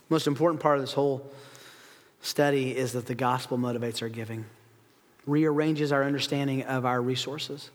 Most 0.08 0.26
important 0.26 0.60
part 0.60 0.78
of 0.78 0.82
this 0.82 0.92
whole 0.92 1.30
study 2.22 2.76
is 2.76 2.92
that 2.92 3.06
the 3.06 3.14
gospel 3.14 3.58
motivates 3.58 4.02
our 4.02 4.08
giving 4.08 4.44
rearranges 5.26 5.92
our 5.92 6.04
understanding 6.04 6.62
of 6.62 6.86
our 6.86 7.02
resources. 7.02 7.70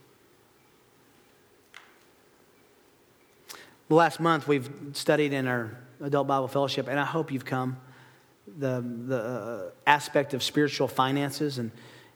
The 3.90 3.96
last 3.96 4.20
month, 4.20 4.48
we've 4.48 4.70
studied 4.94 5.34
in 5.34 5.48
our 5.48 5.78
adult 6.02 6.28
Bible 6.28 6.48
fellowship, 6.48 6.88
and 6.88 7.00
I 7.00 7.06
hope 7.06 7.32
you've 7.32 7.46
come, 7.46 7.78
the, 8.58 8.84
the 9.08 9.18
uh, 9.18 9.70
aspect 9.86 10.34
of 10.34 10.42
spiritual 10.42 10.88
finances 10.88 11.60
and 11.60 11.70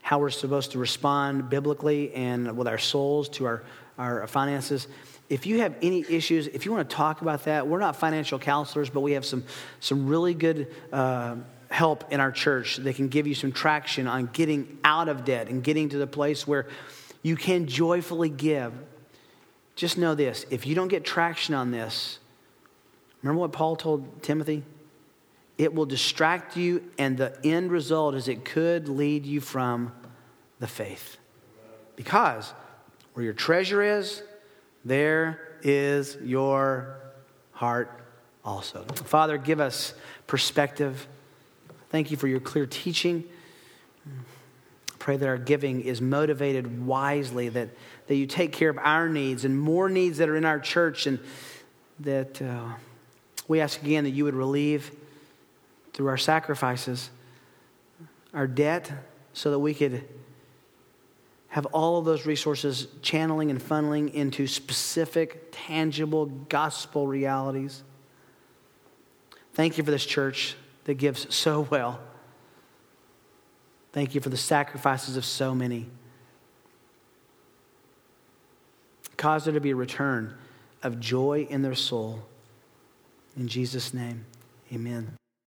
how 0.08 0.18
we're 0.18 0.30
supposed 0.30 0.72
to 0.72 0.78
respond 0.78 1.50
biblically 1.50 2.14
and 2.14 2.56
with 2.56 2.66
our 2.66 2.78
souls 2.78 3.28
to 3.28 3.44
our, 3.44 3.62
our 3.98 4.26
finances. 4.26 4.88
If 5.28 5.44
you 5.44 5.60
have 5.60 5.74
any 5.82 6.02
issues, 6.08 6.46
if 6.46 6.64
you 6.64 6.72
want 6.72 6.88
to 6.88 6.96
talk 6.96 7.20
about 7.20 7.44
that, 7.44 7.66
we're 7.66 7.78
not 7.78 7.94
financial 7.94 8.38
counselors, 8.38 8.88
but 8.88 9.00
we 9.00 9.12
have 9.12 9.26
some, 9.26 9.44
some 9.80 10.06
really 10.06 10.32
good. 10.32 10.74
Uh, 10.90 11.36
help 11.70 12.10
in 12.10 12.18
our 12.18 12.32
church 12.32 12.78
that 12.78 12.96
can 12.96 13.08
give 13.08 13.26
you 13.26 13.34
some 13.34 13.52
traction 13.52 14.06
on 14.06 14.24
getting 14.32 14.78
out 14.84 15.06
of 15.06 15.26
debt 15.26 15.48
and 15.48 15.62
getting 15.62 15.90
to 15.90 15.98
the 15.98 16.06
place 16.06 16.46
where 16.46 16.66
you 17.22 17.36
can 17.36 17.66
joyfully 17.66 18.30
give. 18.30 18.72
Just 19.76 19.98
know 19.98 20.14
this 20.14 20.46
if 20.50 20.66
you 20.66 20.74
don't 20.74 20.88
get 20.88 21.04
traction 21.04 21.54
on 21.54 21.70
this, 21.70 22.20
remember 23.22 23.40
what 23.40 23.52
Paul 23.52 23.76
told 23.76 24.22
Timothy? 24.22 24.62
It 25.58 25.74
will 25.74 25.84
distract 25.84 26.56
you, 26.56 26.84
and 26.96 27.18
the 27.18 27.36
end 27.44 27.70
result 27.70 28.14
is 28.14 28.28
it 28.28 28.46
could 28.46 28.88
lead 28.88 29.26
you 29.26 29.42
from 29.42 29.92
the 30.60 30.66
faith. 30.66 31.16
Because 31.96 32.52
where 33.14 33.24
your 33.24 33.34
treasure 33.34 33.82
is, 33.82 34.22
there 34.84 35.40
is 35.62 36.16
your 36.22 36.98
heart 37.52 38.00
also. 38.44 38.82
Father, 38.84 39.38
give 39.38 39.60
us 39.60 39.94
perspective. 40.26 41.06
Thank 41.90 42.10
you 42.10 42.16
for 42.16 42.28
your 42.28 42.40
clear 42.40 42.66
teaching. 42.66 43.24
Pray 44.98 45.16
that 45.16 45.28
our 45.28 45.38
giving 45.38 45.80
is 45.80 46.00
motivated 46.00 46.86
wisely, 46.86 47.48
that, 47.48 47.70
that 48.06 48.16
you 48.16 48.26
take 48.26 48.52
care 48.52 48.70
of 48.70 48.78
our 48.78 49.08
needs 49.08 49.44
and 49.44 49.58
more 49.58 49.88
needs 49.88 50.18
that 50.18 50.28
are 50.28 50.36
in 50.36 50.44
our 50.44 50.60
church, 50.60 51.06
and 51.06 51.18
that 52.00 52.40
uh, 52.42 52.72
we 53.48 53.60
ask 53.60 53.82
again 53.82 54.04
that 54.04 54.10
you 54.10 54.24
would 54.24 54.34
relieve 54.34 54.90
through 55.92 56.08
our 56.08 56.16
sacrifices 56.16 57.10
our 58.34 58.46
debt 58.46 58.90
so 59.32 59.50
that 59.50 59.58
we 59.58 59.74
could 59.74 60.04
have 61.48 61.66
all 61.66 61.98
of 61.98 62.04
those 62.04 62.26
resources 62.26 62.88
channeling 63.02 63.50
and 63.50 63.60
funneling 63.60 64.12
into 64.12 64.46
specific, 64.46 65.48
tangible 65.50 66.26
gospel 66.26 67.06
realities. 67.06 67.82
Thank 69.54 69.78
you 69.78 69.84
for 69.84 69.90
this 69.90 70.04
church 70.04 70.56
that 70.84 70.94
gives 70.94 71.34
so 71.34 71.62
well. 71.70 72.00
Thank 73.92 74.14
you 74.14 74.20
for 74.20 74.28
the 74.28 74.36
sacrifices 74.36 75.16
of 75.16 75.24
so 75.24 75.54
many. 75.54 75.88
Cause 79.16 79.44
there 79.44 79.54
to 79.54 79.60
be 79.60 79.70
a 79.70 79.76
return 79.76 80.36
of 80.82 81.00
joy 81.00 81.46
in 81.50 81.62
their 81.62 81.74
soul. 81.74 82.22
In 83.36 83.48
Jesus' 83.48 83.92
name, 83.92 84.26
amen. 84.72 85.16